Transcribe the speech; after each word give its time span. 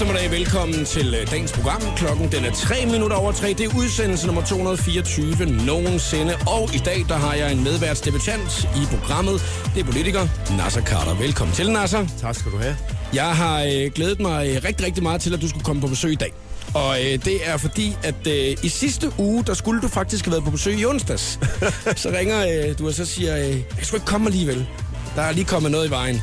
Eftermiddag, 0.00 0.30
velkommen 0.30 0.84
til 0.84 1.14
øh, 1.14 1.30
dagens 1.30 1.52
program. 1.52 1.82
Klokken 1.96 2.32
den 2.32 2.44
er 2.44 2.52
3 2.52 2.86
minutter 2.86 3.16
over 3.16 3.32
3. 3.32 3.48
Det 3.48 3.60
er 3.60 3.76
udsendelse 3.78 4.26
nummer 4.26 4.44
224 4.44 5.46
nogensinde. 5.66 6.34
Og 6.46 6.74
i 6.74 6.78
dag 6.78 7.04
der 7.08 7.14
har 7.14 7.34
jeg 7.34 7.52
en 7.52 7.64
medværtsdebutant 7.64 8.68
i 8.76 8.96
programmet. 8.96 9.42
Det 9.74 9.80
er 9.80 9.84
politiker 9.84 10.20
Nasser 10.56 10.82
Carter. 10.82 11.14
Velkommen 11.14 11.54
til, 11.56 11.70
Nasser. 11.72 12.06
Tak 12.20 12.34
skal 12.34 12.52
du 12.52 12.56
have. 12.56 12.76
Jeg 13.14 13.36
har 13.36 13.62
øh, 13.62 13.90
glædet 13.94 14.20
mig 14.20 14.64
rigtig, 14.64 14.86
rigtig 14.86 15.02
meget 15.02 15.20
til, 15.20 15.34
at 15.34 15.40
du 15.40 15.48
skulle 15.48 15.64
komme 15.64 15.82
på 15.82 15.88
besøg 15.88 16.12
i 16.12 16.14
dag. 16.14 16.32
Og 16.74 16.96
øh, 17.04 17.24
det 17.24 17.48
er 17.48 17.56
fordi, 17.56 17.96
at 18.02 18.26
øh, 18.26 18.56
i 18.62 18.68
sidste 18.68 19.12
uge, 19.18 19.44
der 19.44 19.54
skulle 19.54 19.80
du 19.80 19.88
faktisk 19.88 20.24
have 20.24 20.32
været 20.32 20.44
på 20.44 20.50
besøg 20.50 20.78
i 20.78 20.84
onsdags. 20.84 21.38
så 22.02 22.10
ringer 22.18 22.68
øh, 22.68 22.78
du 22.78 22.86
og 22.86 22.94
så 22.94 23.04
siger, 23.04 23.36
øh, 23.36 23.50
jeg 23.50 23.62
skal 23.82 23.96
ikke 23.96 24.06
komme 24.06 24.26
alligevel. 24.26 24.66
Der 25.16 25.22
er 25.22 25.32
lige 25.32 25.44
kommet 25.44 25.70
noget 25.70 25.86
i 25.86 25.90
vejen. 25.90 26.22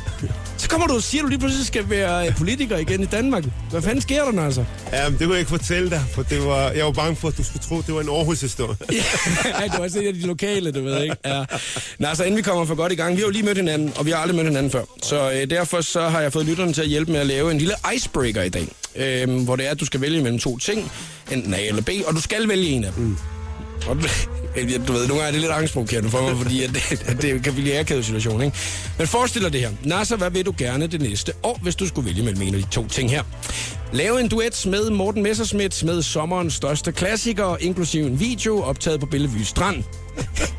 Så 0.68 0.72
kommer 0.72 0.86
du 0.86 0.94
og 0.94 1.02
siger, 1.02 1.22
at 1.22 1.24
du 1.24 1.28
lige 1.28 1.38
pludselig 1.38 1.66
skal 1.66 1.90
være 1.90 2.26
øh, 2.26 2.36
politiker 2.36 2.76
igen 2.76 3.02
i 3.02 3.06
Danmark. 3.06 3.44
Hvad 3.70 3.82
fanden 3.82 4.00
sker 4.00 4.24
der, 4.24 4.32
Nasser? 4.32 4.64
Ja, 4.92 5.06
det 5.10 5.18
kunne 5.18 5.30
jeg 5.30 5.38
ikke 5.38 5.48
fortælle 5.50 5.90
dig, 5.90 6.04
for 6.14 6.22
det 6.22 6.46
var, 6.46 6.70
jeg 6.70 6.84
var 6.84 6.92
bange 6.92 7.16
for, 7.16 7.28
at 7.28 7.38
du 7.38 7.44
skulle 7.44 7.62
tro, 7.62 7.78
at 7.78 7.86
det 7.86 7.94
var 7.94 8.00
en 8.00 8.08
Aarhus-historie. 8.08 8.76
ja, 9.60 9.64
det 9.64 9.72
var 9.72 9.78
også 9.78 9.98
en 9.98 10.06
af 10.06 10.14
de 10.14 10.26
lokale, 10.26 10.72
du 10.72 10.82
ved, 10.82 11.02
ikke? 11.02 11.16
Ja. 11.24 11.44
Nå, 11.98 12.08
så 12.14 12.24
inden 12.24 12.36
vi 12.36 12.42
kommer 12.42 12.64
for 12.64 12.74
godt 12.74 12.92
i 12.92 12.94
gang, 12.94 13.16
vi 13.16 13.20
har 13.20 13.26
jo 13.26 13.30
lige 13.30 13.42
mødt 13.42 13.56
hinanden, 13.56 13.92
og 13.96 14.06
vi 14.06 14.10
har 14.10 14.18
aldrig 14.18 14.36
mødt 14.36 14.48
hinanden 14.48 14.72
før. 14.72 14.82
Så 15.02 15.30
øh, 15.30 15.50
derfor 15.50 15.80
så 15.80 16.08
har 16.08 16.20
jeg 16.20 16.32
fået 16.32 16.46
lytterne 16.46 16.72
til 16.72 16.82
at 16.82 16.88
hjælpe 16.88 17.12
med 17.12 17.20
at 17.20 17.26
lave 17.26 17.50
en 17.50 17.58
lille 17.58 17.74
icebreaker 17.94 18.42
i 18.42 18.48
dag. 18.48 18.68
Øh, 18.96 19.44
hvor 19.44 19.56
det 19.56 19.66
er, 19.66 19.70
at 19.70 19.80
du 19.80 19.86
skal 19.86 20.00
vælge 20.00 20.22
mellem 20.22 20.38
to 20.38 20.58
ting, 20.58 20.92
enten 21.32 21.54
A 21.54 21.60
eller 21.60 21.82
B, 21.82 21.90
og 22.06 22.14
du 22.14 22.20
skal 22.20 22.48
vælge 22.48 22.68
en 22.68 22.84
af 22.84 22.92
dem. 22.92 23.04
Mm. 23.04 23.16
Og 23.88 23.96
du, 24.56 24.92
ved, 24.92 25.06
nogle 25.08 25.22
gange 25.22 25.26
er 25.26 25.30
det 25.30 25.40
lidt 25.40 25.52
angstprovokerende 25.52 26.10
for 26.10 26.22
mig, 26.22 26.36
fordi 26.42 26.64
at 26.64 26.70
det, 26.70 27.02
at 27.06 27.22
det 27.22 27.44
kan 27.44 27.52
blive 27.52 27.74
en 27.74 27.80
akavet 27.80 28.04
situation, 28.04 28.42
ikke? 28.42 28.56
Men 28.98 29.06
forestil 29.06 29.42
dig 29.42 29.52
det 29.52 29.60
her. 29.60 29.70
Nasser, 29.84 30.16
hvad 30.16 30.30
vil 30.30 30.46
du 30.46 30.54
gerne 30.58 30.86
det 30.86 31.00
næste 31.00 31.32
år, 31.42 31.58
hvis 31.62 31.76
du 31.76 31.86
skulle 31.86 32.06
vælge 32.06 32.22
mellem 32.22 32.42
en 32.42 32.54
af 32.54 32.60
de 32.60 32.66
to 32.70 32.88
ting 32.88 33.10
her? 33.10 33.22
Lave 33.92 34.20
en 34.20 34.28
duet 34.28 34.66
med 34.66 34.90
Morten 34.90 35.22
Messerschmidt 35.22 35.84
med 35.84 36.02
sommerens 36.02 36.54
største 36.54 36.92
klassiker, 36.92 37.56
inklusive 37.60 38.06
en 38.06 38.20
video 38.20 38.62
optaget 38.62 39.00
på 39.00 39.06
Bellevue 39.06 39.44
Strand. 39.44 39.84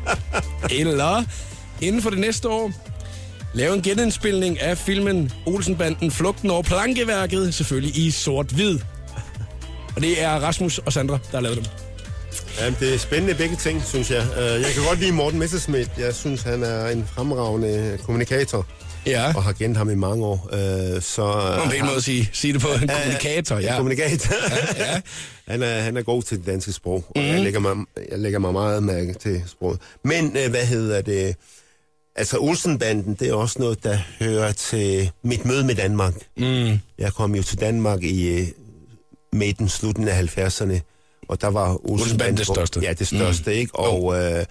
Eller 0.80 1.24
inden 1.80 2.02
for 2.02 2.10
det 2.10 2.18
næste 2.18 2.48
år, 2.48 2.72
lave 3.54 3.74
en 3.74 3.82
genindspilning 3.82 4.60
af 4.60 4.78
filmen 4.78 5.32
Olsenbanden 5.46 6.10
Flugten 6.10 6.50
over 6.50 6.62
Plankeværket, 6.62 7.54
selvfølgelig 7.54 8.06
i 8.06 8.10
sort-hvid. 8.10 8.78
Og 9.96 10.02
det 10.02 10.22
er 10.22 10.30
Rasmus 10.30 10.78
og 10.78 10.92
Sandra, 10.92 11.18
der 11.30 11.36
har 11.36 11.40
lavet 11.40 11.56
dem. 11.56 11.89
Ja, 12.60 12.70
det 12.80 12.94
er 12.94 12.98
spændende 12.98 13.34
begge 13.34 13.56
ting, 13.56 13.82
synes 13.84 14.10
jeg. 14.10 14.26
Øh, 14.38 14.60
Jeg 14.62 14.70
kan 14.74 14.82
godt 14.88 14.98
lide 15.00 15.12
Morten 15.12 15.38
Messerschmidt. 15.38 15.90
Jeg 15.98 16.14
synes, 16.14 16.42
han 16.42 16.62
er 16.62 16.88
en 16.88 17.06
fremragende 17.14 17.98
kommunikator. 18.04 18.66
Ja. 19.06 19.32
Og 19.36 19.42
har 19.42 19.52
kendt 19.52 19.76
ham 19.76 19.90
i 19.90 19.94
mange 19.94 20.24
år. 20.26 20.48
Øh, 20.52 21.02
Så, 21.02 21.22
Om 21.22 21.68
det 21.68 21.76
er 21.76 21.80
en 21.80 21.86
måde 21.86 21.96
at 21.96 22.02
sige, 22.04 22.30
sige 22.32 22.52
det 22.52 22.60
på 22.60 22.68
en 22.82 22.88
kommunikator, 22.88 23.58
Ja. 23.58 23.66
ja. 23.72 23.76
Kommunikator. 23.76 24.34
Ja, 24.76 24.84
ja. 24.92 25.00
han, 25.48 25.62
er, 25.62 25.80
han 25.80 25.96
er 25.96 26.02
god 26.02 26.22
til 26.22 26.38
det 26.38 26.46
danske 26.46 26.72
sprog, 26.72 27.04
og 27.08 27.12
mm. 27.16 27.22
jeg, 27.22 27.40
lægger 27.40 27.60
mig, 27.60 27.76
jeg 28.10 28.18
lægger 28.18 28.38
mig 28.38 28.52
meget 28.52 28.82
mærke 28.82 29.14
til 29.14 29.42
sproget. 29.46 29.80
Men 30.04 30.36
øh, 30.36 30.50
hvad 30.50 30.66
hedder 30.66 31.00
det? 31.02 31.36
Altså 32.16 32.38
Olsenbanden, 32.38 33.14
det 33.14 33.28
er 33.28 33.34
også 33.34 33.56
noget, 33.58 33.84
der 33.84 33.98
hører 34.18 34.52
til 34.52 35.10
mit 35.24 35.44
møde 35.44 35.64
med 35.64 35.74
Danmark. 35.74 36.14
Mm. 36.36 36.78
Jeg 36.98 37.12
kom 37.14 37.34
jo 37.34 37.42
til 37.42 37.60
Danmark 37.60 38.02
i 38.02 38.46
midten, 39.32 39.68
slutningen 39.68 40.14
af 40.14 40.22
70'erne, 40.38 40.80
og 41.30 41.40
der 41.40 41.48
var 41.48 41.90
Olsenbanden... 41.90 42.36
Det 42.36 42.46
største. 42.46 42.80
Ja, 42.80 42.92
det 42.92 43.06
største, 43.06 43.50
mm. 43.50 43.56
ikke? 43.56 43.74
Og, 43.74 44.22
øh, 44.22 44.44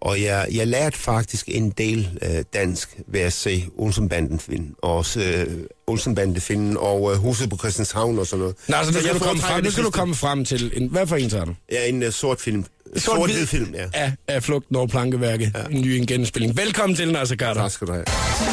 og 0.00 0.22
jeg, 0.22 0.46
jeg 0.52 0.66
lærte 0.66 0.98
faktisk 0.98 1.48
en 1.48 1.70
del 1.70 2.18
øh, 2.22 2.44
dansk 2.54 2.96
ved 3.06 3.20
at 3.20 3.32
se 3.32 3.66
Olsenbanden-film, 3.78 4.74
og 4.82 4.96
også 4.96 5.20
øh, 5.20 5.46
Olsenbanden-filmen 5.86 6.76
og 6.76 7.12
øh, 7.12 7.18
Huset 7.18 7.50
på 7.50 7.56
Christianshavn 7.56 8.18
og 8.18 8.26
sådan 8.26 8.38
noget. 8.38 8.56
Nå, 8.68 8.76
så 8.82 8.86
nu 8.86 8.92
skal, 8.92 9.04
jeg 9.04 9.14
du 9.14 9.18
komme 9.18 9.42
frem, 9.42 9.62
det 9.62 9.72
skal 9.72 9.84
du 9.84 9.90
komme 9.90 10.14
frem 10.14 10.44
til... 10.44 10.72
En, 10.74 10.88
hvad 10.88 11.06
for 11.06 11.16
en 11.16 11.30
tager 11.30 11.44
du? 11.44 11.54
Ja, 11.72 11.88
en 11.88 12.02
uh, 12.02 12.10
sort 12.10 12.40
film. 12.40 12.64
Sort-hvid 12.96 13.46
film, 13.46 13.74
ja. 13.74 13.84
Af, 13.94 14.12
af 14.28 14.42
Flugten 14.42 14.76
over 14.76 14.86
Plankeværket. 14.86 15.52
Ja. 15.54 15.76
En 15.76 15.82
ny 15.82 15.88
en 15.88 16.06
genspilling. 16.06 16.56
Velkommen 16.56 16.96
til, 16.96 17.12
Nasser 17.12 17.36
Carter. 17.36 17.60
Tak 17.60 17.70
skal 17.70 17.86
du 17.86 17.92
have. 17.92 18.04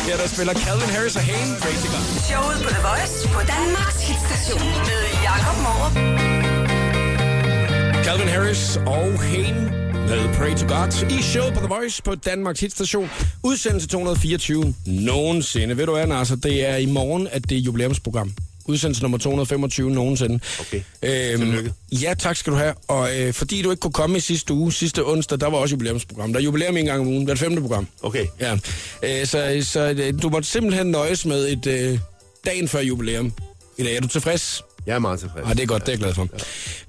Her 0.07 0.17
der 0.17 0.27
spiller 0.27 0.53
Calvin 0.53 0.89
Harris 0.89 1.15
og 1.15 1.21
Hane. 1.21 1.55
Crazy 1.59 1.85
God. 1.85 2.21
Showet 2.29 2.57
på 2.63 2.69
The 2.69 2.81
Voice 2.87 3.27
på 3.27 3.39
Danmarks 3.39 4.01
hitstation 4.07 4.69
med 4.87 5.01
Jakob 5.23 5.57
Morup. 5.63 6.28
Calvin 8.09 8.27
Harris 8.27 8.77
og 8.77 9.21
Hane 9.21 9.71
med 9.93 10.33
Pray 10.33 10.55
to 10.55 10.67
God 10.67 11.11
i 11.19 11.21
show 11.21 11.49
på 11.53 11.59
The 11.59 11.67
Voice 11.67 12.01
på 12.03 12.15
Danmarks 12.15 12.59
hitstation. 12.59 13.09
Udsendelse 13.43 13.87
224 13.87 14.73
nogensinde. 14.85 15.77
Ved 15.77 15.85
du 15.85 15.91
hvad, 15.91 16.07
Nasser? 16.07 16.35
Det 16.35 16.69
er 16.69 16.75
i 16.75 16.85
morgen, 16.85 17.27
at 17.31 17.49
det 17.49 17.57
er 17.57 17.61
jubilæumsprogram. 17.61 18.33
Udsendelse 18.65 19.01
nummer 19.01 19.17
225 19.17 19.91
nogensinde. 19.91 20.39
Okay. 20.59 20.81
Tillykke. 21.01 21.73
ja, 21.91 22.13
tak 22.19 22.35
skal 22.35 22.53
du 22.53 22.57
have. 22.57 22.73
Og 22.87 23.19
øh, 23.19 23.33
fordi 23.33 23.61
du 23.61 23.71
ikke 23.71 23.81
kunne 23.81 23.93
komme 23.93 24.17
i 24.17 24.19
sidste 24.19 24.53
uge, 24.53 24.73
sidste 24.73 25.05
onsdag, 25.05 25.39
der 25.39 25.47
var 25.47 25.57
også 25.57 25.75
jubilæumsprogram. 25.75 26.33
Der 26.33 26.39
er 26.39 26.43
jubilæum 26.43 26.77
en 26.77 26.85
gang 26.85 27.01
om 27.01 27.07
ugen. 27.07 27.21
Det 27.21 27.29
er 27.29 27.33
det 27.33 27.39
femte 27.39 27.61
program. 27.61 27.87
Okay. 28.01 28.25
Ja. 28.39 28.53
Øh, 29.03 29.25
så 29.25 29.59
så 29.61 29.95
øh, 29.97 30.13
du 30.21 30.29
måtte 30.29 30.49
simpelthen 30.49 30.87
nøjes 30.87 31.25
med 31.25 31.47
et 31.47 31.67
øh, 31.67 31.99
dagen 32.45 32.67
før 32.67 32.79
jubilæum. 32.79 33.33
I 33.77 33.83
dag 33.83 33.95
er 33.95 34.01
du 34.01 34.07
tilfreds? 34.07 34.63
Jeg 34.85 34.95
er 34.95 34.99
meget 34.99 35.19
tilfreds. 35.19 35.45
Ah, 35.45 35.55
det 35.55 35.63
er 35.63 35.67
godt, 35.67 35.85
det 35.85 35.89
er 35.89 35.93
jeg 35.93 35.99
glad 35.99 36.13
for. 36.13 36.27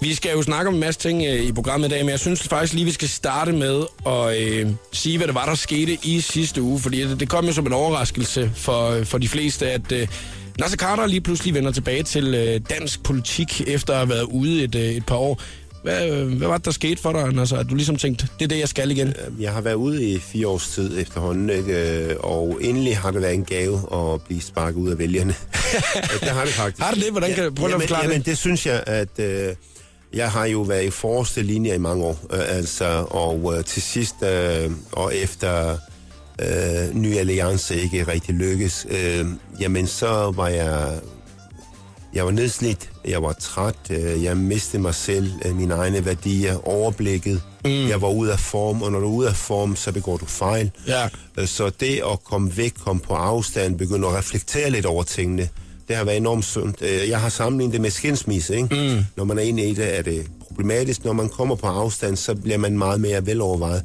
Vi 0.00 0.14
skal 0.14 0.32
jo 0.32 0.42
snakke 0.42 0.68
om 0.68 0.74
en 0.74 0.80
masse 0.80 1.00
ting 1.00 1.24
øh, 1.26 1.40
i 1.42 1.52
programmet 1.52 1.88
i 1.88 1.90
dag, 1.90 2.04
men 2.04 2.10
jeg 2.10 2.20
synes 2.20 2.48
faktisk 2.48 2.74
lige, 2.74 2.84
vi 2.84 2.90
skal 2.90 3.08
starte 3.08 3.52
med 3.52 3.82
at 4.06 4.40
øh, 4.42 4.70
sige, 4.92 5.16
hvad 5.16 5.26
det 5.26 5.34
var, 5.34 5.46
der 5.46 5.54
skete 5.54 5.98
i 6.02 6.20
sidste 6.20 6.62
uge. 6.62 6.80
Fordi 6.80 7.00
det, 7.02 7.20
det 7.20 7.28
kom 7.28 7.46
jo 7.46 7.52
som 7.52 7.66
en 7.66 7.72
overraskelse 7.72 8.52
for, 8.54 9.04
for 9.04 9.18
de 9.18 9.28
fleste, 9.28 9.70
at 9.70 9.92
øh, 9.92 10.08
Nasser 10.58 10.76
Carter 10.76 11.06
lige 11.06 11.20
pludselig 11.20 11.54
vender 11.54 11.72
tilbage 11.72 12.02
til 12.02 12.34
øh, 12.34 12.60
dansk 12.70 13.02
politik, 13.02 13.60
efter 13.66 13.92
at 13.92 13.98
have 13.98 14.08
været 14.08 14.22
ude 14.22 14.64
et, 14.64 14.74
øh, 14.74 14.82
et 14.82 15.06
par 15.06 15.16
år. 15.16 15.40
Hvad, 15.82 16.10
øh, 16.10 16.38
hvad 16.38 16.48
var 16.48 16.56
det, 16.56 16.64
der 16.64 16.70
skete 16.70 17.02
for 17.02 17.12
dig, 17.12 17.32
Nasser? 17.32 17.56
At 17.56 17.70
du 17.70 17.74
ligesom 17.74 17.96
tænkte, 17.96 18.28
det 18.38 18.44
er 18.44 18.48
det, 18.48 18.58
jeg 18.58 18.68
skal 18.68 18.90
igen? 18.90 19.14
Jeg 19.40 19.52
har 19.52 19.60
været 19.60 19.74
ude 19.74 20.04
i 20.04 20.18
fire 20.18 20.48
års 20.48 20.68
tid 20.68 21.00
efterhånden, 21.00 21.50
ikke? 21.50 22.04
Øh, 22.04 22.16
og 22.20 22.58
endelig 22.60 22.98
har 22.98 23.10
det 23.10 23.22
været 23.22 23.34
en 23.34 23.44
gave 23.44 23.80
at 23.92 24.22
blive 24.22 24.40
sparket 24.40 24.78
ud 24.78 24.90
af 24.90 24.98
vælgerne. 24.98 25.34
det 26.20 26.28
har 26.28 26.44
det 26.44 26.54
faktisk. 26.54 26.82
Har 26.82 26.90
det 26.90 27.02
det? 27.02 27.10
Hvordan 27.10 27.34
kan 27.34 27.44
du 27.44 27.50
prøve 27.50 27.74
at 27.74 27.80
forklare 27.80 28.02
jamen, 28.02 28.18
det? 28.18 28.26
det 28.26 28.38
synes 28.38 28.66
jeg, 28.66 28.82
at 28.86 29.18
øh, 29.18 29.54
jeg 30.12 30.30
har 30.30 30.46
jo 30.46 30.60
været 30.60 30.84
i 30.84 30.90
forreste 30.90 31.42
linje 31.42 31.74
i 31.74 31.78
mange 31.78 32.04
år. 32.04 32.18
Øh, 32.32 32.56
altså, 32.56 33.06
og 33.10 33.54
øh, 33.56 33.64
til 33.64 33.82
sidst, 33.82 34.14
øh, 34.22 34.70
og 34.92 35.16
efter 35.16 35.76
øh, 36.40 36.94
Ny 36.94 37.16
Alliance 37.16 37.80
ikke 37.80 38.02
rigtig 38.02 38.34
lykkes, 38.34 38.86
øh, 38.90 39.26
jamen 39.60 39.86
så 39.86 40.32
var 40.36 40.48
jeg 40.48 41.00
jeg 42.14 42.24
var 42.24 42.30
nedslidt, 42.30 42.90
jeg 43.08 43.22
var 43.22 43.32
træt, 43.32 43.74
øh, 43.90 44.22
jeg 44.24 44.36
mistede 44.36 44.82
mig 44.82 44.94
selv, 44.94 45.32
øh, 45.44 45.56
mine 45.56 45.74
egne 45.74 46.04
værdier, 46.04 46.68
overblikket. 46.68 47.42
Mm. 47.64 47.70
Jeg 47.70 48.02
var 48.02 48.08
ude 48.08 48.32
af 48.32 48.38
form, 48.40 48.82
og 48.82 48.92
når 48.92 49.00
du 49.00 49.06
er 49.06 49.10
ude 49.10 49.28
af 49.28 49.36
form, 49.36 49.76
så 49.76 49.92
begår 49.92 50.16
du 50.16 50.26
fejl. 50.26 50.70
Ja. 50.86 51.08
Øh, 51.38 51.46
Så 51.48 51.70
det 51.80 52.02
at 52.12 52.24
komme 52.24 52.56
væk, 52.56 52.72
komme 52.84 53.00
på 53.00 53.14
afstand, 53.14 53.78
begynde 53.78 54.08
at 54.08 54.14
reflektere 54.14 54.70
lidt 54.70 54.86
over 54.86 55.02
tingene, 55.02 55.48
det 55.88 55.96
har 55.96 56.04
været 56.04 56.16
enormt 56.16 56.44
sundt. 56.44 56.82
Jeg 56.82 57.20
har 57.20 57.28
sammenlignet 57.28 57.72
det 57.72 57.80
med 57.80 57.90
skilsmisse, 57.90 58.56
ikke? 58.56 58.94
Mm. 58.96 59.04
Når 59.16 59.24
man 59.24 59.38
er 59.38 59.42
inde 59.42 59.62
i 59.68 59.74
det, 59.74 59.98
er 59.98 60.02
det 60.02 60.26
problematisk. 60.46 61.04
Når 61.04 61.12
man 61.12 61.28
kommer 61.28 61.54
på 61.54 61.66
afstand, 61.66 62.16
så 62.16 62.34
bliver 62.34 62.58
man 62.58 62.78
meget 62.78 63.00
mere 63.00 63.26
velovervejet. 63.26 63.82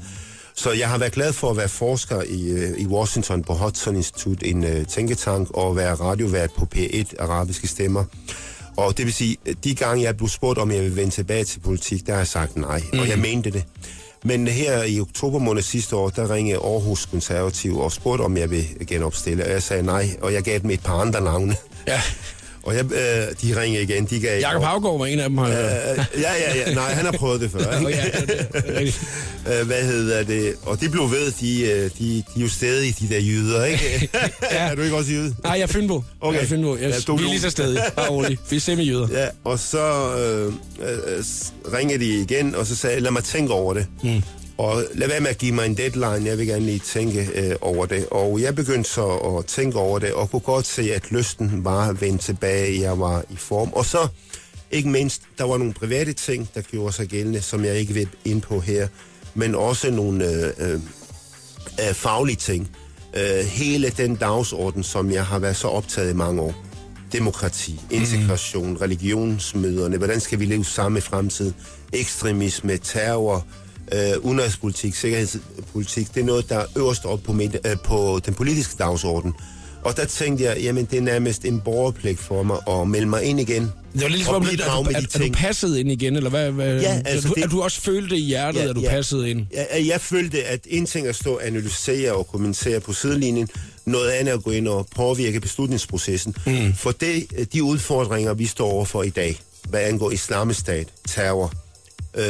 Så 0.55 0.71
jeg 0.71 0.89
har 0.89 0.97
været 0.97 1.11
glad 1.11 1.33
for 1.33 1.49
at 1.49 1.57
være 1.57 1.69
forsker 1.69 2.21
i, 2.21 2.49
øh, 2.49 2.77
i 2.77 2.85
Washington 2.85 3.43
på 3.43 3.53
Hudson 3.53 3.95
Institute, 3.95 4.47
en 4.47 4.63
uh, 4.63 4.85
tænketank, 4.87 5.51
og 5.51 5.75
være 5.75 5.93
radiovært 5.93 6.51
på 6.57 6.67
P1, 6.75 7.13
Arabiske 7.19 7.67
Stemmer. 7.67 8.05
Og 8.77 8.97
det 8.97 9.05
vil 9.05 9.13
sige, 9.13 9.37
de 9.63 9.75
gange 9.75 10.03
jeg 10.03 10.17
blev 10.17 10.29
spurgt, 10.29 10.59
om 10.59 10.71
jeg 10.71 10.83
vil 10.83 10.95
vende 10.95 11.11
tilbage 11.11 11.43
til 11.43 11.59
politik, 11.59 12.05
der 12.07 12.11
har 12.11 12.19
jeg 12.19 12.27
sagt 12.27 12.55
nej, 12.55 12.81
mm. 12.93 12.99
og 12.99 13.09
jeg 13.09 13.19
mente 13.19 13.51
det. 13.51 13.63
Men 14.23 14.47
her 14.47 14.83
i 14.83 14.99
oktober 14.99 15.39
måned 15.39 15.61
sidste 15.61 15.95
år, 15.95 16.09
der 16.09 16.33
ringede 16.33 16.59
Aarhus 16.59 17.05
Konservativ 17.05 17.79
og 17.79 17.91
spurgte, 17.91 18.21
om 18.21 18.37
jeg 18.37 18.51
vil 18.51 18.65
genopstille, 18.87 19.45
og 19.45 19.51
jeg 19.51 19.63
sagde 19.63 19.83
nej, 19.83 20.09
og 20.21 20.33
jeg 20.33 20.43
gav 20.43 20.59
dem 20.59 20.69
et 20.69 20.83
par 20.83 20.93
andre 20.93 21.21
navne. 21.21 21.55
Ja. 21.87 22.01
Og 22.65 22.75
jeg, 22.75 22.83
øh, 22.85 22.99
de 23.41 23.61
ringede 23.61 23.83
igen, 23.83 24.05
de 24.05 24.19
gav... 24.19 24.39
Jakob 24.39 24.63
Havgaard 24.63 24.97
var 24.99 25.05
en 25.05 25.19
af 25.19 25.29
dem, 25.29 25.37
har 25.37 25.45
hørt. 25.45 25.99
Øh, 26.15 26.21
ja, 26.21 26.33
ja, 26.33 26.57
ja. 26.67 26.73
Nej, 26.73 26.93
han 26.93 27.05
har 27.05 27.11
prøvet 27.11 27.41
det 27.41 27.51
før. 27.51 27.77
Ikke? 27.79 27.89
ja, 27.99 28.05
det 28.21 28.47
er 28.53 28.79
det. 28.79 29.01
Øh, 29.59 29.67
hvad 29.67 29.83
hedder 29.83 30.23
det? 30.23 30.53
Og 30.61 30.81
de 30.81 30.89
blev 30.89 31.11
ved, 31.11 31.31
de, 31.31 31.61
øh, 31.61 31.83
de, 31.83 31.89
de 31.99 32.23
er 32.37 32.41
jo 32.41 32.49
stadig 32.49 32.99
de 32.99 33.09
der 33.09 33.19
jyder, 33.19 33.65
ikke? 33.65 34.09
Ja. 34.51 34.57
er 34.57 34.75
du 34.75 34.81
ikke 34.81 34.95
også 34.95 35.11
jyde? 35.11 35.35
Nej, 35.43 35.53
jeg 35.53 35.61
er 35.61 35.67
Fynbo. 35.67 36.03
Okay. 36.21 36.37
Jeg 36.37 36.43
er 36.43 36.47
Fynbo. 36.47 36.75
Jeg, 36.75 36.81
Ja, 36.81 37.13
vi 37.13 37.23
er 37.23 37.29
lige 37.29 37.39
så 37.41 37.49
stadig. 37.49 37.81
Bare 37.95 38.09
rolig. 38.09 38.37
Vi 38.49 38.55
er 38.55 38.59
semijyder. 38.59 39.07
Ja, 39.11 39.27
og 39.43 39.59
så 39.59 40.15
øh, 40.17 40.53
øh, 40.89 41.23
ringede 41.73 41.99
de 41.99 42.21
igen, 42.21 42.55
og 42.55 42.65
så 42.65 42.75
sagde 42.75 42.99
lad 42.99 43.11
mig 43.11 43.23
tænke 43.23 43.53
over 43.53 43.73
det. 43.73 43.87
Mm. 44.03 44.23
Og 44.57 44.83
lad 44.93 45.07
være 45.07 45.19
med 45.19 45.29
at 45.29 45.37
give 45.37 45.51
mig 45.51 45.65
en 45.65 45.77
deadline, 45.77 46.29
jeg 46.29 46.37
vil 46.37 46.47
gerne 46.47 46.65
lige 46.65 46.79
tænke 46.79 47.29
øh, 47.35 47.55
over 47.61 47.85
det. 47.85 48.05
Og 48.11 48.41
jeg 48.41 48.55
begyndte 48.55 48.89
så 48.89 49.07
at 49.07 49.45
tænke 49.45 49.77
over 49.77 49.99
det, 49.99 50.13
og 50.13 50.31
kunne 50.31 50.39
godt 50.39 50.65
se, 50.65 50.93
at 50.93 51.11
lysten 51.11 51.65
var 51.65 51.91
vendt 51.91 52.21
tilbage, 52.21 52.81
jeg 52.81 52.99
var 52.99 53.23
i 53.29 53.35
form. 53.35 53.73
Og 53.73 53.85
så, 53.85 54.07
ikke 54.71 54.89
mindst, 54.89 55.21
der 55.37 55.43
var 55.43 55.57
nogle 55.57 55.73
private 55.73 56.13
ting, 56.13 56.49
der 56.55 56.61
gjorde 56.61 56.93
sig 56.93 57.07
gældende, 57.07 57.41
som 57.41 57.65
jeg 57.65 57.75
ikke 57.75 57.93
vil 57.93 58.07
ind 58.25 58.41
på 58.41 58.59
her, 58.59 58.87
men 59.33 59.55
også 59.55 59.91
nogle 59.91 60.29
øh, 60.29 60.53
øh, 60.57 60.79
øh, 61.87 61.93
faglige 61.93 62.35
ting. 62.35 62.69
Øh, 63.13 63.45
hele 63.45 63.89
den 63.89 64.15
dagsorden, 64.15 64.83
som 64.83 65.11
jeg 65.11 65.25
har 65.25 65.39
været 65.39 65.55
så 65.55 65.67
optaget 65.67 66.11
i 66.11 66.13
mange 66.13 66.41
år, 66.41 66.53
demokrati, 67.13 67.81
integration, 67.91 68.69
mm. 68.69 68.75
religionsmøderne, 68.75 69.97
hvordan 69.97 70.19
skal 70.19 70.39
vi 70.39 70.45
leve 70.45 70.65
sammen 70.65 70.97
i 70.97 71.01
fremtiden, 71.01 71.55
ekstremisme, 71.93 72.77
terror, 72.77 73.45
øh, 73.93 73.99
udenrigspolitik, 74.21 74.95
sikkerhedspolitik, 74.95 76.13
det 76.15 76.21
er 76.21 76.25
noget, 76.25 76.49
der 76.49 76.57
er 76.57 76.65
øverst 76.77 77.05
op 77.05 77.23
på, 77.23 77.33
med, 77.33 77.49
øh, 77.65 77.77
på 77.83 78.19
den 78.25 78.33
politiske 78.33 78.75
dagsorden. 78.79 79.33
Og 79.83 79.97
der 79.97 80.05
tænkte 80.05 80.43
jeg, 80.43 80.57
jamen 80.61 80.85
det 80.85 80.97
er 80.97 81.01
nærmest 81.01 81.45
en 81.45 81.61
borgerpligt 81.61 82.19
for 82.19 82.43
mig 82.43 82.57
at 82.69 82.87
melde 82.87 83.05
mig 83.07 83.23
ind 83.23 83.39
igen. 83.39 83.71
Det 83.93 84.01
var 84.01 84.07
lidt 84.07 84.25
som 84.25 84.35
om, 84.35 84.41
og 84.41 84.47
at, 84.47 84.59
at, 84.95 84.95
at, 84.95 85.15
er 85.15 85.19
du 85.27 85.33
passet 85.33 85.77
ind 85.77 85.91
igen, 85.91 86.15
eller 86.15 86.29
hvad? 86.29 86.51
hvad 86.51 86.79
Ja, 86.81 87.01
altså 87.05 87.27
du, 87.27 87.33
det- 87.33 87.43
at 87.43 87.51
du 87.51 87.61
også 87.61 87.81
følte 87.81 88.17
i 88.17 88.21
hjertet, 88.21 88.59
Ja, 88.61 88.69
at 88.69 88.75
du 88.75 88.81
ja. 88.81 88.89
passede 88.89 89.29
ind? 89.29 89.45
Jeg, 89.53 89.67
jeg 89.87 90.01
følte, 90.01 90.43
at 90.43 90.59
en 90.67 90.85
ting 90.85 91.05
er 91.05 91.09
at 91.09 91.15
stå 91.15 91.33
og 91.33 91.47
analysere 91.47 92.11
og 92.13 92.27
kommentere 92.27 92.79
på 92.79 92.93
sidelinjen, 92.93 93.49
noget 93.85 94.09
andet 94.09 94.31
at 94.31 94.43
gå 94.43 94.51
ind 94.51 94.67
og 94.67 94.87
påvirke 94.95 95.39
beslutningsprocessen. 95.39 96.35
Mm. 96.45 96.73
For 96.73 96.91
det, 96.91 97.47
de 97.53 97.63
udfordringer, 97.63 98.33
vi 98.33 98.45
står 98.45 98.69
overfor 98.71 99.03
i 99.03 99.09
dag, 99.09 99.39
hvad 99.69 99.79
angår 99.81 100.11
islamisk 100.11 100.59
stat, 100.59 100.87
terror, 101.07 101.53
øh, 102.15 102.23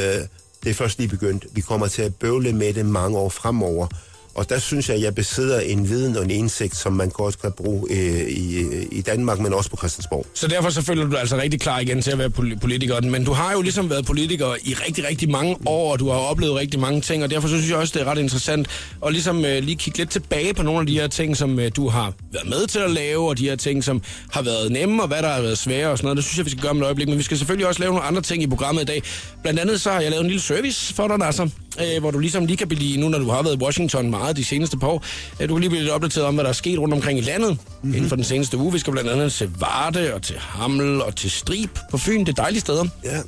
det 0.66 0.72
er 0.72 0.76
først 0.76 0.98
lige 0.98 1.08
begyndt. 1.08 1.46
Vi 1.52 1.62
kommer 1.62 1.88
til 1.88 2.02
at 2.02 2.16
bøvle 2.16 2.54
med 2.54 2.74
det 2.74 2.86
mange 2.86 3.18
år 3.18 3.30
fremover. 3.30 3.88
Og 4.36 4.50
der 4.50 4.60
synes 4.60 4.90
jeg, 4.90 4.96
at 4.96 5.02
jeg 5.02 5.16
besidder 5.16 5.60
en 5.60 5.90
viden 5.90 6.18
og 6.18 6.24
en 6.24 6.32
indsigt, 6.32 6.76
som 6.76 6.94
man 6.94 7.10
godt 7.10 7.42
kan 7.42 7.52
bruge 7.52 7.88
øh, 7.92 8.30
i, 8.30 8.60
øh, 8.60 8.86
i 8.92 9.02
Danmark, 9.02 9.40
men 9.40 9.54
også 9.54 9.70
på 9.70 9.78
Christiansborg. 9.78 10.26
Så 10.34 10.48
derfor 10.48 10.70
så 10.70 10.82
føler 10.82 11.06
du 11.06 11.16
altså 11.16 11.38
rigtig 11.38 11.62
klar 11.62 11.80
igen 11.80 12.02
til 12.02 12.12
at 12.12 12.18
være 12.18 12.30
politiker. 12.62 13.02
Men 13.02 13.24
du 13.26 13.34
har 13.34 13.52
jo 13.52 13.62
ligesom 13.62 13.90
været 13.90 14.06
politiker 14.06 14.56
i 14.64 14.74
rigtig, 14.74 15.08
rigtig 15.08 15.30
mange 15.30 15.58
år, 15.66 15.92
og 15.92 16.00
du 16.00 16.10
har 16.10 16.18
oplevet 16.18 16.56
rigtig 16.56 16.80
mange 16.80 17.02
ting, 17.02 17.24
og 17.24 17.30
derfor 17.32 17.48
så 17.48 17.56
synes 17.56 17.70
jeg 17.70 17.78
også, 17.78 18.00
det 18.00 18.08
er 18.08 18.12
ret 18.12 18.18
interessant 18.18 18.68
at 19.06 19.12
ligesom 19.12 19.46
øh, 19.46 19.64
lige 19.64 19.76
kigge 19.76 20.00
lidt 20.00 20.10
tilbage 20.10 20.54
på 20.54 20.64
nogle 20.64 20.80
af 20.80 20.88
de 20.88 21.00
her 21.00 21.08
ting, 21.08 21.38
som 21.38 21.60
øh, 21.60 21.72
du 21.76 21.90
har 21.90 22.14
været 22.32 22.50
med 22.50 22.68
til 22.68 22.80
at 22.80 22.92
lave, 22.92 23.30
og 23.30 23.38
de 23.38 23.50
her 23.50 23.56
ting, 23.56 23.84
som 23.84 24.02
har 24.32 24.42
været 24.42 24.72
nemme, 24.72 25.02
og 25.02 25.08
hvad 25.08 25.22
der 25.22 25.30
har 25.30 25.42
været 25.42 25.58
svære 25.58 25.90
og 25.90 25.98
sådan 25.98 26.06
noget. 26.06 26.18
Det 26.18 26.26
synes 26.26 26.38
jeg, 26.38 26.46
vi 26.46 26.50
skal 26.50 26.62
gøre 26.62 26.72
om 26.72 26.78
et 26.78 26.84
øjeblik, 26.84 27.08
men 27.08 27.18
vi 27.18 27.24
skal 27.24 27.38
selvfølgelig 27.38 27.68
også 27.68 27.80
lave 27.80 27.94
nogle 27.94 28.08
andre 28.08 28.22
ting 28.22 28.44
i 28.44 28.48
programmet 28.48 28.82
i 28.82 28.86
dag. 28.86 29.04
Blandt 29.42 29.60
andet 29.60 29.82
så 29.82 29.92
har 29.92 30.02
jeg 30.02 30.12
lavet 30.12 30.24
en 30.24 30.28
lille 30.28 30.42
service 30.42 30.94
for 30.94 31.08
dig, 31.08 31.18
Nasser, 31.18 31.48
øh, 31.82 32.00
hvor 32.00 32.12
du 32.12 32.20
ligesom 32.20 32.46
lige 32.46 32.58
kan 32.58 32.68
blive, 32.68 33.00
nu 33.00 33.10
når 33.10 33.20
du 33.20 33.30
har 33.30 33.44
været 33.44 33.56
i 33.56 33.64
Washington 33.64 34.10
meget 34.10 34.38
de 34.38 34.44
seneste 34.44 34.78
par 34.78 34.88
år, 34.88 35.06
øh, 35.40 35.50
du 35.50 35.54
kan 35.54 35.62
lige 35.62 35.70
blive 35.70 35.82
lidt 35.82 35.94
opdateret 35.94 36.28
om, 36.28 36.34
hvad 36.34 36.44
der 36.44 36.50
er 36.50 36.54
sket 36.54 36.80
rundt 36.80 36.94
omkring 36.94 37.20
i 37.20 37.22
landet 37.22 37.50
mm-hmm. 37.50 37.94
inden 37.96 38.10
for 38.10 38.16
den 38.16 38.26
seneste 38.26 38.58
uge. 38.58 38.74
Vi 38.74 38.80
skal 38.80 38.94
blandt 38.94 39.10
andet 39.10 39.34
til 39.34 39.50
Varde 39.60 40.14
og 40.14 40.22
til 40.22 40.36
Hamel 40.40 41.02
og 41.02 41.16
til 41.16 41.32
Strib 41.32 41.70
på 41.92 41.98
Fyn. 41.98 42.20
Det 42.20 42.30
er 42.30 42.34
dejlige 42.44 42.62
steder. 42.62 42.86
Ja, 43.04 43.20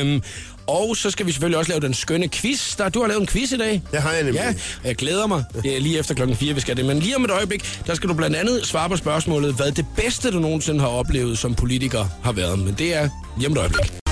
Øhm, 0.00 0.22
og 0.66 0.96
så 0.96 1.10
skal 1.10 1.26
vi 1.26 1.32
selvfølgelig 1.32 1.58
også 1.58 1.70
lave 1.70 1.80
den 1.80 1.94
skønne 1.94 2.28
quiz. 2.28 2.76
Der, 2.76 2.88
du 2.88 3.00
har 3.00 3.08
lavet 3.08 3.20
en 3.20 3.26
quiz 3.26 3.52
i 3.52 3.56
dag. 3.56 3.82
det 3.92 4.02
har 4.02 4.12
jeg 4.12 4.22
nemlig. 4.22 4.40
Ja, 4.40 4.48
og 4.82 4.88
jeg 4.88 4.96
glæder 4.96 5.26
mig. 5.26 5.44
Det 5.62 5.76
er 5.76 5.80
lige 5.80 5.98
efter 5.98 6.14
klokken 6.14 6.36
4, 6.36 6.54
vi 6.54 6.60
skal 6.60 6.76
det. 6.76 6.84
Men 6.84 6.98
lige 6.98 7.16
om 7.16 7.24
et 7.24 7.30
øjeblik, 7.30 7.80
der 7.86 7.94
skal 7.94 8.08
du 8.08 8.14
blandt 8.14 8.36
andet 8.36 8.66
svare 8.66 8.88
på 8.88 8.96
spørgsmålet, 8.96 9.54
hvad 9.54 9.72
det 9.72 9.86
bedste, 9.96 10.30
du 10.30 10.38
nogensinde 10.38 10.80
har 10.80 10.88
oplevet 10.88 11.38
som 11.38 11.54
politiker 11.54 12.04
har 12.22 12.32
været. 12.32 12.58
Men 12.58 12.74
det 12.78 12.94
er 12.94 13.08
lige 13.36 13.46
om 13.46 13.52
et 13.52 13.58
øjeblik. 13.58 14.05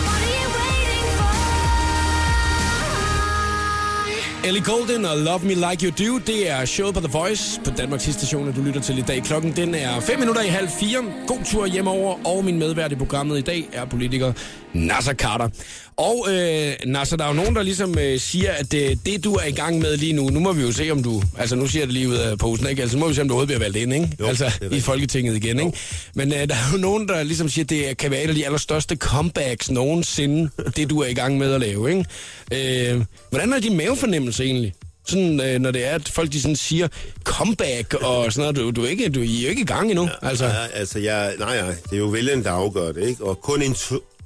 Ellie 4.47 4.63
Golden 4.63 5.05
og 5.05 5.19
Love 5.19 5.39
Me 5.39 5.55
Like 5.55 5.87
You 5.87 5.91
Do, 5.91 6.19
det 6.19 6.51
er 6.51 6.65
showet 6.65 6.95
på 6.95 7.01
The 7.01 7.09
Voice 7.13 7.61
på 7.65 7.71
Danmarks 7.71 8.05
station, 8.05 8.53
du 8.53 8.63
lytter 8.63 8.81
til 8.81 8.99
i 8.99 9.03
dag. 9.03 9.23
Klokken 9.23 9.53
den 9.57 9.75
er 9.75 10.01
5 10.01 10.19
minutter 10.19 10.43
i 10.43 10.47
halv 10.47 10.69
4. 10.81 11.05
God 11.27 11.45
tur 11.45 11.67
hjemover, 11.67 12.27
og 12.27 12.45
min 12.45 12.59
medvært 12.59 12.93
i 12.93 12.95
programmet 12.95 13.39
i 13.39 13.41
dag 13.41 13.69
er 13.73 13.85
politiker 13.85 14.33
Nasser 14.73 15.15
Carter. 15.15 15.49
Og 15.97 16.27
øh, 16.31 16.73
Nasser, 16.87 17.17
der 17.17 17.25
er 17.25 17.29
jo 17.29 17.35
nogen, 17.35 17.57
der 17.57 17.63
ligesom 17.63 17.99
øh, 17.99 18.21
siger, 18.21 18.53
at 18.53 18.75
øh, 18.75 18.97
det, 19.07 19.25
du 19.25 19.35
er 19.35 19.45
i 19.45 19.51
gang 19.53 19.79
med 19.79 19.97
lige 19.97 20.13
nu, 20.13 20.29
nu 20.29 20.41
må 20.41 20.53
vi 20.53 20.63
jo 20.63 20.73
se, 20.73 20.91
om 20.91 21.03
du... 21.03 21.23
Altså, 21.39 21.57
nu 21.57 21.67
siger 21.67 21.85
det 21.85 21.95
lige 21.95 22.09
ud 22.09 22.15
af 22.15 22.39
posen, 22.39 22.69
ikke? 22.69 22.83
Altså, 22.83 22.97
nu 22.97 23.01
må 23.01 23.09
vi 23.09 23.15
se, 23.15 23.21
om 23.21 23.29
du 23.29 23.35
overhovedet 23.35 23.49
bliver 23.49 23.65
valgt 23.65 23.77
ind, 23.77 23.95
ikke? 23.95 24.17
Jo, 24.21 24.27
altså, 24.27 24.53
i. 24.71 24.81
Folketinget 24.81 25.37
igen, 25.37 25.59
ikke? 25.59 25.73
Men 26.15 26.33
øh, 26.33 26.49
der 26.49 26.55
er 26.55 26.73
jo 26.73 26.79
nogen, 26.79 27.09
der 27.09 27.23
ligesom 27.23 27.49
siger, 27.49 27.65
at 27.65 27.71
det 27.71 27.97
kan 27.97 28.11
være 28.11 28.23
et 28.25 28.29
af 28.29 28.35
de 28.35 28.45
allerstørste 28.47 28.97
comebacks 28.97 29.71
nogensinde, 29.71 30.51
det 30.77 30.91
du 30.91 31.01
er 31.01 31.07
i 31.07 31.15
gang 31.15 31.39
med 31.39 31.53
at 31.53 31.61
lave, 31.61 31.91
ikke? 31.91 32.93
Øh, 32.93 33.05
hvordan 33.31 33.53
er 33.53 33.61
din 33.61 33.77
mavefornemmelse 33.77 34.45
egentlig? 34.45 34.75
Sådan, 35.07 35.41
øh, 35.41 35.61
når 35.61 35.71
det 35.71 35.87
er, 35.87 35.91
at 35.95 36.09
folk 36.09 36.33
de 36.33 36.41
sådan 36.43 36.57
siger 36.57 36.89
comeback 37.25 37.95
og 37.95 38.33
sådan 38.33 38.55
noget. 38.55 38.57
Du, 38.57 38.81
du, 38.81 38.87
er 38.87 38.91
ikke, 38.91 39.09
du 39.09 39.21
I 39.21 39.39
er 39.39 39.43
jo 39.43 39.49
ikke 39.49 39.63
i 39.63 39.65
gang 39.65 39.91
endnu. 39.91 40.09
Altså, 40.23 40.45
Ja, 40.45 40.67
altså, 40.75 40.99
jeg, 40.99 41.33
nej, 41.39 41.61
nej, 41.61 41.75
det 41.85 41.93
er 41.93 41.99
jo 41.99 42.07
vælgerne, 42.07 42.45
der 42.45 42.51
afgør 42.51 42.93
det, 42.93 43.09
ikke? 43.09 43.25
Og 43.25 43.41
kun 43.41 43.63
en, 43.63 43.77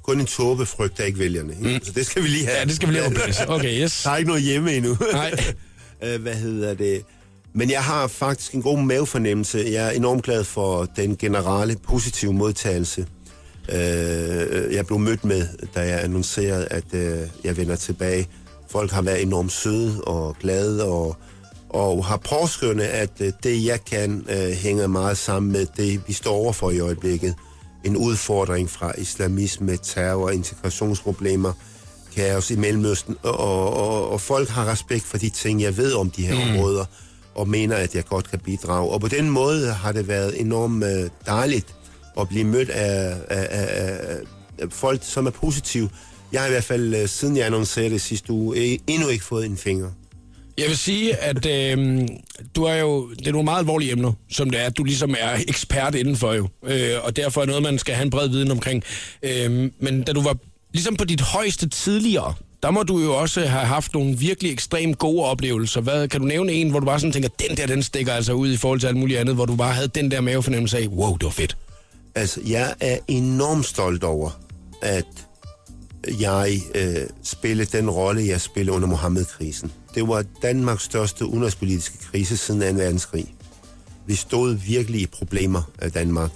kun 0.09 0.19
en 0.19 0.25
tåbe 0.25 0.65
frygter 0.65 1.03
ikke 1.03 1.19
vælgerne, 1.19 1.53
ikke? 1.53 1.73
Mm. 1.73 1.83
Så 1.83 1.91
det 1.91 2.05
skal 2.05 2.23
vi 2.23 2.27
lige 2.27 2.45
have. 2.45 2.57
ja, 2.57 2.65
det 2.65 2.75
skal 2.75 2.87
vi 2.87 2.93
lige 2.93 3.03
have. 3.03 3.49
Okay, 3.49 3.81
yes. 3.83 4.01
Der 4.03 4.09
er 4.11 4.17
ikke 4.17 4.27
noget 4.27 4.43
hjemme 4.43 4.73
endnu. 4.73 4.97
Nej. 5.11 5.31
Øh, 6.03 6.21
Hvad 6.21 6.35
hedder 6.35 6.73
det? 6.73 7.01
Men 7.53 7.71
jeg 7.71 7.83
har 7.83 8.07
faktisk 8.07 8.53
en 8.53 8.61
god 8.61 8.79
mavefornemmelse. 8.79 9.65
Jeg 9.71 9.87
er 9.87 9.91
enormt 9.91 10.23
glad 10.23 10.43
for 10.43 10.85
den 10.95 11.17
generelle 11.17 11.75
positive 11.87 12.33
modtagelse. 12.33 13.05
Øh, 13.71 14.73
jeg 14.73 14.85
blev 14.87 14.99
mødt 14.99 15.25
med, 15.25 15.47
da 15.75 15.81
jeg 15.81 16.03
annoncerede, 16.03 16.67
at 16.71 16.83
øh, 16.93 17.17
jeg 17.43 17.57
vender 17.57 17.75
tilbage. 17.75 18.27
Folk 18.69 18.91
har 18.91 19.01
været 19.01 19.21
enormt 19.21 19.51
søde 19.51 20.01
og 20.01 20.35
glade 20.41 20.85
og, 20.85 21.17
og 21.69 22.05
har 22.05 22.17
påskyndet, 22.17 22.85
at 22.85 23.11
øh, 23.19 23.31
det, 23.43 23.65
jeg 23.65 23.85
kan, 23.85 24.25
øh, 24.29 24.49
hænger 24.51 24.87
meget 24.87 25.17
sammen 25.17 25.51
med 25.51 25.65
det, 25.77 26.01
vi 26.07 26.13
står 26.13 26.33
overfor 26.35 26.71
i 26.71 26.79
øjeblikket. 26.79 27.35
En 27.83 27.97
udfordring 27.97 28.69
fra 28.69 28.93
islamisme, 28.97 29.77
terror, 29.77 30.29
integrationsproblemer, 30.29 31.53
kaos 32.15 32.51
i 32.51 32.55
Mellemøsten, 32.55 33.15
og, 33.23 33.39
og, 33.73 34.09
og 34.09 34.21
folk 34.21 34.49
har 34.49 34.71
respekt 34.71 35.03
for 35.03 35.17
de 35.17 35.29
ting, 35.29 35.61
jeg 35.61 35.77
ved 35.77 35.93
om 35.93 36.09
de 36.09 36.25
her 36.25 36.45
mm. 36.45 36.51
områder, 36.51 36.85
og 37.35 37.47
mener, 37.47 37.75
at 37.75 37.95
jeg 37.95 38.05
godt 38.05 38.29
kan 38.29 38.39
bidrage. 38.39 38.89
Og 38.89 39.01
på 39.01 39.07
den 39.07 39.29
måde 39.29 39.73
har 39.73 39.91
det 39.91 40.07
været 40.07 40.41
enormt 40.41 40.83
øh, 40.83 41.09
dejligt 41.25 41.75
at 42.19 42.27
blive 42.27 42.43
mødt 42.43 42.69
af, 42.69 43.17
af, 43.29 43.47
af, 43.51 44.17
af 44.59 44.71
folk, 44.71 44.99
som 45.03 45.25
er 45.25 45.31
positive. 45.31 45.89
Jeg 46.31 46.41
har 46.41 46.47
i 46.47 46.51
hvert 46.51 46.63
fald, 46.63 46.95
øh, 46.95 47.07
siden 47.07 47.37
jeg 47.37 47.45
annoncerede 47.45 47.89
det 47.89 48.01
sidste 48.01 48.33
uge, 48.33 48.55
e- 48.55 48.83
endnu 48.87 49.07
ikke 49.07 49.25
fået 49.25 49.45
en 49.45 49.57
finger. 49.57 49.89
Jeg 50.59 50.67
vil 50.67 50.77
sige, 50.77 51.15
at 51.15 51.45
øh, 51.45 52.07
du 52.55 52.63
er 52.63 52.75
jo, 52.75 53.09
det 53.09 53.27
er 53.27 53.31
nogle 53.31 53.45
meget 53.45 53.59
alvorlige 53.59 53.91
emner, 53.91 54.13
som 54.31 54.49
det 54.49 54.61
er, 54.61 54.65
at 54.65 54.77
du 54.77 54.83
ligesom 54.83 55.15
er 55.19 55.37
ekspert 55.47 55.95
indenfor 55.95 56.33
jo. 56.33 56.47
Øh, 56.63 56.91
og 57.03 57.15
derfor 57.15 57.41
er 57.41 57.45
noget, 57.45 57.63
man 57.63 57.77
skal 57.77 57.95
have 57.95 58.03
en 58.03 58.09
bred 58.09 58.29
viden 58.29 58.51
omkring. 58.51 58.83
Øh, 59.23 59.71
men 59.79 60.03
da 60.03 60.13
du 60.13 60.21
var 60.21 60.37
ligesom 60.73 60.95
på 60.95 61.05
dit 61.05 61.21
højeste 61.21 61.69
tidligere, 61.69 62.33
der 62.63 62.71
må 62.71 62.83
du 62.83 62.99
jo 62.99 63.15
også 63.15 63.45
have 63.45 63.65
haft 63.65 63.93
nogle 63.93 64.17
virkelig 64.17 64.51
ekstremt 64.51 64.97
gode 64.97 65.25
oplevelser. 65.25 65.81
Hvad, 65.81 66.07
kan 66.07 66.21
du 66.21 66.27
nævne 66.27 66.51
en, 66.51 66.69
hvor 66.69 66.79
du 66.79 66.85
bare 66.85 66.99
sådan 66.99 67.11
tænker, 67.11 67.29
den 67.29 67.57
der, 67.57 67.67
den 67.67 67.83
stikker 67.83 68.13
altså 68.13 68.33
ud 68.33 68.51
i 68.51 68.57
forhold 68.57 68.79
til 68.79 68.87
alt 68.87 68.97
muligt 68.97 69.19
andet, 69.19 69.35
hvor 69.35 69.45
du 69.45 69.55
bare 69.55 69.73
havde 69.73 69.87
den 69.87 70.11
der 70.11 70.21
mavefornemmelse 70.21 70.77
af, 70.77 70.87
wow, 70.87 71.15
det 71.15 71.23
var 71.23 71.31
fedt. 71.31 71.57
Altså, 72.15 72.41
jeg 72.47 72.75
er 72.79 72.97
enormt 73.07 73.65
stolt 73.65 74.03
over, 74.03 74.39
at 74.81 75.05
jeg 76.19 76.59
øh, 76.75 76.95
spillede 77.23 77.77
den 77.77 77.89
rolle, 77.89 78.27
jeg 78.27 78.41
spillede 78.41 78.75
under 78.75 78.87
Mohammed-krisen. 78.87 79.71
Det 79.95 80.07
var 80.07 80.23
Danmarks 80.41 80.83
største 80.83 81.25
udenrigspolitiske 81.25 81.97
krise 82.11 82.37
siden 82.37 82.75
2. 82.75 82.81
verdenskrig. 82.81 83.35
Vi 84.07 84.15
stod 84.15 84.53
virkelig 84.53 85.01
i 85.01 85.05
problemer 85.05 85.61
af 85.79 85.91
Danmark. 85.91 86.31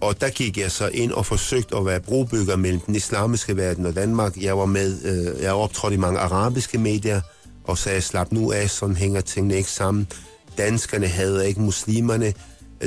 Og 0.00 0.20
der 0.20 0.28
gik 0.28 0.58
jeg 0.58 0.70
så 0.70 0.88
ind 0.88 1.12
og 1.12 1.26
forsøgte 1.26 1.76
at 1.76 1.86
være 1.86 2.00
brobygger 2.00 2.56
mellem 2.56 2.80
den 2.80 2.94
islamiske 2.94 3.56
verden 3.56 3.86
og 3.86 3.94
Danmark. 3.94 4.36
Jeg 4.36 4.58
var 4.58 4.66
med, 4.66 5.04
øh, 5.04 5.42
jeg 5.42 5.52
optrådte 5.52 5.94
i 5.94 5.98
mange 5.98 6.18
arabiske 6.18 6.78
medier 6.78 7.20
og 7.64 7.78
sagde, 7.78 8.00
slap 8.00 8.32
nu 8.32 8.52
af, 8.52 8.70
sådan 8.70 8.96
hænger 8.96 9.20
tingene 9.20 9.56
ikke 9.56 9.70
sammen. 9.70 10.06
Danskerne 10.58 11.06
havde 11.06 11.48
ikke 11.48 11.60
muslimerne. 11.60 12.32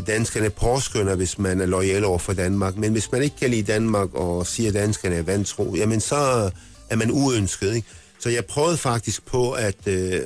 Danskerne 0.07 0.49
påskynder, 0.49 1.15
hvis 1.15 1.39
man 1.39 1.61
er 1.61 1.65
lojal 1.65 2.05
over 2.05 2.17
for 2.17 2.33
Danmark. 2.33 2.77
Men 2.77 2.91
hvis 2.91 3.11
man 3.11 3.23
ikke 3.23 3.35
kan 3.39 3.49
lide 3.49 3.71
Danmark 3.73 4.13
og 4.13 4.47
siger, 4.47 4.69
at 4.69 4.73
danskerne 4.73 5.15
er 5.15 5.23
vantro, 5.23 5.75
jamen 5.75 5.99
så 5.99 6.51
er 6.89 6.95
man 6.95 7.11
uønsket. 7.11 7.75
Ikke? 7.75 7.87
Så 8.23 8.29
jeg 8.29 8.45
prøvede 8.45 8.77
faktisk 8.77 9.25
på 9.25 9.51
at 9.51 9.87
øh, 9.87 10.13
øh, 10.13 10.21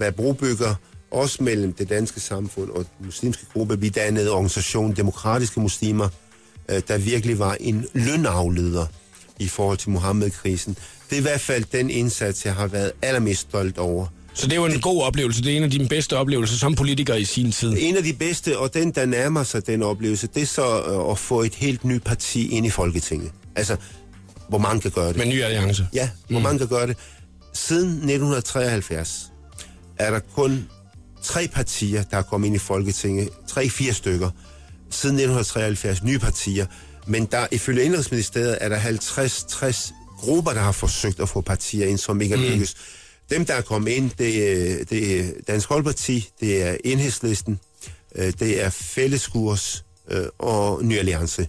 være 0.00 0.12
brobygger, 0.12 0.74
også 1.10 1.42
mellem 1.42 1.72
det 1.72 1.88
danske 1.88 2.20
samfund 2.20 2.70
og 2.70 2.84
den 2.98 3.06
muslimske 3.06 3.46
gruppe. 3.52 3.80
Vi 3.80 3.88
dannede 3.88 4.30
organisationen 4.30 4.96
Demokratiske 4.96 5.60
Muslimer, 5.60 6.08
øh, 6.68 6.82
der 6.88 6.98
virkelig 6.98 7.38
var 7.38 7.56
en 7.60 7.86
lønafleder 7.94 8.86
i 9.38 9.48
forhold 9.48 9.78
til 9.78 9.90
Mohammed-krisen. 9.90 10.76
Det 11.10 11.16
er 11.16 11.20
i 11.20 11.22
hvert 11.22 11.40
fald 11.40 11.64
den 11.72 11.90
indsats, 11.90 12.44
jeg 12.44 12.54
har 12.54 12.66
været 12.66 12.92
allermest 13.02 13.40
stolt 13.40 13.78
over. 13.78 14.06
Så 14.34 14.46
det 14.46 14.52
er 14.52 14.56
jo 14.56 14.66
en 14.66 14.80
god 14.80 15.02
oplevelse. 15.02 15.42
Det 15.42 15.52
er 15.52 15.56
en 15.56 15.62
af 15.62 15.70
dine 15.70 15.88
bedste 15.88 16.16
oplevelser 16.16 16.56
som 16.56 16.74
politiker 16.74 17.14
i 17.14 17.24
sin 17.24 17.52
tid. 17.52 17.74
En 17.78 17.96
af 17.96 18.02
de 18.02 18.12
bedste, 18.12 18.58
og 18.58 18.74
den, 18.74 18.90
der 18.90 19.06
nærmer 19.06 19.42
sig 19.42 19.66
den 19.66 19.82
oplevelse, 19.82 20.26
det 20.26 20.42
er 20.42 20.46
så 20.46 20.82
øh, 20.82 21.10
at 21.10 21.18
få 21.18 21.42
et 21.42 21.54
helt 21.54 21.84
nyt 21.84 22.02
parti 22.02 22.48
ind 22.48 22.66
i 22.66 22.70
Folketinget. 22.70 23.30
Altså, 23.56 23.76
hvor 24.52 24.58
mange 24.58 24.80
kan 24.80 24.90
gøre 24.90 25.08
det. 25.08 25.16
Med 25.16 25.26
ny 25.26 25.42
alliance. 25.42 25.88
Ja, 25.94 26.10
hvor 26.28 26.40
mange 26.40 26.58
kan 26.58 26.68
gøre 26.68 26.86
det. 26.86 26.96
Siden 27.52 27.88
1973 27.88 29.32
er 29.98 30.10
der 30.10 30.18
kun 30.34 30.68
tre 31.22 31.48
partier, 31.48 32.02
der 32.02 32.16
er 32.16 32.22
kommet 32.22 32.46
ind 32.46 32.56
i 32.56 32.58
Folketinget. 32.58 33.28
Tre-fire 33.48 33.92
stykker. 33.92 34.30
Siden 34.90 35.16
1973 35.16 36.02
nye 36.02 36.18
partier. 36.18 36.66
Men 37.06 37.26
der, 37.26 37.46
ifølge 37.50 37.84
Indrigsministeriet 37.84 38.58
er 38.60 38.68
der 38.68 38.78
50-60 38.78 39.92
grupper, 40.18 40.52
der 40.52 40.60
har 40.60 40.72
forsøgt 40.72 41.20
at 41.20 41.28
få 41.28 41.40
partier 41.40 41.86
ind, 41.86 41.98
som 41.98 42.20
ikke 42.20 42.34
er 42.34 42.50
lykkes. 42.50 42.74
Dem, 43.30 43.46
der 43.46 43.54
er 43.54 43.60
kommet 43.60 43.90
ind, 43.90 44.10
det 44.18 44.52
er, 44.52 44.84
det 44.84 45.20
er 45.20 45.24
Dansk 45.48 45.68
Folkeparti, 45.68 46.28
det 46.40 46.62
er 46.62 46.76
Enhedslisten, 46.84 47.60
øh, 48.14 48.32
det 48.38 48.64
er 48.64 48.70
Fælleskurs, 48.70 49.84
øh, 50.10 50.26
og 50.38 50.84
Ny 50.84 50.98
Alliance. 50.98 51.48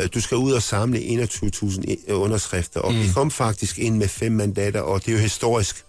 Øh, 0.00 0.08
Du 0.14 0.20
skal 0.20 0.36
ud 0.36 0.52
og 0.52 0.62
samle 0.62 0.98
21.000 0.98 1.82
i- 1.84 1.98
øh, 2.08 2.20
underskrifter, 2.20 2.80
og 2.80 2.92
mm. 2.94 3.00
vi 3.02 3.08
kom 3.14 3.30
faktisk 3.30 3.78
ind 3.78 3.96
med 3.96 4.08
fem 4.08 4.32
mandater, 4.32 4.80
og 4.80 5.00
det 5.00 5.08
er 5.08 5.12
jo 5.16 5.22
historisk. 5.22 5.84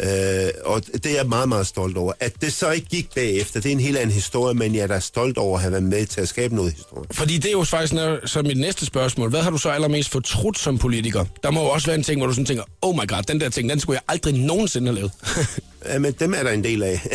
Øh, 0.00 0.50
og 0.64 0.86
det 0.86 1.06
er 1.06 1.16
jeg 1.16 1.26
meget, 1.26 1.48
meget 1.48 1.66
stolt 1.66 1.96
over. 1.96 2.12
At 2.20 2.32
det 2.40 2.52
så 2.52 2.70
ikke 2.70 2.86
gik 2.88 3.14
bagefter, 3.14 3.60
det 3.60 3.68
er 3.68 3.72
en 3.72 3.80
helt 3.80 3.96
anden 3.96 4.14
historie, 4.14 4.54
men 4.54 4.74
jeg 4.74 4.82
er 4.82 4.86
da 4.86 4.98
stolt 5.00 5.38
over 5.38 5.56
at 5.56 5.62
have 5.62 5.72
været 5.72 5.84
med 5.84 6.06
til 6.06 6.20
at 6.20 6.28
skabe 6.28 6.54
noget 6.54 6.72
historie. 6.72 7.06
Fordi 7.10 7.36
det 7.36 7.46
er 7.46 7.52
jo 7.52 7.64
faktisk 7.64 7.94
så 8.24 8.42
mit 8.42 8.58
næste 8.60 8.86
spørgsmål. 8.86 9.30
Hvad 9.30 9.40
har 9.40 9.50
du 9.50 9.58
så 9.58 9.68
allermest 9.68 10.10
fortrudt 10.10 10.58
som 10.58 10.78
politiker? 10.78 11.24
Der 11.42 11.50
må 11.50 11.62
jo 11.62 11.68
også 11.68 11.86
være 11.86 11.96
en 11.96 12.02
ting, 12.02 12.20
hvor 12.20 12.26
du 12.26 12.32
sådan 12.32 12.46
tænker, 12.46 12.64
oh 12.82 12.94
my 12.94 13.08
god, 13.08 13.22
den 13.22 13.40
der 13.40 13.48
ting, 13.48 13.70
den 13.70 13.80
skulle 13.80 13.94
jeg 13.96 14.14
aldrig 14.14 14.34
nogensinde 14.34 14.86
have 14.86 14.94
lavet. 14.94 15.12
Ja, 15.86 15.98
men 15.98 16.12
dem 16.12 16.34
er 16.34 16.42
der 16.42 16.50
en 16.50 16.64
del 16.64 16.82
af. 16.82 17.00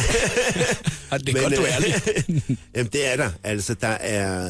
Det 1.20 1.30
er 1.30 1.42
godt, 1.42 1.58
du 1.58 1.62
er 1.62 1.68
ærlig. 1.68 1.94
Jamen, 2.75 2.90
det 2.94 3.12
er 3.13 3.16
der. 3.16 3.30
Altså, 3.44 3.74
der 3.82 3.88
er, 3.88 4.50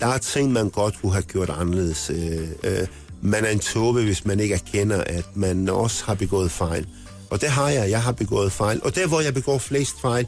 der 0.00 0.06
er 0.06 0.18
ting, 0.18 0.52
man 0.52 0.70
godt 0.70 0.94
kunne 1.00 1.12
have 1.12 1.22
gjort 1.22 1.50
anderledes. 1.50 2.10
Øh, 2.14 2.48
øh, 2.64 2.86
man 3.22 3.44
er 3.44 3.48
en 3.48 3.58
tåbe, 3.58 4.02
hvis 4.02 4.24
man 4.24 4.40
ikke 4.40 4.54
erkender, 4.54 5.04
at 5.06 5.24
man 5.34 5.68
også 5.68 6.04
har 6.04 6.14
begået 6.14 6.50
fejl. 6.50 6.86
Og 7.30 7.40
det 7.40 7.48
har 7.48 7.68
jeg. 7.68 7.90
Jeg 7.90 8.02
har 8.02 8.12
begået 8.12 8.52
fejl. 8.52 8.80
Og 8.82 8.94
der, 8.94 9.06
hvor 9.06 9.20
jeg 9.20 9.34
begår 9.34 9.58
flest 9.58 10.00
fejl, 10.00 10.26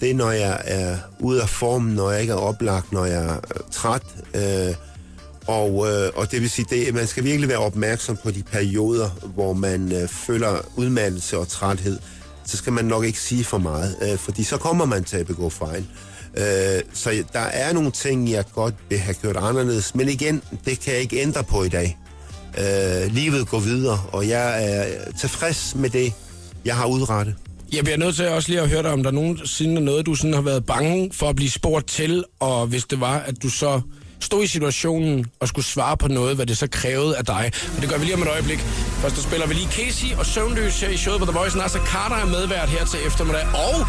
det 0.00 0.10
er, 0.10 0.14
når 0.14 0.30
jeg 0.30 0.60
er 0.64 0.96
ude 1.20 1.42
af 1.42 1.48
formen, 1.48 1.94
når 1.94 2.10
jeg 2.10 2.20
ikke 2.20 2.32
er 2.32 2.36
oplagt, 2.36 2.92
når 2.92 3.04
jeg 3.04 3.24
er 3.24 3.34
øh, 3.34 3.60
træt. 3.72 4.02
Øh, 4.34 4.74
og, 5.46 5.86
øh, 5.90 6.10
og 6.14 6.30
det 6.30 6.40
vil 6.40 6.50
sige, 6.50 6.66
det, 6.70 6.94
man 6.94 7.06
skal 7.06 7.24
virkelig 7.24 7.48
være 7.48 7.58
opmærksom 7.58 8.16
på 8.16 8.30
de 8.30 8.42
perioder, 8.42 9.08
hvor 9.34 9.52
man 9.52 9.92
øh, 9.92 10.08
føler 10.08 10.60
udmattelse 10.76 11.38
og 11.38 11.48
træthed. 11.48 11.98
Så 12.46 12.56
skal 12.56 12.72
man 12.72 12.84
nok 12.84 13.04
ikke 13.04 13.20
sige 13.20 13.44
for 13.44 13.58
meget, 13.58 13.96
øh, 14.02 14.18
fordi 14.18 14.42
så 14.42 14.56
kommer 14.56 14.84
man 14.84 15.04
til 15.04 15.16
at 15.16 15.26
begå 15.26 15.50
fejl. 15.50 15.86
Øh, 16.36 16.82
så 16.92 17.24
der 17.32 17.40
er 17.40 17.72
nogle 17.72 17.90
ting, 17.90 18.30
jeg 18.30 18.44
godt 18.54 18.74
vil 18.88 18.98
have 18.98 19.14
gjort 19.14 19.36
anderledes, 19.36 19.94
men 19.94 20.08
igen, 20.08 20.42
det 20.64 20.80
kan 20.80 20.92
jeg 20.92 21.02
ikke 21.02 21.20
ændre 21.20 21.44
på 21.44 21.62
i 21.62 21.68
dag. 21.68 21.98
Øh, 22.58 23.12
livet 23.12 23.48
går 23.48 23.58
videre, 23.58 24.00
og 24.12 24.28
jeg 24.28 24.74
er 24.74 24.86
tilfreds 25.20 25.74
med 25.74 25.90
det, 25.90 26.12
jeg 26.64 26.76
har 26.76 26.86
udrettet. 26.86 27.34
Jeg 27.72 27.84
bliver 27.84 27.96
nødt 27.98 28.16
til 28.16 28.28
også 28.28 28.48
lige 28.48 28.60
at 28.60 28.68
høre 28.68 28.82
dig, 28.82 28.90
om 28.90 29.02
der 29.02 29.10
nogensinde 29.10 29.76
er 29.76 29.80
noget, 29.80 30.06
du 30.06 30.14
sådan 30.14 30.34
har 30.34 30.40
været 30.40 30.66
bange 30.66 31.10
for 31.12 31.28
at 31.28 31.36
blive 31.36 31.50
spurgt 31.50 31.86
til, 31.86 32.24
og 32.40 32.66
hvis 32.66 32.84
det 32.84 33.00
var, 33.00 33.18
at 33.18 33.42
du 33.42 33.50
så 33.50 33.80
stod 34.20 34.44
i 34.44 34.46
situationen 34.46 35.26
og 35.40 35.48
skulle 35.48 35.64
svare 35.64 35.96
på 35.96 36.08
noget, 36.08 36.36
hvad 36.36 36.46
det 36.46 36.58
så 36.58 36.66
krævede 36.66 37.16
af 37.16 37.24
dig. 37.24 37.52
Og 37.76 37.82
det 37.82 37.90
gør 37.90 37.98
vi 37.98 38.04
lige 38.04 38.14
om 38.14 38.22
et 38.22 38.28
øjeblik. 38.28 38.58
Først 39.02 39.16
så 39.16 39.22
spiller 39.22 39.46
vi 39.46 39.54
lige 39.54 39.68
Casey 39.68 40.14
og 40.18 40.26
Søvnløs 40.26 40.80
her 40.80 40.88
i 40.88 40.96
showet 40.96 41.20
på 41.20 41.26
The 41.26 41.38
Voice. 41.38 41.58
Nasser 41.58 41.84
Carter 41.86 42.16
er 42.16 42.26
medvært 42.26 42.68
her 42.68 42.84
til 42.86 43.00
eftermiddag. 43.06 43.46
Og 43.46 43.86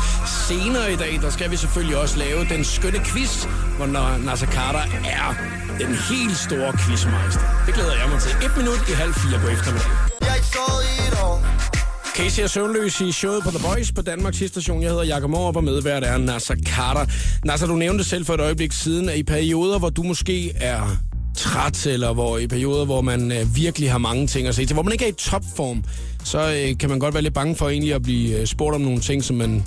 senere 0.50 0.94
i 0.94 0.96
dag, 0.96 1.20
der 1.22 1.30
skal 1.30 1.52
vi 1.52 1.58
selvfølgelig 1.58 1.98
også 1.98 2.18
lave 2.18 2.46
den 2.50 2.64
skønne 2.64 3.00
quiz, 3.06 3.44
hvor 3.78 3.88
Nasser 4.26 4.48
Carter 4.48 4.86
er 5.20 5.36
den 5.80 5.96
helt 6.10 6.38
store 6.38 6.74
quizmeister. 6.82 7.42
Det 7.66 7.74
glæder 7.74 7.96
jeg 8.02 8.10
mig 8.10 8.22
til. 8.22 8.32
Et 8.46 8.58
minut 8.58 8.82
i 8.90 8.92
halv 8.92 9.14
fire 9.14 9.40
på 9.40 9.48
eftermiddag. 9.48 9.92
Jeg 10.22 10.40
så 10.44 10.66
i 10.90 11.08
et 11.08 11.18
år. 11.24 11.75
Casey 12.16 12.44
er 12.44 12.48
søvnløs 12.48 13.02
i 13.02 13.12
showet 13.12 13.44
på 13.44 13.50
The 13.50 13.68
Voice 13.68 13.94
på 13.94 14.02
Danmarks 14.02 14.38
station. 14.48 14.82
Jeg 14.82 14.90
hedder 14.90 15.04
Jakob 15.04 15.30
Morup, 15.30 15.56
og 15.56 15.64
medvært 15.64 16.04
er 16.04 16.18
Nasser 16.18 16.56
Carter. 16.66 17.06
Nasser, 17.46 17.68
du 17.68 17.76
nævnte 17.76 18.04
selv 18.04 18.26
for 18.26 18.34
et 18.34 18.40
øjeblik 18.40 18.72
siden, 18.72 19.10
at 19.10 19.18
i 19.18 19.24
perioder, 19.24 19.80
hvor 19.80 19.90
du 19.90 20.04
måske 20.04 20.52
er 20.56 20.98
træt, 21.38 21.86
eller 21.86 22.14
hvor 22.14 22.38
i 22.38 22.48
perioder, 22.48 22.86
hvor 22.86 23.02
man 23.02 23.32
øh, 23.32 23.56
virkelig 23.56 23.92
har 23.92 23.98
mange 23.98 24.28
ting 24.28 24.48
at 24.48 24.56
se 24.56 24.66
til, 24.66 24.74
hvor 24.74 24.84
man 24.84 24.94
ikke 24.94 25.06
er 25.06 25.10
i 25.10 25.12
topform, 25.18 25.84
så 26.24 26.40
øh, 26.40 26.78
kan 26.78 26.90
man 26.90 27.00
godt 27.00 27.14
være 27.14 27.24
lidt 27.24 27.34
bange 27.34 27.56
for 27.56 27.70
egentlig 27.70 27.94
at 27.94 28.04
blive 28.04 28.40
øh, 28.40 28.46
spurgt 28.46 28.76
om 28.76 28.82
nogle 28.82 29.00
ting, 29.00 29.24
som 29.24 29.36
man 29.36 29.64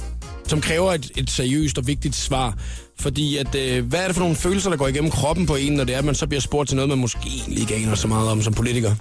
som 0.46 0.60
kræver 0.60 0.92
et, 0.92 1.10
et 1.16 1.30
seriøst 1.30 1.78
og 1.78 1.86
vigtigt 1.86 2.14
svar. 2.14 2.54
Fordi 3.00 3.36
at, 3.36 3.54
øh, 3.54 3.86
hvad 3.86 4.00
er 4.00 4.06
det 4.06 4.16
for 4.16 4.22
nogle 4.22 4.36
følelser, 4.36 4.70
der 4.70 4.76
går 4.76 4.88
igennem 4.88 5.10
kroppen 5.10 5.46
på 5.46 5.56
en, 5.56 5.72
når 5.72 5.84
det 5.84 5.94
er, 5.94 5.98
at 5.98 6.04
man 6.04 6.14
så 6.14 6.26
bliver 6.26 6.40
spurgt 6.40 6.68
til 6.68 6.76
noget, 6.76 6.88
man 6.88 6.98
måske 6.98 7.28
egentlig 7.36 7.60
ikke 7.60 7.74
aner 7.74 7.94
så 7.94 8.08
meget 8.08 8.28
om 8.28 8.42
som 8.42 8.54
politiker? 8.54 8.94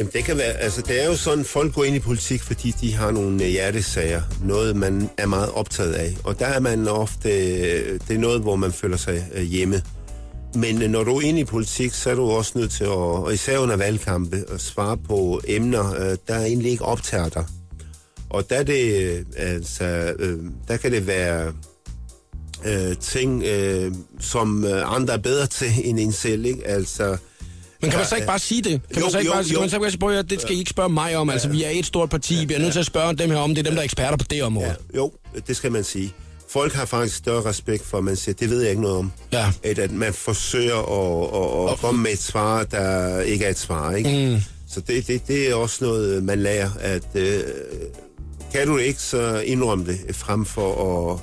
Jamen 0.00 0.12
det 0.12 0.24
kan 0.24 0.36
være, 0.36 0.52
altså 0.52 0.82
det 0.82 1.02
er 1.02 1.06
jo 1.06 1.16
sådan, 1.16 1.44
folk 1.44 1.74
går 1.74 1.84
ind 1.84 1.96
i 1.96 1.98
politik, 1.98 2.42
fordi 2.42 2.74
de 2.80 2.94
har 2.94 3.10
nogle 3.10 3.44
øh, 3.44 3.50
hjertesager, 3.50 4.22
noget 4.44 4.76
man 4.76 5.10
er 5.18 5.26
meget 5.26 5.50
optaget 5.50 5.92
af. 5.92 6.16
Og 6.24 6.38
der 6.38 6.46
er 6.46 6.60
man 6.60 6.88
ofte, 6.88 7.28
øh, 7.28 8.00
det 8.08 8.14
er 8.14 8.18
noget, 8.18 8.40
hvor 8.40 8.56
man 8.56 8.72
føler 8.72 8.96
sig 8.96 9.26
øh, 9.34 9.42
hjemme. 9.42 9.82
Men 10.54 10.90
når 10.90 11.04
du 11.04 11.16
er 11.16 11.20
inde 11.20 11.40
i 11.40 11.44
politik, 11.44 11.94
så 11.94 12.10
er 12.10 12.14
du 12.14 12.30
også 12.30 12.58
nødt 12.58 12.70
til 12.70 12.84
at, 12.84 12.90
og 12.90 13.34
især 13.34 13.58
under 13.58 13.76
valgkampe, 13.76 14.44
at 14.48 14.60
svare 14.60 14.96
på 14.96 15.40
emner, 15.48 16.16
der 16.28 16.38
egentlig 16.38 16.70
ikke 16.70 16.84
optager 16.84 17.28
dig. 17.28 17.44
Og 18.30 18.50
der, 18.50 18.56
er 18.56 18.62
det, 18.62 19.26
altså, 19.36 20.14
der 20.68 20.76
kan 20.76 20.92
det 20.92 21.06
være 21.06 21.52
øh, 22.66 22.96
ting, 22.96 23.42
øh, 23.42 23.92
som 24.20 24.66
andre 24.84 25.14
er 25.14 25.18
bedre 25.18 25.46
til 25.46 25.72
end 25.88 26.00
en 26.00 26.12
selv, 26.12 26.44
ikke? 26.44 26.66
Altså, 26.66 27.16
men 27.80 27.90
kan 27.90 27.98
man 27.98 28.06
så 28.08 28.14
ikke 28.14 28.26
bare 28.26 28.38
sige 28.38 28.62
det? 28.62 28.80
Kan 28.92 28.98
jo, 28.98 29.00
man 29.04 29.10
så 29.10 29.18
ikke 29.18 29.28
jo, 29.28 29.32
bare, 29.34 29.44
kan 29.44 29.52
jo. 29.52 29.60
man 29.60 29.70
så 29.70 29.76
ikke 29.76 29.90
sige, 29.90 29.98
"Prøv 29.98 30.08
at 30.08 30.14
høre, 30.14 30.22
det 30.22 30.40
skal 30.40 30.54
I 30.54 30.58
ikke 30.58 30.70
spørge 30.70 30.88
mig 30.88 31.16
om. 31.16 31.30
Altså, 31.30 31.48
vi 31.48 31.64
er 31.64 31.70
et 31.70 31.86
stort 31.86 32.10
parti. 32.10 32.44
Vi 32.44 32.54
er 32.54 32.58
nødt 32.58 32.72
til 32.72 32.80
at 32.80 32.86
spørge 32.86 33.14
dem 33.14 33.30
her 33.30 33.36
om. 33.38 33.50
Det 33.54 33.58
er 33.58 33.62
dem, 33.62 33.72
der 33.72 33.80
er 33.80 33.84
eksperter 33.84 34.16
på 34.16 34.24
det 34.30 34.42
område. 34.42 34.66
Ja, 34.66 34.74
jo, 34.96 35.12
det 35.46 35.56
skal 35.56 35.72
man 35.72 35.84
sige. 35.84 36.12
Folk 36.50 36.72
har 36.72 36.84
faktisk 36.84 37.16
større 37.16 37.44
respekt 37.44 37.86
for, 37.86 37.98
at 37.98 38.04
man 38.04 38.16
siger, 38.16 38.34
det 38.34 38.50
ved 38.50 38.60
jeg 38.60 38.70
ikke 38.70 38.82
noget 38.82 38.96
om. 38.96 39.12
Ja. 39.32 39.52
At, 39.64 39.78
at 39.78 39.90
man 39.90 40.14
forsøger 40.14 40.76
at, 40.76 41.66
at, 41.68 41.72
at 41.72 41.78
komme 41.78 42.02
med 42.02 42.12
et 42.12 42.18
svar, 42.22 42.64
der 42.64 43.20
ikke 43.20 43.44
er 43.44 43.50
et 43.50 43.58
svar. 43.58 43.94
Ikke? 43.94 44.34
Mm. 44.34 44.42
Så 44.68 44.80
det, 44.80 45.06
det, 45.06 45.28
det 45.28 45.50
er 45.50 45.54
også 45.54 45.84
noget, 45.84 46.22
man 46.22 46.42
lærer, 46.42 46.70
at 46.80 47.02
øh, 47.14 47.40
kan 48.52 48.66
du 48.66 48.76
ikke, 48.76 49.00
så 49.02 49.40
indrøm 49.40 49.84
det, 49.84 50.16
frem 50.16 50.44
for 50.44 51.20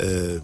at, 0.00 0.06
øh, 0.10 0.40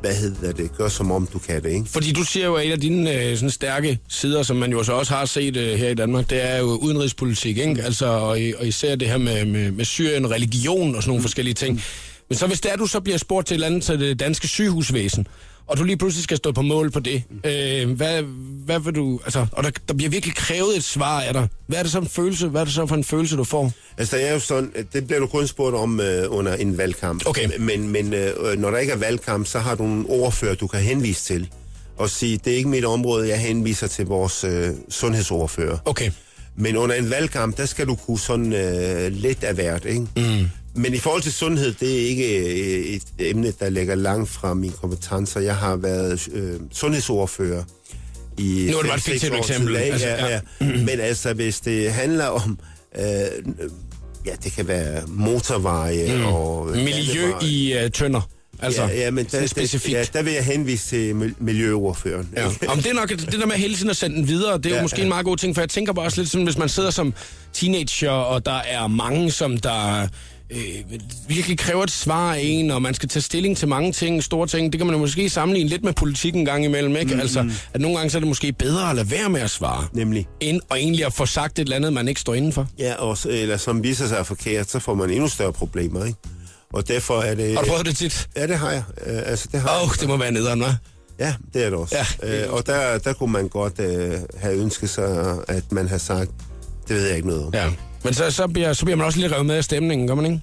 hvad 0.00 0.14
hedder 0.14 0.52
det, 0.52 0.76
gøre 0.76 0.90
som 0.90 1.10
om 1.10 1.26
du 1.32 1.38
kan 1.38 1.62
det. 1.62 1.70
Ikke? 1.70 1.86
Fordi 1.86 2.12
du 2.12 2.22
siger 2.24 2.46
jo, 2.46 2.54
at 2.54 2.66
en 2.66 2.72
af 2.72 2.80
dine 2.80 3.14
øh, 3.24 3.36
sådan 3.36 3.50
stærke 3.50 3.98
sider, 4.08 4.42
som 4.42 4.56
man 4.56 4.70
jo 4.72 4.82
så 4.82 4.92
også 4.92 5.14
har 5.14 5.24
set 5.24 5.56
øh, 5.56 5.78
her 5.78 5.88
i 5.88 5.94
Danmark, 5.94 6.30
det 6.30 6.44
er 6.50 6.58
jo 6.58 6.66
udenrigspolitik, 6.66 7.58
ikke? 7.58 7.82
Altså, 7.82 8.06
og, 8.06 8.40
i- 8.40 8.54
og 8.54 8.66
især 8.66 8.96
det 8.96 9.08
her 9.08 9.18
med, 9.18 9.44
med, 9.44 9.70
med 9.70 9.84
Syrien, 9.84 10.30
religion 10.30 10.94
og 10.96 11.02
sådan 11.02 11.10
nogle 11.10 11.22
forskellige 11.22 11.54
ting. 11.54 11.82
Men 12.28 12.38
så 12.38 12.46
hvis 12.46 12.60
det 12.60 12.72
er, 12.72 12.76
du 12.76 12.86
så 12.86 13.00
bliver 13.00 13.18
spurgt 13.18 13.46
til 13.46 13.54
et 13.54 13.56
eller 13.56 13.66
andet 13.66 13.82
til 13.82 14.00
det 14.00 14.20
danske 14.20 14.48
sygehusvæsen, 14.48 15.26
og 15.70 15.78
du 15.78 15.84
lige 15.84 15.96
pludselig 15.96 16.24
skal 16.24 16.36
stå 16.36 16.52
på 16.52 16.62
mål 16.62 16.90
på 16.90 17.00
det, 17.00 17.22
øh, 17.44 17.90
hvad, 17.90 18.22
hvad 18.64 18.80
vil 18.80 18.94
du, 18.94 19.20
altså, 19.24 19.46
og 19.52 19.64
der, 19.64 19.70
der 19.88 19.94
bliver 19.94 20.10
virkelig 20.10 20.36
krævet 20.36 20.76
et 20.76 20.84
svar 20.84 21.20
af 21.20 21.32
dig. 21.32 21.48
Hvad 21.66 21.78
er 21.78 21.82
det 21.82 21.92
så 21.92 21.98
en 21.98 22.08
følelse, 22.08 22.48
hvad 22.48 22.60
er 22.60 22.64
det 22.64 22.74
så 22.74 22.86
for 22.86 22.96
en 22.96 23.04
følelse, 23.04 23.36
du 23.36 23.44
får? 23.44 23.72
Altså, 23.98 24.16
det 24.16 24.28
er 24.28 24.32
jo 24.32 24.38
sådan, 24.38 24.72
at 24.74 24.92
det 24.92 25.06
bliver 25.06 25.20
du 25.20 25.26
kun 25.26 25.46
spurgt 25.46 25.76
om 25.76 26.00
øh, 26.00 26.24
under 26.28 26.54
en 26.54 26.78
valgkamp. 26.78 27.26
Okay. 27.26 27.48
Men, 27.58 27.88
men 27.88 28.14
øh, 28.14 28.58
når 28.58 28.70
der 28.70 28.78
ikke 28.78 28.92
er 28.92 28.96
valgkamp, 28.96 29.46
så 29.46 29.58
har 29.58 29.74
du 29.74 29.84
en 29.84 30.06
ordfører, 30.08 30.54
du 30.54 30.66
kan 30.66 30.80
henvise 30.80 31.24
til. 31.24 31.48
Og 31.96 32.10
sige, 32.10 32.40
det 32.44 32.52
er 32.52 32.56
ikke 32.56 32.68
mit 32.68 32.84
område, 32.84 33.28
jeg 33.28 33.40
henviser 33.40 33.86
til 33.86 34.06
vores 34.06 34.44
øh, 34.44 34.68
sundhedsordfører. 34.88 35.78
Okay. 35.84 36.10
Men 36.60 36.76
under 36.76 36.96
en 36.96 37.10
valgkamp, 37.10 37.56
der 37.56 37.66
skal 37.66 37.86
du 37.86 37.94
kunne 37.94 38.18
sådan 38.18 38.52
øh, 38.52 39.12
lidt 39.12 39.44
af 39.44 39.54
hvert, 39.54 39.84
ikke? 39.84 40.06
Mm. 40.16 40.46
Men 40.74 40.94
i 40.94 40.98
forhold 40.98 41.22
til 41.22 41.32
sundhed, 41.32 41.74
det 41.80 42.02
er 42.02 42.08
ikke 42.08 42.38
øh, 42.38 42.84
et 42.84 43.02
emne, 43.18 43.52
der 43.60 43.70
ligger 43.70 43.94
langt 43.94 44.30
fra 44.30 44.54
mine 44.54 44.72
kompetencer. 44.72 45.40
Jeg 45.40 45.56
har 45.56 45.76
været 45.76 46.28
øh, 46.32 46.60
sundhedsordfører 46.72 47.62
i 48.38 48.68
Nu 48.70 48.76
er 48.76 48.82
det 48.82 48.88
bare 48.88 48.96
et 48.96 49.02
fiktivt 49.02 49.34
eksempel. 49.34 49.66
tilbage. 49.66 49.92
Altså, 49.92 50.08
ja, 50.08 50.26
ja. 50.26 50.40
ja. 50.60 50.66
Men 50.66 51.00
altså, 51.00 51.32
hvis 51.34 51.60
det 51.60 51.92
handler 51.92 52.26
om... 52.26 52.58
Øh, 52.98 53.04
ja, 54.26 54.32
det 54.44 54.52
kan 54.52 54.68
være 54.68 55.02
motorveje 55.06 56.16
mm. 56.16 56.24
og... 56.24 56.66
Miljø 56.66 57.32
i 57.42 57.74
uh, 57.84 57.90
tønder. 57.90 58.28
Altså, 58.62 58.82
ja, 58.82 59.00
ja, 59.00 59.10
men 59.10 59.26
der, 59.32 59.46
specifikt. 59.46 59.92
Der, 59.94 59.98
ja, 59.98 60.04
der 60.12 60.22
vil 60.22 60.32
jeg 60.32 60.44
henvise 60.44 60.86
til 60.88 61.14
mil- 61.16 61.34
miljøordføreren. 61.38 62.28
Ja. 62.36 62.46
Om 62.72 62.76
det 62.78 62.86
er 62.86 62.94
nok 62.94 63.08
det 63.08 63.32
der 63.32 63.46
med 63.46 63.56
hele 63.56 63.74
tiden 63.76 63.90
at 63.90 63.96
sende 63.96 64.16
den 64.16 64.28
videre, 64.28 64.58
det 64.58 64.66
er 64.66 64.70
jo 64.70 64.76
Ja, 64.76 64.82
måske 64.82 64.98
ja. 64.98 65.02
en 65.02 65.08
meget 65.08 65.24
god 65.24 65.36
ting, 65.36 65.54
for 65.54 65.62
jeg 65.62 65.68
tænker 65.68 65.92
bare 65.92 66.04
også 66.04 66.20
lidt 66.20 66.30
sådan, 66.30 66.44
hvis 66.44 66.58
man 66.58 66.68
sidder 66.68 66.90
som 66.90 67.14
teenager, 67.52 68.10
og 68.10 68.46
der 68.46 68.58
er 68.68 68.86
mange, 68.86 69.30
som 69.30 69.56
der 69.58 70.08
øh, 70.50 70.58
virkelig 71.28 71.58
kræver 71.58 71.82
et 71.84 71.90
svar 71.90 72.34
af 72.34 72.40
en, 72.42 72.70
og 72.70 72.82
man 72.82 72.94
skal 72.94 73.08
tage 73.08 73.22
stilling 73.22 73.56
til 73.56 73.68
mange 73.68 73.92
ting, 73.92 74.22
store 74.24 74.46
ting, 74.46 74.72
det 74.72 74.78
kan 74.78 74.86
man 74.86 74.94
jo 74.94 75.00
måske 75.00 75.28
sammenligne 75.30 75.70
lidt 75.70 75.84
med 75.84 75.92
politik 75.92 76.34
en 76.34 76.44
gang 76.44 76.64
imellem, 76.64 76.96
ikke? 76.96 77.14
Mm. 77.14 77.20
Altså, 77.20 77.50
at 77.74 77.80
nogle 77.80 77.96
gange 77.96 78.10
så 78.10 78.18
er 78.18 78.20
det 78.20 78.28
måske 78.28 78.52
bedre 78.52 78.90
at 78.90 78.96
lade 78.96 79.10
være 79.10 79.28
med 79.28 79.40
at 79.40 79.50
svare, 79.50 79.86
Nemlig. 79.92 80.26
end 80.40 80.60
og 80.68 80.78
egentlig 80.80 81.06
at 81.06 81.12
få 81.12 81.26
sagt 81.26 81.58
et 81.58 81.62
eller 81.62 81.76
andet, 81.76 81.92
man 81.92 82.08
ikke 82.08 82.20
står 82.20 82.34
indenfor. 82.34 82.68
Ja, 82.78 82.94
og, 82.94 83.18
eller 83.26 83.56
som 83.56 83.82
viser 83.82 84.08
sig 84.08 84.26
forkert, 84.26 84.70
så 84.70 84.78
får 84.78 84.94
man 84.94 85.10
endnu 85.10 85.28
større 85.28 85.52
problemer, 85.52 86.04
ikke? 86.04 86.18
Og 86.72 86.88
derfor 86.88 87.20
er 87.20 87.34
det... 87.34 87.54
Har 87.54 87.62
du 87.62 87.68
prøvet 87.68 87.86
det 87.86 87.96
tit? 87.96 88.28
Ja, 88.36 88.46
det 88.46 88.56
har 88.58 88.70
jeg. 88.70 88.82
Øh, 89.06 89.22
altså, 89.24 89.48
det 89.52 89.60
har 89.60 89.76
Åh, 89.76 89.82
oh, 89.82 89.94
det 90.00 90.08
må 90.08 90.16
være 90.16 90.32
nederen, 90.32 90.62
hva'? 90.62 90.72
Ja, 91.18 91.34
det 91.54 91.64
er 91.64 91.70
det 91.70 91.78
også. 91.78 91.96
Ja. 92.22 92.44
øh, 92.44 92.52
og 92.52 92.66
der, 92.66 92.98
der 92.98 93.12
kunne 93.12 93.32
man 93.32 93.48
godt 93.48 93.80
øh, 93.80 94.12
have 94.36 94.56
ønsket 94.56 94.90
sig, 94.90 95.36
at 95.48 95.72
man 95.72 95.88
har 95.88 95.98
sagt, 95.98 96.30
det 96.88 96.96
ved 96.96 97.06
jeg 97.06 97.16
ikke 97.16 97.28
noget 97.28 97.44
om. 97.44 97.54
Ja. 97.54 97.70
Men 98.04 98.14
så, 98.14 98.30
så, 98.30 98.46
bliver, 98.46 98.72
så 98.72 98.84
bliver 98.84 98.96
man 98.96 99.06
også 99.06 99.18
lidt 99.18 99.32
revet 99.32 99.46
med 99.46 99.56
af 99.56 99.64
stemningen, 99.64 100.08
gør 100.08 100.14
man 100.14 100.24
ikke? 100.24 100.40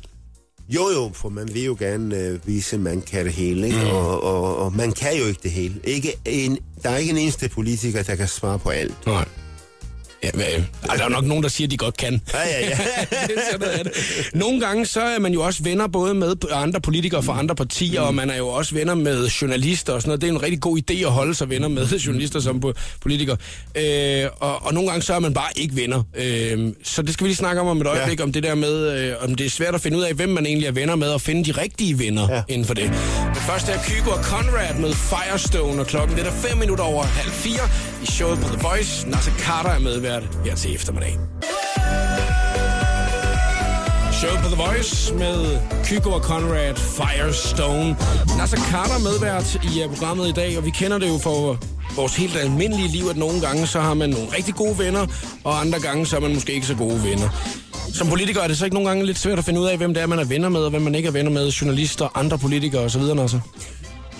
Jo, 0.69 0.89
jo, 0.95 1.11
for 1.13 1.29
man 1.29 1.53
vil 1.53 1.63
jo 1.63 1.75
gerne 1.79 2.15
øh, 2.15 2.47
vise, 2.47 2.75
at 2.75 2.79
man 2.79 3.01
kan 3.01 3.25
det 3.25 3.33
hele, 3.33 3.67
ikke? 3.67 3.79
Mm. 3.79 3.87
Og, 3.87 4.23
og, 4.23 4.57
og 4.57 4.73
man 4.75 4.91
kan 4.91 5.17
jo 5.17 5.25
ikke 5.25 5.39
det 5.43 5.51
hele. 5.51 5.75
Ikke 5.83 6.13
en, 6.25 6.57
der 6.83 6.89
er 6.89 6.97
ikke 6.97 7.11
en 7.11 7.17
eneste 7.17 7.49
politiker, 7.49 8.03
der 8.03 8.15
kan 8.15 8.27
svare 8.27 8.59
på 8.59 8.69
alt. 8.69 9.05
Nej. 9.05 9.25
Ja, 10.23 10.29
hvad, 10.33 10.45
ej, 10.89 10.95
der 10.95 11.05
er 11.05 11.09
nok 11.09 11.25
nogen, 11.25 11.43
der 11.43 11.49
siger, 11.49 11.67
at 11.67 11.71
de 11.71 11.77
godt 11.77 11.97
kan. 11.97 12.21
Ja, 12.33 12.39
ja, 12.39 12.67
ja. 12.67 12.77
er 13.11 13.27
sådan 13.51 13.67
af 13.67 13.83
det. 13.83 13.93
Nogle 14.33 14.59
gange 14.59 14.85
så 14.85 15.01
er 15.01 15.19
man 15.19 15.33
jo 15.33 15.41
også 15.41 15.63
venner 15.63 15.87
både 15.87 16.13
med 16.13 16.35
andre 16.53 16.81
politikere 16.81 17.23
fra 17.23 17.39
andre 17.39 17.55
partier, 17.55 18.01
mm. 18.01 18.07
og 18.07 18.15
man 18.15 18.29
er 18.29 18.37
jo 18.37 18.47
også 18.47 18.75
venner 18.75 18.95
med 18.95 19.27
journalister 19.27 19.93
og 19.93 20.01
sådan 20.01 20.09
noget. 20.09 20.21
Det 20.21 20.29
er 20.29 20.31
en 20.31 20.43
rigtig 20.43 20.61
god 20.61 20.77
idé 20.77 20.93
at 20.93 21.11
holde 21.11 21.35
sig 21.35 21.49
venner 21.49 21.67
med 21.67 21.87
journalister 22.05 22.39
som 22.39 22.61
po- 22.65 22.99
politikere. 23.01 23.37
Øh, 23.75 24.29
og, 24.39 24.65
og 24.65 24.73
nogle 24.73 24.89
gange 24.89 25.01
så 25.01 25.13
er 25.13 25.19
man 25.19 25.33
bare 25.33 25.49
ikke 25.55 25.75
venner. 25.75 26.03
Øh, 26.15 26.73
så 26.83 27.01
det 27.01 27.13
skal 27.13 27.23
vi 27.23 27.29
lige 27.29 27.37
snakke 27.37 27.61
om 27.61 27.67
om 27.67 27.81
et 27.81 27.87
øjeblik, 27.87 28.19
ja. 28.19 28.23
om 28.23 28.31
det 28.31 28.43
der 28.43 28.55
med, 28.55 28.99
øh, 28.99 29.13
om 29.23 29.35
det 29.35 29.45
er 29.45 29.49
svært 29.49 29.75
at 29.75 29.81
finde 29.81 29.97
ud 29.97 30.03
af, 30.03 30.13
hvem 30.13 30.29
man 30.29 30.45
egentlig 30.45 30.67
er 30.67 30.71
venner 30.71 30.95
med, 30.95 31.07
og 31.07 31.21
finde 31.21 31.53
de 31.53 31.61
rigtige 31.61 31.99
venner 31.99 32.33
ja. 32.33 32.41
Inden 32.47 32.67
for 32.67 32.73
det. 32.73 32.89
Men 33.25 33.41
først 33.49 33.69
er 33.69 33.77
Kygo 33.83 34.09
og 34.09 34.23
Conrad 34.23 34.75
med 34.79 34.93
Firestone, 34.93 35.81
og 35.81 35.87
klokken 35.87 36.17
det 36.17 36.27
er 36.27 36.31
5 36.31 36.57
minutter 36.57 36.83
over 36.83 37.03
halv 37.03 37.31
fire 37.31 37.69
i 38.03 38.05
showet 38.05 38.39
på 38.39 38.47
The 38.47 38.67
Voice. 38.67 39.09
Nasser 39.09 39.31
Carter 39.31 39.69
er 39.69 39.79
medvært 39.79 40.23
her 40.45 40.55
til 40.55 40.75
eftermiddag. 40.75 41.17
Showet 44.11 44.39
på 44.43 44.49
The 44.49 44.63
Voice 44.63 45.13
med 45.13 45.59
Kygo 45.85 46.09
og 46.11 46.21
Conrad 46.21 46.75
Firestone. 46.75 47.97
Nasser 48.37 48.57
Carter 48.57 48.99
medvært 48.99 49.55
i 49.55 49.81
øh, 49.81 49.89
programmet 49.89 50.27
i 50.27 50.31
dag, 50.31 50.57
og 50.57 50.65
vi 50.65 50.69
kender 50.69 50.97
det 50.97 51.09
jo 51.09 51.17
for 51.17 51.57
vores 51.95 52.15
helt 52.15 52.37
almindelige 52.37 52.87
liv, 52.87 53.05
at 53.09 53.17
nogle 53.17 53.41
gange 53.41 53.67
så 53.67 53.79
har 53.79 53.93
man 53.93 54.09
nogle 54.09 54.27
rigtig 54.37 54.55
gode 54.55 54.79
venner, 54.79 55.07
og 55.43 55.61
andre 55.61 55.79
gange 55.79 56.05
så 56.05 56.15
er 56.15 56.19
man 56.19 56.33
måske 56.33 56.53
ikke 56.53 56.67
så 56.67 56.75
gode 56.75 57.03
venner. 57.03 57.29
Som 57.93 58.07
politiker 58.07 58.41
er 58.41 58.47
det 58.47 58.57
så 58.57 58.65
ikke 58.65 58.75
nogle 58.75 58.89
gange 58.89 59.05
lidt 59.05 59.19
svært 59.19 59.39
at 59.39 59.45
finde 59.45 59.59
ud 59.59 59.65
af, 59.65 59.77
hvem 59.77 59.93
det 59.93 60.03
er, 60.03 60.07
man 60.07 60.19
er 60.19 60.25
venner 60.25 60.49
med, 60.49 60.59
og 60.59 60.69
hvem 60.69 60.81
man 60.81 60.95
ikke 60.95 61.07
er 61.07 61.11
venner 61.11 61.31
med, 61.31 61.51
journalister, 61.51 62.17
andre 62.17 62.37
politikere 62.37 62.81
osv. 62.81 63.01
Nasser. 63.01 63.39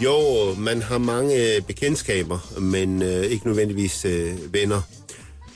Jo, 0.03 0.53
man 0.57 0.81
har 0.81 0.97
mange 0.97 1.55
øh, 1.55 1.61
bekendtskaber, 1.61 2.59
men 2.59 3.01
øh, 3.01 3.23
ikke 3.23 3.47
nødvendigvis 3.47 4.05
øh, 4.05 4.53
venner. 4.53 4.81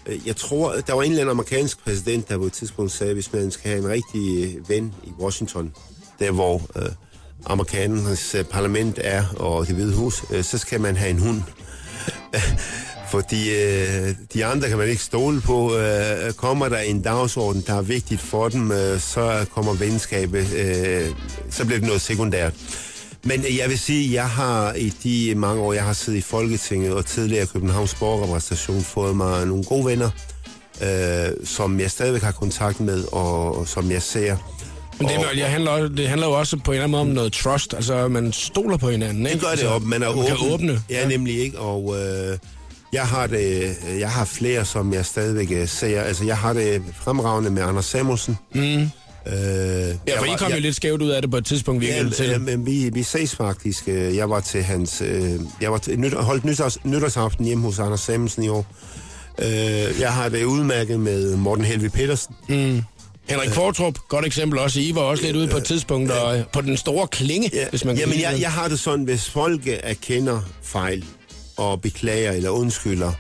Øh, 0.06 0.28
jeg 0.28 0.36
tror, 0.36 0.74
der 0.88 0.94
var 0.94 1.02
en 1.02 1.12
eller 1.12 1.22
anden 1.22 1.32
amerikansk 1.32 1.84
præsident, 1.84 2.30
der 2.30 2.38
på 2.38 2.44
et 2.44 2.54
tidspunkt 2.54 2.92
sagde, 2.92 3.14
hvis 3.14 3.34
man 3.34 3.52
skal 3.52 3.72
have 3.72 3.84
en 3.84 3.90
rigtig 3.90 4.44
øh, 4.44 4.70
ven 4.70 4.94
i 5.04 5.10
Washington, 5.20 5.74
der 6.20 6.32
hvor 6.32 6.62
øh, 6.76 6.90
amerikanernes 7.46 8.36
parlament 8.50 9.00
er, 9.04 9.24
og 9.36 9.68
det 9.68 9.76
hvide 9.76 9.96
hus, 9.96 10.24
øh, 10.32 10.44
så 10.44 10.58
skal 10.58 10.82
man 10.82 10.96
have 10.96 11.10
en 11.10 11.20
hund. 11.20 11.42
Fordi 13.12 13.50
øh, 13.50 14.16
de 14.34 14.46
andre 14.46 14.70
kan 14.70 14.78
man 14.78 14.90
ikke 14.90 15.04
stole 15.04 15.42
på. 15.42 15.78
Øh, 15.78 16.34
kommer 16.34 16.70
der 16.70 16.80
en 16.80 17.02
dagsorden, 17.02 17.64
der 17.68 17.74
er 17.74 17.82
vigtigt 17.82 18.22
for 18.22 18.50
dem, 18.50 18.72
øh, 18.72 19.00
så 19.00 19.46
kommer 19.52 19.74
venskabet, 19.74 20.54
øh, 20.54 21.16
så 21.50 21.66
bliver 21.66 21.80
det 21.80 21.88
noget 21.88 22.02
sekundært. 22.02 22.54
Men 23.24 23.44
jeg 23.58 23.70
vil 23.70 23.80
sige, 23.80 24.14
jeg 24.14 24.30
har 24.30 24.74
i 24.74 24.94
de 25.04 25.34
mange 25.36 25.62
år, 25.62 25.74
jeg 25.74 25.84
har 25.84 25.94
siddet 25.94 26.20
i 26.20 26.22
Folketinget 26.22 26.94
og 26.94 27.06
tidligere 27.06 27.44
i 27.44 27.46
Københavns 27.46 27.96
Borgerrepræsentation 27.96 28.82
fået 28.82 29.16
mig 29.18 29.46
nogle 29.46 29.64
gode 29.64 29.86
venner, 29.86 30.10
øh, 30.82 31.46
som 31.46 31.80
jeg 31.80 31.92
stadigvæk 31.92 32.22
har 32.22 32.32
kontakt 32.32 32.80
med, 32.80 33.04
og, 33.12 33.58
og 33.58 33.68
som 33.68 33.92
jeg 33.92 34.02
ser. 34.02 34.36
Men 35.00 35.08
det, 35.10 35.18
Og- 35.18 35.24
det, 35.36 35.44
handler, 35.44 35.72
også- 35.72 35.94
det 35.98 36.08
handler 36.10 36.28
jo 36.28 36.34
også 36.34 36.58
på 36.58 36.72
en 36.72 36.76
eller 36.76 36.84
anden 36.84 36.92
måde 36.92 37.02
om 37.02 37.08
noget 37.08 37.34
trust. 37.34 37.74
Altså, 37.74 38.08
man 38.08 38.34
stoler 38.34 38.78
på 38.78 38.90
hinanden, 38.90 39.26
ikke? 39.26 39.34
Det 39.34 39.42
gør 39.42 39.48
det 39.48 39.52
altså, 39.52 39.68
op. 39.68 39.82
Man 39.84 40.04
er 40.04 40.10
man 40.10 40.18
åben. 40.18 40.26
kan 40.38 40.54
åbne. 40.54 40.82
Ja, 40.90 41.08
nemlig 41.08 41.40
ikke. 41.40 41.60
Og 41.60 41.96
øh, 42.00 42.38
jeg 42.94 43.08
har 43.08 43.28
det, 43.28 43.76
jeg 44.00 44.10
har 44.10 44.26
flere, 44.26 44.66
som 44.66 44.94
jeg 44.94 45.06
stadigvæk 45.06 45.52
øh, 45.52 45.68
ser. 45.68 46.02
Altså, 46.02 46.26
jeg 46.26 46.38
har 46.38 46.54
det 46.54 46.84
fremragende 46.96 47.50
med 47.50 47.64
Anders 47.64 47.86
Samuelsen. 47.86 48.38
Mm. 48.56 48.90
Øh, 49.28 49.34
Ja, 50.08 50.20
for 50.20 50.26
I 50.26 50.36
kom 50.38 50.52
jo 50.52 50.60
lidt 50.60 50.76
skævt 50.76 51.02
ud 51.02 51.10
af 51.10 51.22
det 51.22 51.32
på 51.32 51.38
et 51.38 51.46
tidspunkt, 51.46 51.82
det 51.82 51.88
Ja, 51.88 52.10
til. 52.10 52.42
men 52.42 52.66
vi, 52.66 52.90
vi 52.94 53.04
ses 53.04 53.36
faktisk. 53.36 53.84
Øh, 53.88 54.16
Jeg 54.16 54.30
var 54.30 54.40
til 54.40 54.64
hans... 54.64 55.02
Øh, 55.02 55.40
jeg 55.62 55.72
var 55.72 55.78
til, 55.78 56.00
nyt, 56.00 56.14
holdt 56.14 56.46
nytårs, 56.46 56.78
nytårsaften 56.86 57.46
hjemme 57.46 57.64
hos 57.64 57.80
Anders 57.80 58.00
Samuelsen 58.02 58.44
i 58.44 58.48
år. 58.48 58.66
Øh, 59.40 59.48
jeg 60.00 60.14
har 60.14 60.30
det 60.30 60.44
udmærket 60.44 61.00
med 61.00 61.36
Morten 61.36 61.66
Helvi 61.66 61.90
Petersen. 61.90 62.36
Henrik 63.30 63.50
Fortrup, 63.50 63.98
godt 64.10 64.26
eksempel 64.26 64.60
også. 64.60 64.80
I 64.80 64.92
var 64.96 65.02
også 65.02 65.24
lidt 65.24 65.36
ude 65.36 65.48
på 65.48 65.58
et 65.58 65.64
tidspunkt 65.64 66.12
og, 66.12 66.38
øh, 66.40 66.44
på 66.54 66.62
den 66.62 66.78
store 66.78 67.08
klinge, 67.08 67.50
Ja, 67.54 67.70
hvis 67.70 67.86
man 67.86 67.96
kan 67.96 68.02
jamen, 68.10 68.22
jeg, 68.22 68.38
jeg 68.42 68.52
har 68.52 68.68
det 68.68 68.80
sådan, 68.80 69.06
hvis 69.06 69.30
folk 69.30 69.62
erkender 69.84 70.42
fejl 70.64 71.06
og 71.58 71.82
beklager 71.82 72.32
eller 72.32 72.50
undskylder, 72.50 73.12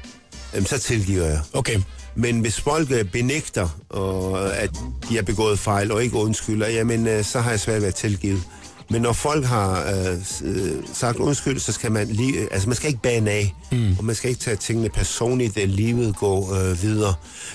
jamen, 0.53 0.65
så 0.65 0.79
tilgiver 0.79 1.25
jeg. 1.25 1.39
Okay. 1.53 1.79
Men 2.15 2.39
hvis 2.39 2.61
folk 2.61 2.91
øh, 2.91 3.05
benægter, 3.05 3.69
og, 3.89 4.57
at 4.57 4.69
de 5.09 5.15
har 5.15 5.23
begået 5.23 5.59
fejl 5.59 5.91
og 5.91 6.03
ikke 6.03 6.15
undskylder, 6.15 6.67
jamen, 6.69 7.07
øh, 7.07 7.23
så 7.23 7.39
har 7.39 7.49
jeg 7.49 7.59
svært 7.59 7.81
ved 7.81 7.87
at 7.87 7.95
tilgive. 7.95 8.41
Men 8.89 9.01
når 9.01 9.13
folk 9.13 9.45
har 9.45 9.91
øh, 9.93 10.17
øh, 10.43 10.71
sagt 10.93 11.17
undskyld, 11.17 11.59
så 11.59 11.71
skal 11.71 11.91
man 11.91 12.07
lige, 12.07 12.39
øh, 12.39 12.47
altså 12.51 12.67
man 12.69 12.75
skal 12.75 12.87
ikke 12.87 13.01
bane 13.01 13.31
af, 13.31 13.55
mm. 13.71 13.95
og 13.97 14.05
man 14.05 14.15
skal 14.15 14.29
ikke 14.29 14.41
tage 14.41 14.55
tingene 14.55 14.89
personligt, 14.89 15.57
at 15.57 15.69
livet 15.69 16.15
går 16.15 16.53
øh, 16.53 16.81
videre. 16.81 17.13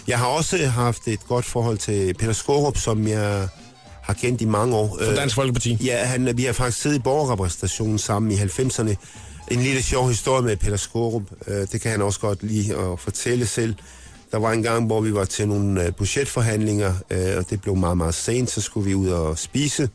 Jeg 0.09 0.19
har 0.19 0.27
også 0.27 0.67
haft 0.67 1.09
et 1.09 1.27
godt 1.29 1.45
forhold 1.45 1.79
til 1.79 2.15
Peter 2.15 2.33
Skorup, 2.33 2.77
som 2.77 3.09
jeg 3.09 3.49
har 4.03 4.15
kendt 4.15 4.41
i 4.41 4.45
mange 4.45 4.77
år. 4.77 4.97
For 5.03 5.11
Øh, 5.11 5.17
Dansk 5.17 5.35
Folkeparti. 5.35 5.79
Ja, 5.85 6.05
han, 6.05 6.37
vi 6.37 6.45
har 6.45 6.53
faktisk 6.53 6.83
siddet 6.83 6.97
i 6.97 7.01
borgerrepræsentationen 7.01 7.99
sammen 7.99 8.33
i 8.33 8.35
90'erne. 8.35 8.95
En 9.51 9.61
lille 9.61 9.83
sjov 9.83 10.09
historie 10.09 10.43
med 10.43 10.57
Peter 10.57 10.77
Skorup. 10.77 11.23
Øh, 11.47 11.67
det 11.73 11.81
kan 11.81 11.91
han 11.91 12.03
også 12.03 12.21
godt 12.21 12.43
lide 12.43 12.77
at 12.77 13.01
fortælle 13.01 13.47
selv. 13.47 13.75
Der 14.33 14.39
var 14.39 14.53
en 14.53 14.63
gang, 14.63 14.87
hvor 14.87 15.01
vi 15.01 15.15
var 15.15 15.25
til 15.25 15.49
nogle 15.49 15.85
øh, 15.87 15.93
budgetforhandlinger, 15.95 16.95
øh, 17.11 17.37
og 17.37 17.51
det 17.51 17.61
blev 17.63 17.77
meget, 17.77 17.97
meget 17.97 18.15
sent. 18.15 18.51
Så 18.51 18.61
skulle 18.61 18.89
vi 18.89 18.95
ud 18.95 19.09
og 19.09 19.39
spise, 19.39 19.89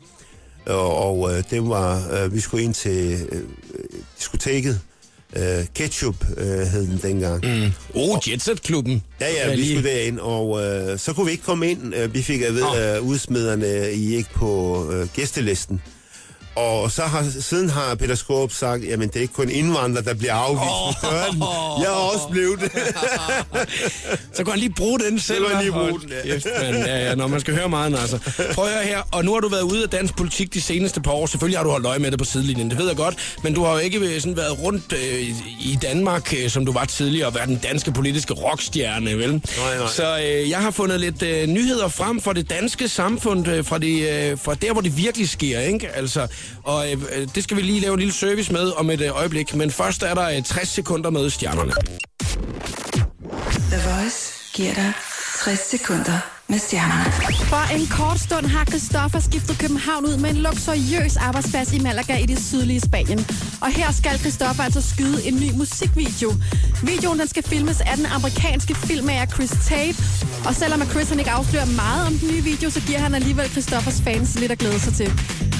og, 0.66 0.96
og 0.96 1.32
øh, 1.36 1.42
det 1.50 1.68
var, 1.68 2.02
øh, 2.12 2.34
vi 2.34 2.40
skulle 2.40 2.64
ind 2.64 2.74
til 2.74 3.26
øh, 3.32 3.40
diskoteket. 4.18 4.80
Øh, 5.36 5.64
ketchup 5.74 6.16
øh, 6.36 6.44
hed 6.46 6.86
den 6.86 6.98
dengang. 7.02 7.44
Mm. 7.44 7.72
Oh, 7.94 8.18
Jetset-klubben. 8.28 9.02
Ja, 9.20 9.26
ja, 9.32 9.54
vi 9.56 9.68
skulle 9.68 9.88
derind, 9.90 10.18
og 10.18 10.62
øh, 10.62 10.98
så 10.98 11.12
kunne 11.12 11.26
vi 11.26 11.32
ikke 11.32 11.44
komme 11.44 11.70
ind. 11.70 11.94
Øh, 11.94 12.14
Vi 12.14 12.22
fik 12.22 12.40
at 12.42 12.54
vide, 12.54 12.64
Nå. 12.64 12.72
at 12.74 12.96
øh, 12.98 13.06
udsmiderne 13.06 13.92
I 13.92 14.14
ikke 14.16 14.30
på 14.34 14.86
øh, 14.92 15.08
gæstelisten. 15.14 15.82
Og 16.56 16.90
så 16.90 17.02
har, 17.02 17.24
siden 17.40 17.70
har 17.70 17.94
Peter 17.94 18.14
Skåb 18.14 18.52
sagt, 18.52 18.84
jamen 18.84 19.08
det 19.08 19.16
er 19.16 19.20
ikke 19.20 19.34
kun 19.34 19.48
indvandrere, 19.50 20.04
der 20.04 20.14
bliver 20.14 20.34
afvist 20.34 20.62
oh. 20.62 20.86
ved 20.86 21.10
døren. 21.10 21.42
Jeg 21.82 21.88
har 21.88 22.12
også 22.14 22.28
blevet 22.30 22.60
det. 22.60 22.70
Så 24.36 24.44
kan 24.44 24.50
han 24.50 24.58
lige 24.58 24.74
bruge 24.76 24.98
den 24.98 25.20
selv. 25.20 25.46
kan 25.46 25.56
han 25.56 25.64
lige 25.64 25.72
bruge 25.72 26.00
den, 26.00 26.12
ja. 26.24 26.38
Ja, 26.62 27.08
ja, 27.08 27.14
når 27.14 27.26
man 27.26 27.40
skal 27.40 27.54
høre 27.54 27.68
meget, 27.68 27.98
altså. 28.00 28.18
Prøv 28.54 28.64
at 28.64 28.72
høre 28.72 28.84
her, 28.84 29.02
og 29.12 29.24
nu 29.24 29.32
har 29.32 29.40
du 29.40 29.48
været 29.48 29.62
ude 29.62 29.82
af 29.82 29.88
dansk 29.88 30.16
politik 30.16 30.54
de 30.54 30.60
seneste 30.60 31.00
par 31.00 31.12
år. 31.12 31.26
Selvfølgelig 31.26 31.58
har 31.58 31.64
du 31.64 31.70
holdt 31.70 31.86
øje 31.86 31.98
med 31.98 32.10
det 32.10 32.18
på 32.18 32.24
sidelinjen, 32.24 32.70
det 32.70 32.78
ved 32.78 32.86
jeg 32.86 32.96
godt. 32.96 33.36
Men 33.44 33.54
du 33.54 33.64
har 33.64 33.72
jo 33.72 33.78
ikke 33.78 33.98
øh, 33.98 34.20
sådan 34.20 34.36
været 34.36 34.58
rundt 34.62 34.92
øh, 34.92 35.22
i 35.60 35.78
Danmark, 35.82 36.34
øh, 36.42 36.50
som 36.50 36.66
du 36.66 36.72
var 36.72 36.84
tidligere, 36.84 37.26
og 37.26 37.34
været 37.34 37.48
den 37.48 37.56
danske 37.56 37.92
politiske 37.92 38.34
rockstjerne, 38.34 39.18
vel? 39.18 39.30
Nej, 39.30 39.40
nej. 39.78 39.86
Så 39.86 40.18
øh, 40.18 40.50
jeg 40.50 40.58
har 40.58 40.70
fundet 40.70 41.00
lidt 41.00 41.22
øh, 41.22 41.46
nyheder 41.46 41.88
frem 41.88 42.20
fra 42.20 42.32
det 42.32 42.50
danske 42.50 42.88
samfund, 42.88 43.48
øh, 43.48 43.64
fra, 43.64 43.78
det, 43.78 44.08
øh, 44.08 44.38
fra 44.38 44.54
der, 44.54 44.72
hvor 44.72 44.80
det 44.80 44.96
virkelig 44.96 45.28
sker, 45.28 45.60
ikke? 45.60 45.88
Altså, 45.88 46.26
og 46.62 46.92
øh, 46.92 47.28
det 47.34 47.44
skal 47.44 47.56
vi 47.56 47.62
lige 47.62 47.80
lave 47.80 47.92
en 47.94 47.98
lille 47.98 48.14
service 48.14 48.52
med 48.52 48.72
om 48.76 48.90
et 48.90 49.00
øh, 49.00 49.16
øjeblik. 49.16 49.54
Men 49.54 49.70
først 49.70 50.02
er 50.02 50.14
der 50.14 50.28
øh, 50.28 50.42
60 50.42 50.68
sekunder 50.68 51.10
med 51.10 51.30
stjernerne. 51.30 51.72
The 53.70 53.90
Voice 53.90 54.32
giver 54.54 54.74
dig 54.74 54.92
60 55.44 55.58
sekunder 55.70 56.18
med 56.52 56.58
stjernerne. 56.58 57.10
For 57.52 57.64
en 57.76 57.86
kort 57.98 58.18
stund 58.26 58.46
har 58.46 58.64
Christoffer 58.64 59.20
skiftet 59.20 59.58
København 59.58 60.04
ud 60.10 60.16
med 60.22 60.30
en 60.30 60.36
luksuriøs 60.36 61.16
arbejdsplads 61.16 61.72
i 61.72 61.78
Malaga 61.86 62.16
i 62.24 62.26
det 62.26 62.38
sydlige 62.48 62.80
Spanien. 62.80 63.20
Og 63.64 63.68
her 63.78 63.88
skal 64.00 64.18
Christoffer 64.18 64.62
altså 64.62 64.82
skyde 64.92 65.18
en 65.28 65.34
ny 65.42 65.50
musikvideo. 65.60 66.30
Videoen 66.82 67.18
den 67.18 67.28
skal 67.28 67.42
filmes 67.42 67.80
af 67.80 67.96
den 67.96 68.06
amerikanske 68.06 68.74
filmmager 68.74 69.26
Chris 69.26 69.52
Tate. 69.68 69.98
Og 70.46 70.54
selvom 70.54 70.82
Chris 70.92 71.08
han 71.08 71.18
ikke 71.18 71.30
afslører 71.30 71.66
meget 71.82 72.06
om 72.06 72.14
den 72.18 72.28
nye 72.32 72.42
video, 72.50 72.70
så 72.70 72.80
giver 72.86 72.98
han 72.98 73.14
alligevel 73.14 73.48
Christoffers 73.54 74.00
fans 74.06 74.38
lidt 74.40 74.52
at 74.52 74.58
glæde 74.58 74.80
sig 74.80 74.94
til. 74.94 75.10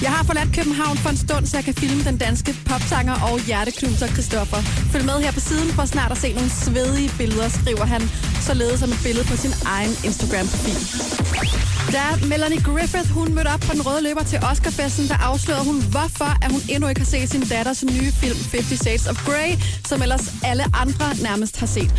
Jeg 0.02 0.11
har 0.11 0.24
forladt 0.24 0.55
København 0.57 0.96
for 0.96 1.11
en 1.11 1.16
stund, 1.16 1.46
så 1.46 1.57
jeg 1.57 1.64
kan 1.64 1.74
filme 1.74 2.05
den 2.05 2.16
danske 2.18 2.52
popsanger 2.70 3.16
og 3.28 3.40
hjerteknuser 3.46 4.07
Christoffer. 4.07 4.61
Følg 4.92 5.05
med 5.05 5.18
her 5.24 5.33
på 5.33 5.40
siden 5.40 5.68
for 5.76 5.85
snart 5.85 6.12
at 6.12 6.18
se 6.18 6.33
nogle 6.33 6.50
svedige 6.50 7.11
billeder, 7.18 7.48
skriver 7.48 7.85
han, 7.85 8.02
således 8.40 8.81
som 8.81 8.90
et 8.90 9.00
billede 9.05 9.24
på 9.24 9.37
sin 9.37 9.55
egen 9.66 9.94
Instagram-profil. 10.05 10.82
Da 11.92 12.27
Melanie 12.27 12.61
Griffith 12.61 13.11
hun 13.11 13.35
mødte 13.35 13.49
op 13.49 13.61
på 13.61 13.73
den 13.73 13.83
røde 13.87 14.03
løber 14.03 14.23
til 14.23 14.38
Oscarfesten, 14.51 15.09
der 15.09 15.14
afslørede 15.14 15.64
hun, 15.64 15.83
hvorfor 15.83 16.45
at 16.45 16.53
hun 16.53 16.61
endnu 16.68 16.88
ikke 16.88 17.01
har 17.01 17.07
set 17.07 17.31
sin 17.31 17.40
datters 17.40 17.85
nye 17.85 18.12
film 18.12 18.38
50 18.51 18.81
Shades 18.81 19.07
of 19.07 19.16
Grey, 19.27 19.51
som 19.87 20.03
ellers 20.03 20.33
alle 20.45 20.64
andre 20.83 21.07
nærmest 21.23 21.57
har 21.61 21.66
set. 21.66 21.90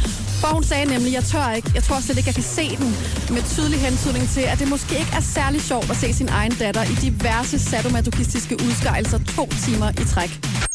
For 0.41 0.47
hun 0.47 0.63
sagde 0.63 0.85
nemlig, 0.85 1.13
jeg 1.13 1.23
tør 1.23 1.51
ikke, 1.51 1.71
jeg 1.75 1.83
tror 1.83 1.99
slet 1.99 2.17
ikke, 2.17 2.27
jeg 2.27 2.35
kan 2.35 2.43
se 2.43 2.75
den, 2.77 2.89
med 3.35 3.43
tydelig 3.55 3.79
hentydning 3.79 4.29
til, 4.29 4.41
at 4.41 4.59
det 4.59 4.69
måske 4.69 4.93
ikke 4.99 5.13
er 5.19 5.25
særlig 5.37 5.61
sjovt 5.61 5.89
at 5.89 5.97
se 5.97 6.13
sin 6.13 6.29
egen 6.29 6.51
datter 6.51 6.83
i 6.83 6.95
diverse 7.07 7.59
sadomasochistiske 7.59 8.55
udskejelser 8.65 9.19
to 9.35 9.45
timer 9.65 9.89
i 10.01 10.05
træk. 10.13 10.72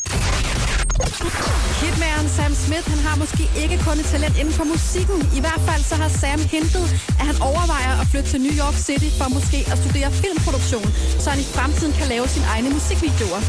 Hitmageren 1.83 2.29
Sam 2.37 2.53
Smith, 2.65 2.87
han 2.95 3.01
har 3.07 3.17
måske 3.23 3.45
ikke 3.63 3.77
kun 3.87 3.97
et 4.03 4.09
talent 4.15 4.37
inden 4.41 4.55
for 4.59 4.67
musikken. 4.75 5.19
I 5.39 5.41
hvert 5.45 5.63
fald 5.69 5.83
så 5.91 5.95
har 6.03 6.11
Sam 6.21 6.41
hintet, 6.55 6.85
at 7.21 7.25
han 7.31 7.37
overvejer 7.51 7.93
at 8.03 8.07
flytte 8.13 8.29
til 8.33 8.41
New 8.47 8.55
York 8.63 8.77
City 8.87 9.11
for 9.19 9.29
måske 9.37 9.59
at 9.73 9.77
studere 9.83 10.11
filmproduktion, 10.23 10.89
så 11.23 11.27
han 11.33 11.41
i 11.45 11.47
fremtiden 11.57 11.93
kan 11.99 12.07
lave 12.15 12.27
sine 12.35 12.47
egne 12.55 12.69
musikvideoer. 12.77 13.43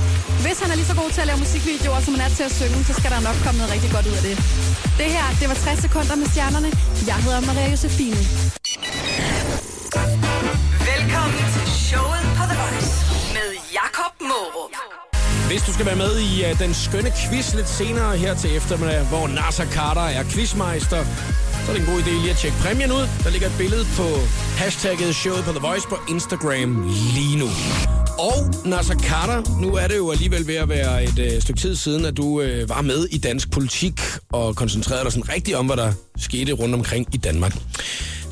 Hvis 0.46 0.58
han 0.62 0.70
er 0.72 0.76
lige 0.80 0.90
så 0.92 0.96
god 1.02 1.10
til 1.16 1.22
at 1.24 1.28
lave 1.32 1.40
musikvideoer, 1.46 2.02
som 2.06 2.12
han 2.16 2.22
er 2.28 2.32
til 2.40 2.46
at 2.50 2.54
synge, 2.60 2.80
så 2.90 2.94
skal 3.00 3.10
der 3.16 3.22
nok 3.28 3.38
komme 3.44 3.58
noget 3.62 3.72
rigtig 3.76 3.92
godt 3.96 4.06
ud 4.12 4.16
af 4.20 4.24
det. 4.30 4.36
Det 5.02 5.10
her, 5.16 5.26
det 5.40 5.48
var 5.52 5.58
60 5.66 5.82
sekunder 5.86 6.16
med 6.22 6.28
stjernerne. 6.34 6.70
Jeg 7.12 7.18
hedder 7.26 7.42
Maria 7.50 7.68
Josefine. 7.74 8.22
Hvis 15.50 15.62
du 15.62 15.74
skal 15.74 15.86
være 15.86 15.96
med 15.96 16.20
i 16.20 16.52
uh, 16.52 16.60
den 16.60 16.74
skønne 16.74 17.12
quiz 17.22 17.54
lidt 17.56 17.70
senere 17.70 18.18
her 18.18 18.34
til 18.36 18.56
eftermiddag, 18.56 19.06
hvor 19.06 19.28
Nasser 19.28 19.66
Carter 19.66 20.02
er 20.02 20.24
quizmeister, 20.24 21.04
så 21.66 21.72
er 21.72 21.76
det 21.76 21.80
en 21.80 21.94
god 21.94 22.02
idé 22.02 22.10
lige 22.10 22.30
at 22.30 22.38
tjekke 22.38 22.58
præmien 22.58 22.92
ud. 22.92 23.08
Der 23.24 23.30
ligger 23.30 23.48
et 23.48 23.54
billede 23.58 23.86
på 23.98 24.08
hashtagget 24.58 25.16
showet 25.16 25.44
på 25.44 25.52
The 25.52 25.60
Voice 25.60 25.88
på 25.88 25.98
Instagram 26.10 26.72
lige 27.14 27.38
nu. 27.40 27.50
Og 28.20 28.38
Nasser 28.66 28.96
Carter, 28.96 29.62
nu 29.62 29.76
er 29.76 29.88
det 29.88 29.98
jo 29.98 30.12
alligevel 30.12 30.48
ved 30.48 30.56
at 30.56 30.70
være 30.70 31.04
et 31.04 31.20
øh, 31.20 31.42
stykke 31.42 31.60
tid 31.60 31.76
siden, 31.76 32.06
at 32.06 32.18
du 32.18 32.42
øh, 32.42 32.70
var 32.70 32.82
med 32.82 33.08
i 33.12 33.18
dansk 33.18 33.52
politik 33.52 34.02
og 34.32 34.56
koncentrerede 34.56 35.04
dig 35.04 35.12
sådan 35.12 35.30
rigtig 35.30 35.58
om, 35.58 35.66
hvad 35.66 35.78
der 35.78 35.94
skete 36.18 36.52
rundt 36.52 36.76
omkring 36.76 37.08
i 37.14 37.18
Danmark. 37.18 37.56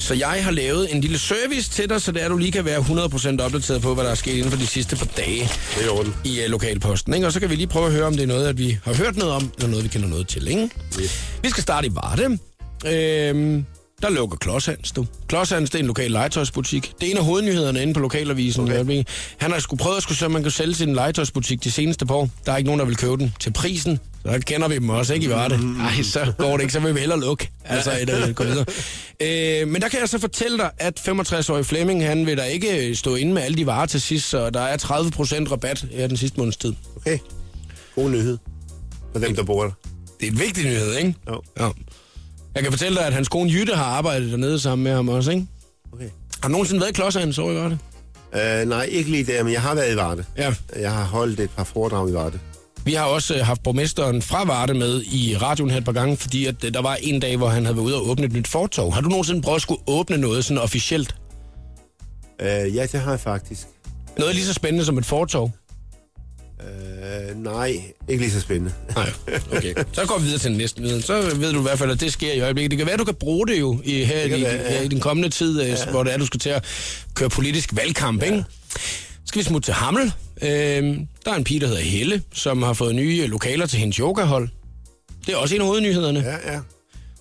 Så 0.08 0.14
jeg 0.14 0.44
har 0.44 0.52
lavet 0.52 0.96
en 0.96 1.02
lille 1.02 1.18
service 1.18 1.70
til 1.70 1.90
dig, 1.90 2.02
så 2.02 2.12
det 2.12 2.22
er, 2.22 2.26
at 2.26 2.32
du 2.32 2.38
lige 2.38 2.52
kan 2.52 2.66
være 2.66 2.80
100% 2.80 3.42
opdateret 3.42 3.82
på, 3.82 3.94
hvad 3.94 4.04
der 4.04 4.12
er 4.12 4.16
sket 4.16 4.34
inden 4.34 4.52
for 4.52 4.58
de 4.58 4.68
sidste 4.68 4.96
par 4.96 5.06
dage 5.18 5.50
Det 5.76 6.14
i 6.26 6.46
uh, 6.46 6.52
lokalposten. 6.52 7.14
Ikke? 7.14 7.28
Og 7.28 7.34
så 7.34 7.40
kan 7.40 7.50
vi 7.50 7.56
lige 7.56 7.68
prøve 7.68 7.86
at 7.86 7.92
høre, 7.92 8.06
om 8.06 8.14
det 8.14 8.24
er 8.24 8.28
noget, 8.28 8.48
at 8.48 8.58
vi 8.58 8.78
har 8.84 8.94
hørt 8.94 9.18
noget 9.18 9.34
om, 9.34 9.52
eller 9.58 9.70
noget, 9.70 9.84
vi 9.84 9.90
kender 9.90 10.08
noget 10.08 10.28
til. 10.28 10.48
Ikke? 10.48 10.70
Vi 11.44 11.50
skal 11.50 11.64
starte 11.64 11.88
i 11.88 11.96
Varde. 11.96 12.24
Øhm, 12.86 13.66
der 14.02 14.10
lukker 14.10 14.38
Klodshands, 14.38 14.92
du. 14.92 15.06
Klodshands, 15.28 15.70
det 15.70 15.76
er 15.76 15.80
en 15.80 15.88
lokal 15.88 16.12
legetøjsbutik. 16.12 16.92
Det 17.02 17.08
er 17.08 17.12
en 17.12 17.18
af 17.18 17.26
hovednyhederne 17.26 17.82
inde 17.82 17.94
på 17.94 18.00
lokalavisen. 18.00 18.72
Okay. 18.72 19.04
Han 19.38 19.52
har 19.52 19.60
skulle 19.60 19.80
prøvet 19.80 19.98
at 19.98 20.04
skulle 20.04 20.18
se, 20.18 20.26
om 20.26 20.32
man 20.32 20.42
kan 20.42 20.52
sælge 20.52 20.76
sin 20.76 20.94
legetøjsbutik 20.94 21.64
de 21.64 21.72
seneste 21.72 22.06
par 22.06 22.16
år. 22.16 22.30
Der 22.46 22.52
er 22.52 22.58
ikke 22.58 22.68
nogen, 22.68 22.80
der 22.80 22.86
vil 22.86 22.98
købe 22.98 23.18
den 23.18 23.34
til 23.40 23.54
prisen. 23.54 24.00
Så 24.28 24.34
der 24.34 24.40
kender 24.40 24.68
vi 24.68 24.76
dem 24.76 24.90
også, 24.90 25.14
ikke 25.14 25.26
i 25.26 25.30
Varde? 25.30 25.78
Nej, 25.78 26.02
så 26.04 26.34
går 26.38 26.58
det 26.58 26.62
ikke, 26.62 26.74
så 26.74 26.80
vil 26.80 26.96
vi 26.96 27.00
hellere 27.00 27.20
lukke. 27.20 27.52
Altså, 27.66 27.92
et, 28.02 28.10
øh, 28.10 28.36
gå 28.36 28.44
videre. 28.44 28.66
Øh, 29.22 29.68
men 29.68 29.82
der 29.82 29.90
kan 29.90 30.00
jeg 30.00 30.10
så 30.10 30.20
fortælle 30.20 30.58
dig, 30.58 30.72
at 30.78 31.00
65-årige 31.00 31.64
Flemming, 31.64 32.06
han 32.06 32.26
vil 32.26 32.38
da 32.38 32.44
ikke 32.44 32.96
stå 32.96 33.16
inde 33.16 33.34
med 33.34 33.42
alle 33.42 33.58
de 33.58 33.66
varer 33.66 33.86
til 33.86 34.02
sidst, 34.02 34.30
så 34.30 34.50
der 34.50 34.60
er 34.60 34.78
30% 34.78 35.52
rabat 35.52 35.86
her 35.92 36.08
den 36.08 36.18
sidste 36.18 36.38
måneds 36.38 36.58
tid. 36.58 36.74
Okay. 36.96 37.18
God 37.96 38.10
nyhed. 38.10 38.38
For 39.12 39.20
dem, 39.20 39.36
der 39.36 39.44
bor 39.44 39.64
der. 39.64 39.72
Det 40.20 40.28
er 40.28 40.32
en 40.32 40.40
vigtig 40.40 40.64
nyhed, 40.66 40.96
ikke? 40.98 41.16
Jo. 41.30 41.42
Ja. 41.60 41.70
Jeg 42.56 42.64
kan 42.64 42.72
fortælle 42.72 42.98
dig, 42.98 43.06
at 43.08 43.14
hans 43.14 43.30
kone 43.30 43.52
Jytte 43.52 43.76
har 43.76 43.86
arbejdet 43.86 44.32
dernede 44.32 44.60
sammen 44.60 44.84
med 44.84 44.92
ham 44.92 45.10
også, 45.10 45.32
ikke? 45.32 45.48
Okay. 45.94 46.10
Har 46.42 46.50
du 46.50 46.52
nogensinde 46.52 46.80
været 46.82 46.90
i 46.90 46.94
Klodsand, 46.94 47.34
så 47.34 47.52
i 47.52 47.56
Varde? 47.56 47.78
Uh, 48.34 48.70
nej, 48.70 48.84
ikke 48.84 49.12
lige 49.12 49.24
der, 49.24 49.44
men 49.44 49.54
jeg 49.54 49.62
har 49.62 49.76
været 49.76 49.94
i 49.94 49.96
Varde. 49.96 50.26
Ja. 50.38 50.54
Jeg 50.76 50.92
har 50.92 51.04
holdt 51.04 51.40
et 51.40 51.50
par 51.50 51.64
foredrag 51.64 52.10
i 52.10 52.14
Varde. 52.14 52.40
Vi 52.88 52.94
har 52.94 53.06
også 53.06 53.36
øh, 53.36 53.46
haft 53.46 53.64
borgmesteren 53.64 54.22
fra 54.22 54.46
Varde 54.46 54.74
med 54.74 55.04
i 55.04 55.38
radioen 55.42 55.72
her 55.72 55.78
et 55.78 55.86
par 55.86 55.92
gange, 55.92 56.18
fordi 56.18 56.46
at, 56.46 56.64
øh, 56.64 56.74
der 56.74 56.82
var 56.82 56.96
en 56.96 57.20
dag, 57.20 57.38
hvor 57.38 57.48
han 57.48 57.66
havde 57.66 57.78
været 57.78 57.86
ude 57.86 57.96
og 57.96 58.10
åbne 58.10 58.26
et 58.26 58.34
nyt 58.34 58.48
fortov. 58.48 58.94
Har 58.94 59.02
du 59.02 59.10
nogensinde 59.10 59.42
prøvet 59.42 59.56
at 59.56 59.62
skulle 59.62 59.82
åbne 59.88 60.18
noget 60.18 60.46
sådan 60.46 60.58
officielt? 60.58 61.16
Uh, 62.42 62.46
ja, 62.46 62.86
det 62.92 63.00
har 63.00 63.12
jeg 63.12 63.20
faktisk. 63.20 63.68
Noget 64.18 64.36
lige 64.36 64.46
så 64.46 64.54
spændende 64.54 64.86
som 64.86 64.98
et 64.98 65.06
fortov? 65.06 65.52
Uh, 66.60 67.44
nej, 67.44 67.68
ikke 68.10 68.24
lige 68.24 68.32
så 68.32 68.40
spændende. 68.40 68.74
Nej, 68.96 69.10
okay. 69.52 69.74
Så 69.94 70.06
går 70.06 70.18
vi 70.18 70.24
videre 70.24 70.40
til 70.40 70.50
den 70.50 70.58
næste 70.58 70.82
nyhed. 70.82 71.02
Så 71.02 71.36
ved 71.36 71.54
du 71.54 71.60
i 71.60 71.62
hvert 71.62 71.80
fald, 71.80 71.92
at 71.92 72.00
det 72.00 72.14
sker 72.14 72.34
i 72.34 72.40
øjeblikket. 72.40 72.72
Det 72.72 72.78
kan 72.78 72.88
være, 72.88 72.98
du 72.98 73.06
kan 73.06 73.16
bruge 73.16 73.48
det 73.48 73.60
jo 73.60 73.80
i, 73.84 74.04
her 74.04 74.24
i, 74.24 74.32
være, 74.32 74.40
ja. 74.40 74.74
ja. 74.74 74.82
i 74.82 74.88
den 74.88 75.00
kommende 75.00 75.30
tid, 75.30 75.62
ja. 75.62 75.92
hvor 75.92 76.04
det 76.04 76.14
er, 76.14 76.18
du 76.18 76.26
skal 76.26 76.40
til 76.40 76.50
at 76.50 76.64
køre 77.14 77.30
politisk 77.30 77.76
valgkamp, 77.76 78.22
ja. 78.22 78.26
ikke? 78.26 78.44
Skal 79.28 79.40
vi 79.40 79.44
smutte 79.44 79.68
til 79.68 79.74
Hammel. 79.74 80.04
Øhm, 80.42 81.08
der 81.26 81.32
er 81.32 81.36
en 81.36 81.44
pige, 81.44 81.60
der 81.60 81.68
hedder 81.68 81.82
Helle, 81.82 82.22
som 82.34 82.62
har 82.64 82.74
fået 82.74 82.96
nye 82.96 83.28
lokaler 83.28 83.66
til 83.66 83.80
hendes 83.80 83.96
yogahold. 83.98 84.50
Det 85.26 85.34
er 85.34 85.38
også 85.38 85.56
en 85.56 85.62
af 85.62 85.68
hovednyhederne. 85.68 86.20
Ja. 86.20 86.32
Ja, 86.32 86.54
ja. 86.54 86.60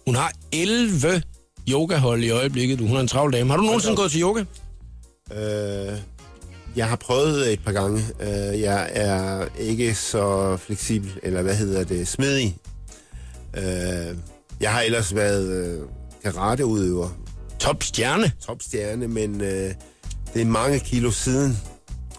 Hun 0.06 0.14
har 0.14 0.32
11 0.52 1.22
yogahold 1.70 2.24
i 2.24 2.30
øjeblikket. 2.30 2.78
Hun 2.80 2.96
er 2.96 3.00
en 3.00 3.08
travl 3.08 3.32
dame. 3.32 3.50
Har 3.50 3.56
du 3.56 3.62
nogensinde 3.62 3.96
gået 3.96 4.10
til 4.10 4.22
yoga? 4.22 4.44
Uh, 5.30 5.98
jeg 6.76 6.88
har 6.88 6.96
prøvet 6.96 7.52
et 7.52 7.60
par 7.64 7.72
gange. 7.72 8.02
Uh, 8.20 8.60
jeg 8.60 8.90
er 8.92 9.44
ikke 9.58 9.94
så 9.94 10.56
fleksibel, 10.56 11.12
eller 11.22 11.42
hvad 11.42 11.56
hedder 11.56 11.84
det, 11.84 12.08
smidig. 12.08 12.56
Uh, 13.56 13.62
jeg 14.60 14.72
har 14.72 14.80
ellers 14.80 15.14
været 15.14 15.76
uh, 15.78 15.88
karateudøver, 16.22 17.08
Top 17.58 17.82
stjerne. 17.82 18.32
topstjerne, 18.46 19.08
men 19.08 19.34
uh, 19.34 19.46
det 20.34 20.42
er 20.42 20.44
mange 20.44 20.78
kilo 20.80 21.10
siden. 21.10 21.58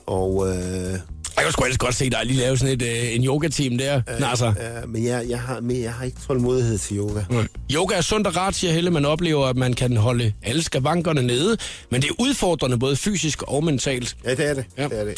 Og 0.07 0.35
uh, 0.35 0.47
Jeg 0.47 1.43
kan 1.43 1.51
sgu 1.51 1.63
ellers 1.63 1.77
godt 1.77 1.95
se 1.95 2.09
dig 2.09 2.19
lige 2.23 2.37
lave 2.39 2.57
sådan 2.57 2.73
et, 2.73 2.81
øh, 2.81 3.15
en 3.15 3.25
yoga-team 3.25 3.77
der, 3.77 4.01
øh, 4.13 4.19
Nasser. 4.19 4.53
uh, 4.83 4.89
men 4.89 5.05
jeg, 5.05 5.25
jeg, 5.29 5.39
har, 5.39 5.59
men 5.61 5.81
jeg 5.81 5.93
har 5.93 6.05
ikke 6.05 6.17
tålmodighed 6.27 6.77
til 6.77 6.97
yoga. 6.97 7.21
Mm. 7.29 7.47
Yoga 7.73 7.95
er 7.95 8.01
sundt 8.01 8.27
og 8.27 8.35
rart, 8.35 8.55
siger 8.55 8.73
Helle. 8.73 8.91
Man 8.91 9.05
oplever, 9.05 9.45
at 9.47 9.55
man 9.57 9.73
kan 9.73 9.97
holde 9.97 10.33
alle 10.43 10.63
skavankerne 10.63 11.21
nede. 11.21 11.57
Men 11.91 12.01
det 12.01 12.09
er 12.09 12.13
udfordrende 12.19 12.79
både 12.79 12.95
fysisk 12.95 13.41
og 13.41 13.63
mentalt. 13.63 14.15
Ja, 14.25 14.31
det 14.35 14.49
er 14.49 14.53
det. 14.53 14.65
Ja. 14.77 14.83
Det, 14.83 14.99
er 14.99 15.05
det. 15.05 15.15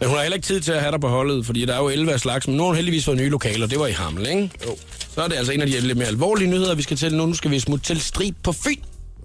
Men 0.00 0.08
hun 0.08 0.16
har 0.16 0.22
heller 0.22 0.36
ikke 0.36 0.46
tid 0.46 0.60
til 0.60 0.72
at 0.72 0.80
have 0.80 0.92
dig 0.92 1.00
på 1.00 1.08
holdet, 1.08 1.46
fordi 1.46 1.64
der 1.64 1.74
er 1.74 1.78
jo 1.78 1.88
11 1.88 2.12
af 2.12 2.20
slags. 2.20 2.46
Men 2.48 2.56
nu 2.56 2.62
har 2.62 2.66
hun 2.68 2.76
heldigvis 2.76 3.04
fået 3.04 3.16
nye 3.16 3.28
lokaler. 3.28 3.66
Det 3.66 3.78
var 3.78 3.86
i 3.86 3.92
Hammel, 3.92 4.26
ikke? 4.28 4.50
Jo. 4.66 4.76
Så 5.14 5.20
er 5.22 5.28
det 5.28 5.36
altså 5.36 5.52
en 5.52 5.60
af 5.60 5.66
de 5.66 5.80
lidt 5.80 5.98
mere 5.98 6.08
alvorlige 6.08 6.50
nyheder, 6.50 6.74
vi 6.74 6.82
skal 6.82 6.96
til 6.96 7.14
nu. 7.14 7.26
Nu 7.26 7.34
skal 7.34 7.50
vi 7.50 7.58
smutte 7.60 7.84
til 7.84 8.00
Strib 8.00 8.34
på 8.42 8.52
Fyn. 8.52 8.76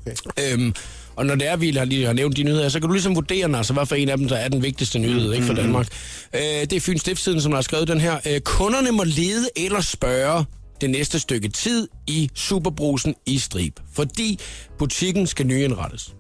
Okay. 0.06 0.54
Øhm, 0.54 0.74
og 1.20 1.26
når 1.26 1.36
det 1.36 1.48
er, 1.48 1.56
vi 1.56 1.72
har 1.72 1.86
lige 1.86 2.06
har 2.06 2.14
nævnt 2.14 2.38
de 2.38 2.44
nyheder, 2.44 2.70
så 2.70 2.80
kan 2.80 2.88
du 2.88 2.94
ligesom 2.94 3.16
vurdere, 3.16 3.58
altså, 3.58 3.74
hvad 3.74 3.86
for 3.86 3.96
en 3.96 4.10
af 4.10 4.18
dem, 4.18 4.28
der 4.28 4.36
er 4.36 4.48
den 4.48 4.64
vigtigste 4.64 5.00
nyhed 5.00 5.28
mm, 5.28 5.34
ikke, 5.34 5.46
for 5.46 5.54
Danmark. 5.54 5.88
Øh, 6.34 6.42
det 6.42 6.74
er 6.74 6.80
Fyns 6.80 7.02
Stiftstiden, 7.02 7.42
som 7.42 7.52
har 7.52 7.62
skrevet 7.62 7.88
den 7.88 8.02
her. 8.02 8.18
Øh, 8.28 8.40
kunderne 8.40 8.92
må 8.92 9.04
lede 9.04 9.50
eller 9.56 9.82
spørge 9.82 10.46
det 10.82 10.90
næste 10.90 11.20
stykke 11.20 11.50
tid 11.50 11.88
i 12.08 12.30
Superbrusen 12.36 13.16
i 13.26 13.38
Strib, 13.38 13.74
fordi 13.94 14.40
butikken 14.78 15.28
skal 15.28 15.48
nyindrettes. 15.48 16.14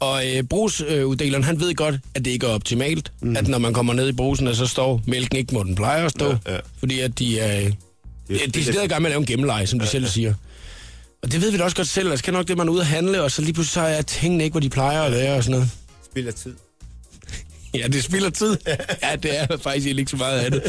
Og 0.00 0.22
øh, 0.26 0.42
brugsuddeleren, 0.42 1.44
han 1.44 1.60
ved 1.60 1.74
godt, 1.74 1.94
at 2.14 2.24
det 2.24 2.30
ikke 2.30 2.46
er 2.46 2.50
optimalt, 2.50 3.12
mm. 3.22 3.36
at 3.36 3.48
når 3.48 3.58
man 3.58 3.72
kommer 3.72 3.92
ned 3.92 4.08
i 4.08 4.12
brusen, 4.12 4.54
så 4.54 4.66
står 4.66 5.02
mælken 5.06 5.36
ikke, 5.38 5.52
hvor 5.52 5.62
den 5.62 5.74
plejer 5.74 6.04
at 6.04 6.10
stå, 6.10 6.26
Ja, 6.26 6.52
ja. 6.52 6.58
fordi 6.78 7.00
at 7.00 7.18
de 7.18 7.40
er... 7.40 7.60
Det 7.60 7.74
Ja, 8.30 8.34
er 8.34 8.50
de 8.50 8.58
er 8.58 8.62
stadig 8.62 8.84
i 8.84 8.88
gang 8.88 9.02
med 9.02 9.10
at 9.10 9.12
lave 9.12 9.20
en 9.20 9.26
gemmeleje, 9.26 9.66
som 9.66 9.78
de 9.78 9.86
selv 9.86 10.06
siger. 10.06 10.34
Og 11.22 11.32
det 11.32 11.40
ved 11.40 11.50
vi 11.50 11.56
da 11.58 11.64
også 11.64 11.76
godt 11.76 11.88
selv. 11.88 12.10
Altså, 12.10 12.24
kan 12.24 12.34
nok 12.34 12.48
det, 12.48 12.56
man 12.56 12.68
er 12.68 12.72
ude 12.72 12.80
at 12.80 12.86
handle, 12.86 13.22
og 13.22 13.30
så 13.30 13.42
lige 13.42 13.52
pludselig 13.52 13.72
så 13.74 13.80
er 13.80 14.02
tingene 14.02 14.44
ikke, 14.44 14.52
hvor 14.54 14.60
de 14.60 14.70
plejer 14.70 15.02
at 15.02 15.12
være 15.12 15.36
og 15.36 15.44
sådan 15.44 15.52
noget. 15.58 15.70
Spild 16.04 16.26
af 16.26 16.34
tid. 16.34 16.54
Ja, 17.74 17.86
det 17.88 18.04
spilder 18.04 18.30
tid. 18.30 18.56
Ja, 19.02 19.16
det 19.16 19.38
er 19.40 19.56
faktisk 19.62 19.86
ikke 19.86 20.10
så 20.10 20.16
meget 20.16 20.38
af 20.38 20.50
det. 20.50 20.62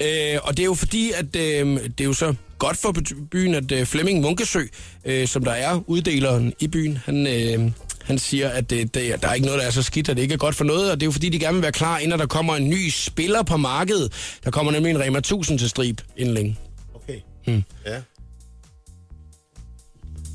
øh, 0.00 0.38
og 0.42 0.56
det 0.56 0.62
er 0.62 0.66
jo 0.66 0.74
fordi, 0.74 1.12
at 1.14 1.36
øh, 1.36 1.66
det 1.66 2.00
er 2.00 2.04
jo 2.04 2.12
så 2.12 2.34
godt 2.58 2.76
for 2.76 2.94
byen, 3.30 3.54
at 3.54 3.72
øh, 3.72 3.86
Flemming 3.86 4.20
Munkesø, 4.20 4.62
øh, 5.04 5.28
som 5.28 5.44
der 5.44 5.52
er 5.52 5.80
uddeleren 5.86 6.52
i 6.60 6.68
byen, 6.68 6.98
han, 7.04 7.26
øh, 7.26 7.70
han 8.04 8.18
siger, 8.18 8.48
at 8.48 8.70
det, 8.70 8.94
det, 8.94 9.22
der 9.22 9.28
er 9.28 9.34
ikke 9.34 9.46
noget, 9.46 9.60
der 9.60 9.66
er 9.66 9.70
så 9.70 9.82
skidt, 9.82 10.08
at 10.08 10.16
det 10.16 10.22
ikke 10.22 10.32
er 10.34 10.38
godt 10.38 10.54
for 10.54 10.64
noget. 10.64 10.90
Og 10.90 11.00
det 11.00 11.02
er 11.02 11.06
jo 11.06 11.12
fordi, 11.12 11.28
de 11.28 11.38
gerne 11.38 11.54
vil 11.54 11.62
være 11.62 11.72
klar, 11.72 11.98
inden 11.98 12.18
der 12.18 12.26
kommer 12.26 12.56
en 12.56 12.68
ny 12.70 12.88
spiller 12.90 13.42
på 13.42 13.56
markedet. 13.56 14.12
Der 14.44 14.50
kommer 14.50 14.72
nemlig 14.72 14.90
en 14.90 15.00
Rema 15.00 15.18
1000 15.18 15.58
til 15.58 15.68
strib 15.68 16.00
inden 16.16 16.34
længe. 16.34 16.58
Okay. 16.94 17.16
Mm. 17.46 17.62
Ja. 17.86 18.00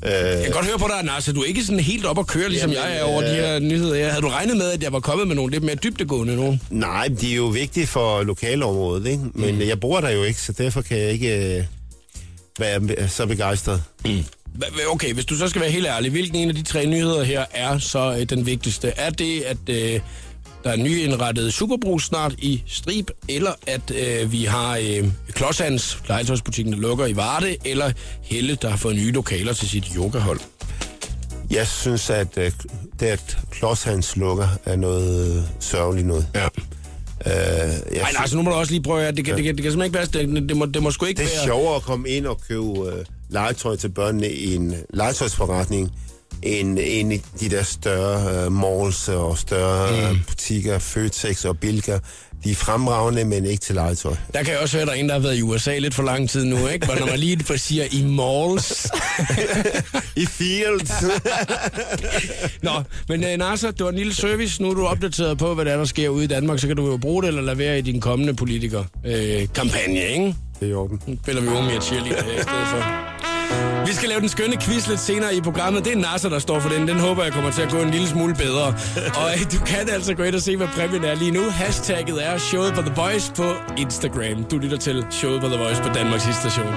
Jeg 0.02 0.36
Øh, 0.36 0.42
kan 0.44 0.52
godt 0.52 0.66
høre 0.66 0.78
på 0.78 0.88
dig, 0.96 1.04
Nasser, 1.04 1.32
du 1.32 1.40
er 1.40 1.44
ikke 1.44 1.64
sådan 1.64 1.80
helt 1.80 2.06
op 2.06 2.18
at 2.18 2.26
køre, 2.26 2.48
ligesom 2.48 2.70
Jamen, 2.70 2.84
jeg 2.90 2.98
er 2.98 3.02
over 3.02 3.22
de 3.22 3.28
her 3.34 3.58
nyheder. 3.58 3.94
her. 3.96 4.08
Havde 4.08 4.22
du 4.22 4.28
regnet 4.28 4.56
med, 4.56 4.70
at 4.70 4.82
jeg 4.82 4.92
var 4.92 5.00
kommet 5.00 5.28
med 5.28 5.36
nogle 5.36 5.52
lidt 5.52 5.62
mere 5.64 5.74
dybdegående 5.74 6.36
nogen? 6.36 6.60
nej, 6.70 7.08
de 7.20 7.32
er 7.32 7.36
jo 7.36 7.44
vigtige 7.46 7.86
for 7.86 8.22
lokalområdet, 8.22 9.06
ikke? 9.06 9.22
Men 9.34 9.54
mm. 9.54 9.60
jeg 9.60 9.80
bor 9.80 10.00
der 10.00 10.10
jo 10.10 10.22
ikke, 10.22 10.40
så 10.40 10.52
derfor 10.52 10.82
kan 10.82 10.98
jeg 10.98 11.10
ikke 11.10 11.56
øh, 11.58 11.64
være 12.58 13.08
så 13.08 13.26
begejstret. 13.26 13.82
Hva- 14.06 14.92
Okay, 14.92 15.12
hvis 15.14 15.24
du 15.24 15.36
så 15.36 15.48
skal 15.48 15.60
være 15.62 15.70
helt 15.70 15.86
ærlig, 15.86 16.10
hvilken 16.10 16.36
en 16.36 16.48
af 16.48 16.54
de 16.54 16.62
tre 16.62 16.86
nyheder 16.86 17.22
her 17.24 17.44
er 17.50 17.78
så 17.78 18.16
øh, 18.20 18.22
den 18.22 18.46
vigtigste? 18.46 18.92
Er 18.96 19.10
det, 19.10 19.40
at 19.42 19.56
øh, 19.68 20.00
der 20.64 20.70
er 20.70 20.76
nyindrettet 20.76 21.54
superbrug 21.54 22.00
snart 22.00 22.32
i 22.38 22.62
Strib, 22.66 23.10
eller 23.28 23.50
at 23.66 23.90
øh, 23.90 24.32
vi 24.32 24.44
har 24.44 24.76
øh, 24.76 25.08
Klodshands, 25.32 25.98
legetøjsbutikken, 26.08 26.72
der 26.72 26.78
lukker 26.78 27.06
i 27.06 27.16
Varde, 27.16 27.56
eller 27.64 27.92
Helle, 28.22 28.54
der 28.62 28.68
har 28.70 28.76
fået 28.76 28.96
nye 28.96 29.12
lokaler 29.12 29.52
til 29.52 29.68
sit 29.68 29.84
yogahold? 29.96 30.40
Jeg 31.50 31.66
synes, 31.66 32.10
at 32.10 32.38
øh, 32.38 32.52
det, 33.00 33.06
at 33.06 33.38
Klodshands 33.50 34.16
lukker, 34.16 34.48
er 34.64 34.76
noget 34.76 35.36
øh, 35.36 35.42
sørgeligt 35.60 36.06
noget. 36.06 36.26
Ja. 36.34 36.44
Øh, 37.26 37.32
jeg 37.32 37.70
Nej, 37.92 38.12
nej, 38.12 38.12
altså 38.18 38.36
nu 38.36 38.42
må 38.42 38.50
du 38.50 38.56
også 38.56 38.72
lige 38.72 38.82
prøve 38.82 39.02
at 39.04 39.16
det 39.16 39.24
kan, 39.24 39.36
det 39.36 39.44
kan, 39.44 39.56
det 39.56 39.62
kan 39.62 39.72
simpelthen 39.72 40.02
ikke 40.04 40.14
være, 40.14 40.26
det, 40.26 40.48
det, 40.48 40.56
må, 40.56 40.66
det 40.66 40.82
må 40.82 40.90
sgu 40.90 41.06
ikke 41.06 41.18
det 41.18 41.32
er 41.32 41.36
være... 41.36 41.44
sjovere 41.44 41.76
at 41.76 41.82
komme 41.82 42.08
ind 42.08 42.26
og 42.26 42.40
købe 42.48 42.92
øh, 42.92 43.04
legetøj 43.28 43.76
til 43.76 43.88
børnene 43.88 44.30
i 44.30 44.54
en 44.54 44.74
legetøjsforretning, 44.90 45.92
end, 46.42 46.78
end 46.82 47.12
i 47.12 47.22
de 47.40 47.50
der 47.50 47.62
større 47.62 48.46
uh, 48.46 48.52
malls 48.52 49.08
og 49.08 49.38
større 49.38 50.12
mm. 50.12 50.18
butikker, 50.28 50.78
Føtex 50.78 51.44
og 51.44 51.58
Bilka. 51.58 51.98
De 52.44 52.50
er 52.50 52.54
fremragende, 52.54 53.24
men 53.24 53.44
ikke 53.44 53.60
til 53.60 53.74
legetøj. 53.74 54.14
Der 54.34 54.42
kan 54.42 54.52
jeg 54.52 54.60
også 54.60 54.76
høre, 54.76 54.82
at 54.82 54.88
der 54.88 54.94
er 54.94 54.98
en, 54.98 55.08
der 55.08 55.14
har 55.14 55.20
været 55.20 55.36
i 55.36 55.42
USA 55.42 55.78
lidt 55.78 55.94
for 55.94 56.02
lang 56.02 56.30
tid 56.30 56.44
nu, 56.44 56.66
ikke? 56.66 56.86
Hvor 56.86 56.94
når 56.94 57.06
man 57.06 57.18
lige 57.18 57.58
siger 57.58 57.84
i 57.90 58.04
malls. 58.04 58.86
I 60.22 60.26
Fields. 60.26 60.92
Nå, 62.62 62.70
men 63.08 63.24
uh, 63.24 63.30
Nasser, 63.30 63.70
du 63.70 63.84
har 63.84 63.90
en 63.90 63.96
lille 63.96 64.14
service. 64.14 64.62
Nu 64.62 64.70
er 64.70 64.74
du 64.74 64.86
opdateret 64.86 65.38
på, 65.38 65.54
hvad 65.54 65.64
der, 65.64 65.72
er, 65.72 65.76
der 65.76 65.84
sker 65.84 66.08
ude 66.08 66.24
i 66.24 66.28
Danmark. 66.28 66.58
Så 66.58 66.66
kan 66.66 66.76
du 66.76 66.90
jo 66.90 66.96
bruge 66.96 67.22
det 67.22 67.28
eller 67.28 67.42
lade 67.42 67.58
være 67.58 67.78
i 67.78 67.82
din 67.82 68.00
kommende 68.00 68.34
politiker-kampagne, 68.34 70.00
øh, 70.00 70.12
ikke? 70.12 70.34
det 70.60 70.66
er 70.66 70.70
i 70.70 70.74
orden. 70.74 71.00
Nu 71.06 71.16
spiller 71.22 71.42
vi 71.42 71.48
unge 71.48 71.80
cheerleader 71.80 72.24
her 72.24 72.38
i 72.38 72.42
stedet 72.42 72.68
for. 72.68 73.07
Vi 73.86 73.94
skal 73.94 74.08
lave 74.08 74.20
den 74.20 74.28
skønne 74.28 74.56
quiz 74.56 74.88
lidt 74.88 75.00
senere 75.00 75.34
i 75.34 75.40
programmet. 75.40 75.84
Det 75.84 75.92
er 75.92 75.96
Nasser, 75.96 76.28
der 76.28 76.38
står 76.38 76.60
for 76.60 76.68
den. 76.68 76.88
Den 76.88 77.00
håber 77.00 77.22
jeg 77.24 77.32
kommer 77.32 77.50
til 77.50 77.62
at 77.62 77.70
gå 77.70 77.82
en 77.82 77.90
lille 77.90 78.08
smule 78.08 78.34
bedre. 78.34 78.66
Og 79.20 79.28
øh, 79.34 79.52
du 79.52 79.58
kan 79.66 79.88
altså 79.90 80.14
gå 80.14 80.22
ind 80.22 80.34
og 80.34 80.42
se, 80.42 80.56
hvad 80.56 80.68
præmien 80.68 81.04
er 81.04 81.14
lige 81.14 81.30
nu. 81.30 81.42
Hashtagget 81.50 82.26
er 82.26 82.38
showet 82.38 82.74
på 82.74 82.82
The 82.82 82.92
Voice 82.96 83.32
på 83.36 83.52
Instagram. 83.76 84.44
Du 84.44 84.58
lytter 84.58 84.76
til 84.76 85.06
showet 85.10 85.40
på 85.40 85.48
The 85.48 85.58
Voice 85.58 85.82
på 85.82 85.88
Danmarks 85.88 86.24
station. 86.24 86.74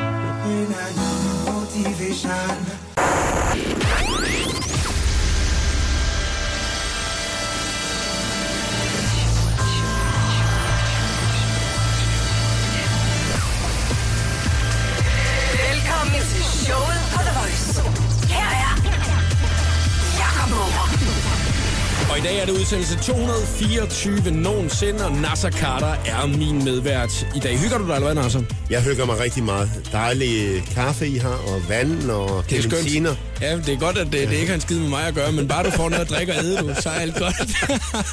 I 22.21 22.23
dag 22.23 22.39
er 22.39 22.45
det 22.45 22.53
udsendelse 22.53 22.97
224 22.99 24.31
nogensinde, 24.31 25.05
og 25.05 25.11
Nasser 25.11 25.51
Carter 25.51 25.95
er 26.05 26.25
min 26.25 26.63
medvært 26.63 27.27
i 27.35 27.39
dag. 27.39 27.59
Hygger 27.59 27.77
du 27.77 27.87
dig, 27.87 27.93
eller 27.93 28.13
hvad, 28.13 28.23
Nasser? 28.23 28.41
Jeg 28.69 28.81
hygger 28.81 29.05
mig 29.05 29.19
rigtig 29.19 29.43
meget. 29.43 29.69
Dejlig 29.91 30.63
kaffe 30.73 31.07
I 31.07 31.17
har, 31.17 31.29
og 31.47 31.69
vand 31.69 32.09
og 32.09 32.45
Det 32.49 32.57
er 32.57 32.61
skønt. 32.61 33.17
Ja, 33.41 33.57
det 33.57 33.69
er 33.69 33.79
godt, 33.79 33.97
at 33.97 34.07
det, 34.11 34.29
det 34.29 34.33
ikke 34.35 34.47
har 34.47 34.55
en 34.55 34.61
skid 34.61 34.79
med 34.79 34.89
mig 34.89 35.07
at 35.07 35.13
gøre, 35.13 35.31
men 35.31 35.47
bare 35.47 35.63
du 35.63 35.71
får 35.71 35.89
noget 35.89 36.01
at 36.01 36.09
drikke 36.09 36.33
og 36.33 36.43
æde, 36.43 36.57
du, 36.57 36.73
så 36.81 36.89
er 36.89 36.93
alt 36.93 37.15
godt. 37.15 37.35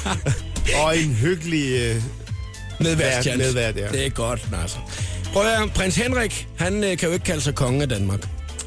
Og 0.83 0.97
en 0.97 1.13
hyggelig... 1.13 1.73
Øh, 1.81 1.95
Medværtschance. 2.79 3.37
Medvært, 3.37 3.75
ja. 3.75 3.87
Det 3.91 4.05
er 4.05 4.09
godt, 4.09 4.51
Nasser. 4.51 4.79
Prøv 5.33 5.43
at 5.45 5.57
høre, 5.57 5.69
prins 5.69 5.95
Henrik, 5.95 6.47
han 6.57 6.83
øh, 6.83 6.97
kan 6.97 7.07
jo 7.07 7.13
ikke 7.13 7.25
kalde 7.25 7.41
sig 7.41 7.55
konge 7.55 7.81
af 7.81 7.89
Danmark. 7.89 8.19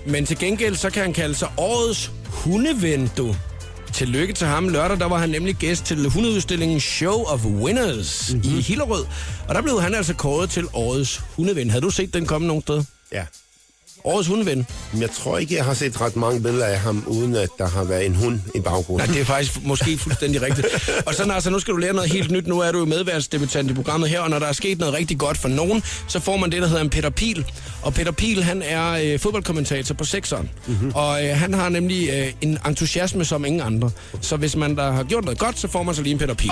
Men 0.07 0.27
til 0.27 0.39
gengæld, 0.39 0.77
så 0.77 0.91
kan 0.91 1.03
han 1.03 1.13
kalde 1.13 1.35
sig 1.35 1.49
årets 1.57 2.11
hundeven, 2.29 3.11
du. 3.17 3.37
Tillykke 3.93 4.35
til 4.35 4.47
ham. 4.47 4.69
Lørdag, 4.69 4.99
der 4.99 5.07
var 5.09 5.19
han 5.19 5.29
nemlig 5.31 5.55
gæst 5.57 5.85
til 5.85 6.09
hundeudstillingen 6.09 6.81
Show 6.81 7.23
of 7.25 7.45
Winners 7.45 8.31
Mhm. 8.33 8.41
mm-hmm. 8.43 8.59
i 8.59 8.63
Hillerød. 8.63 9.05
Og 9.49 9.55
der 9.55 9.63
blev 9.63 9.83
han 9.83 9.95
altså 9.95 10.15
kåret 10.15 10.51
til 10.51 10.65
årets 10.73 11.21
hundeven. 11.37 11.71
Havde 11.71 11.83
du 11.83 11.91
set 11.91 12.15
den 12.15 12.27
komme 12.27 12.47
nogen 12.47 12.63
sted? 12.63 12.85
ja. 13.13 13.25
Årets 14.05 14.29
hundeven? 14.29 14.67
Men 14.93 15.03
jeg 15.03 15.11
tror 15.11 15.39
ikke, 15.39 15.55
jeg 15.55 15.65
har 15.65 15.75
set 15.75 16.01
ret 16.01 16.17
mange 16.17 16.41
billeder 16.43 16.67
af 16.67 16.79
ham, 16.79 17.05
uden 17.07 17.37
at 17.37 17.49
der 17.59 17.69
har 17.69 17.85
været 17.85 18.07
en 18.07 18.15
hund 18.15 18.41
i 18.55 18.61
baggrunden. 18.61 19.09
Nej, 19.09 19.15
det 19.15 19.21
er 19.21 19.25
faktisk 19.25 19.53
måske 19.63 19.99
fuldstændig 19.99 20.43
rigtigt. 20.43 20.67
Og 21.07 21.15
så 21.15 21.33
altså, 21.33 21.51
nu 21.51 21.59
skal 21.59 21.75
du 21.75 21.79
lære 21.79 21.93
noget 21.93 22.13
helt 22.13 22.31
nyt. 22.31 22.47
Nu 22.47 22.61
er 22.61 22.73
du 22.73 22.79
jo 22.79 22.85
medværtsdebutant 22.85 23.71
i 23.71 23.75
programmet 23.75 24.09
her, 24.09 24.21
og 24.21 24.31
når 24.31 24.39
der 24.39 24.47
er 24.47 24.53
sket 24.53 24.79
noget 24.79 24.95
rigtig 24.95 25.19
godt 25.19 25.39
for 25.39 25.49
nogen, 25.49 25.83
så 26.09 26.21
får 26.21 26.37
man 26.37 26.53
det, 26.53 26.63
der 26.63 26.69
hedder 26.69 26.83
en 26.83 26.91
Peter 26.91 27.11
Pil. 27.11 27.47
Og 27.83 27.95
Peter 27.95 28.13
Pil, 28.13 28.45
han 28.45 28.63
er 28.63 28.93
øh, 28.93 29.19
fodboldkommentator 29.19 29.95
på 29.95 30.05
Sexeren. 30.05 30.51
Mm-hmm. 30.67 30.93
Og 30.95 31.25
øh, 31.25 31.37
han 31.37 31.55
har 31.55 31.69
nemlig 31.69 32.09
øh, 32.13 32.33
en 32.41 32.59
entusiasme 32.67 33.25
som 33.25 33.45
ingen 33.45 33.61
andre. 33.61 33.91
Så 34.21 34.37
hvis 34.37 34.57
man 34.57 34.77
der 34.77 34.93
har 34.93 35.05
gjort 35.05 35.25
noget 35.25 35.39
godt, 35.39 35.59
så 35.59 35.69
får 35.69 35.83
man 35.83 35.95
så 35.95 36.03
lige 36.03 36.13
en 36.13 36.19
Peter 36.19 36.35
Pil. 36.35 36.51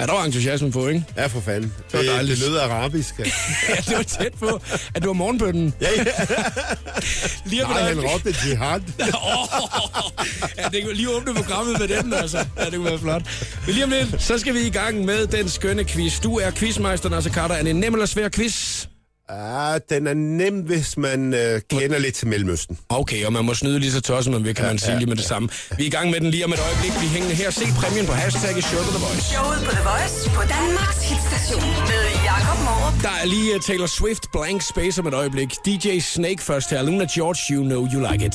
Ja, 0.00 0.06
der 0.06 0.12
var 0.12 0.24
entusiasme 0.24 0.72
på, 0.72 0.88
ikke? 0.88 1.04
Ja, 1.16 1.26
for 1.26 1.40
fanden. 1.40 1.72
var 1.92 1.98
Det, 2.00 2.08
dejligt. 2.08 2.38
det 2.40 2.48
lyder 2.48 2.62
arabisk. 2.62 3.14
Ja. 3.18 3.24
Ja, 3.68 3.74
det 3.88 3.96
var 3.96 4.02
tæt 4.02 4.32
på, 4.38 4.60
at 4.94 5.02
du 5.02 5.06
var 5.08 5.12
morgenbønnen. 5.12 5.74
Ja, 5.80 5.88
ja. 5.96 6.04
Lige 7.50 7.62
Nej, 7.62 7.82
han 7.82 8.00
råbte 8.00 8.34
jihad. 8.44 8.80
ja, 10.58 10.68
det 10.72 10.82
kan 10.82 10.90
lige 10.94 11.10
åbne 11.10 11.34
programmet 11.34 11.78
med 11.78 11.88
den, 11.88 12.12
altså. 12.14 12.38
Ja, 12.58 12.64
det 12.64 12.72
kunne 12.74 12.84
være 12.90 12.98
flot. 12.98 13.22
Men 13.66 13.74
lige 13.74 13.84
om 13.84 13.90
lidt, 13.90 14.22
så 14.22 14.38
skal 14.38 14.54
vi 14.54 14.60
i 14.60 14.70
gang 14.70 15.04
med 15.04 15.26
den 15.26 15.48
skønne 15.48 15.84
quiz. 15.84 16.20
Du 16.20 16.38
er 16.38 16.50
quizmeister, 16.50 17.08
Nasser 17.08 17.30
Carter. 17.30 17.54
Er 17.54 17.62
det 17.62 17.70
en 17.70 17.76
nem 17.76 17.94
eller 17.94 18.06
svær 18.06 18.28
quiz? 18.28 18.86
Ja, 19.30 19.78
den 19.90 20.06
er 20.06 20.14
nem, 20.14 20.60
hvis 20.60 20.96
man 20.96 21.34
øh, 21.34 21.60
kender 21.70 21.98
lidt 21.98 22.14
til 22.14 22.26
Mellemøsten. 22.28 22.78
Okay, 22.88 23.24
og 23.24 23.32
man 23.32 23.44
må 23.44 23.54
snyde 23.54 23.78
lige 23.78 23.92
så 23.92 24.00
tosset, 24.00 24.32
man 24.32 24.44
vil, 24.44 24.54
kan 24.54 24.64
man 24.64 24.78
sige 24.78 24.96
lige 24.98 25.06
med 25.06 25.16
det 25.16 25.24
samme. 25.24 25.48
Vi 25.76 25.82
er 25.82 25.86
i 25.86 25.90
gang 25.90 26.10
med 26.10 26.20
den 26.20 26.30
lige 26.30 26.44
om 26.44 26.52
et 26.52 26.60
øjeblik. 26.68 26.92
Vi 27.00 27.06
er 27.06 27.10
hængende 27.10 27.34
her. 27.34 27.50
Se 27.50 27.64
præmien 27.80 28.06
på 28.06 28.12
hashtag 28.12 28.62
Show 28.62 28.80
the 28.82 28.98
Voice. 29.04 29.22
Showet 29.32 29.58
på 29.66 29.70
The 29.70 29.84
Voice 29.90 30.30
på 30.36 30.42
Danmarks 30.56 31.02
hitstation 31.10 31.70
med 31.90 32.02
Jakob 32.30 32.58
Morup. 32.66 33.02
Der 33.02 33.14
er 33.22 33.26
lige 33.26 33.54
uh, 33.54 33.60
Taylor 33.60 33.86
Swift 33.86 34.24
Blank 34.32 34.62
Space 34.72 35.00
om 35.00 35.06
et 35.06 35.14
øjeblik. 35.14 35.50
DJ 35.66 35.98
Snake 35.98 36.42
først 36.42 36.70
her. 36.70 36.82
Luna 36.82 37.06
George, 37.14 37.40
You 37.54 37.62
Know 37.70 37.82
You 37.92 38.00
Like 38.10 38.22
It. 38.26 38.34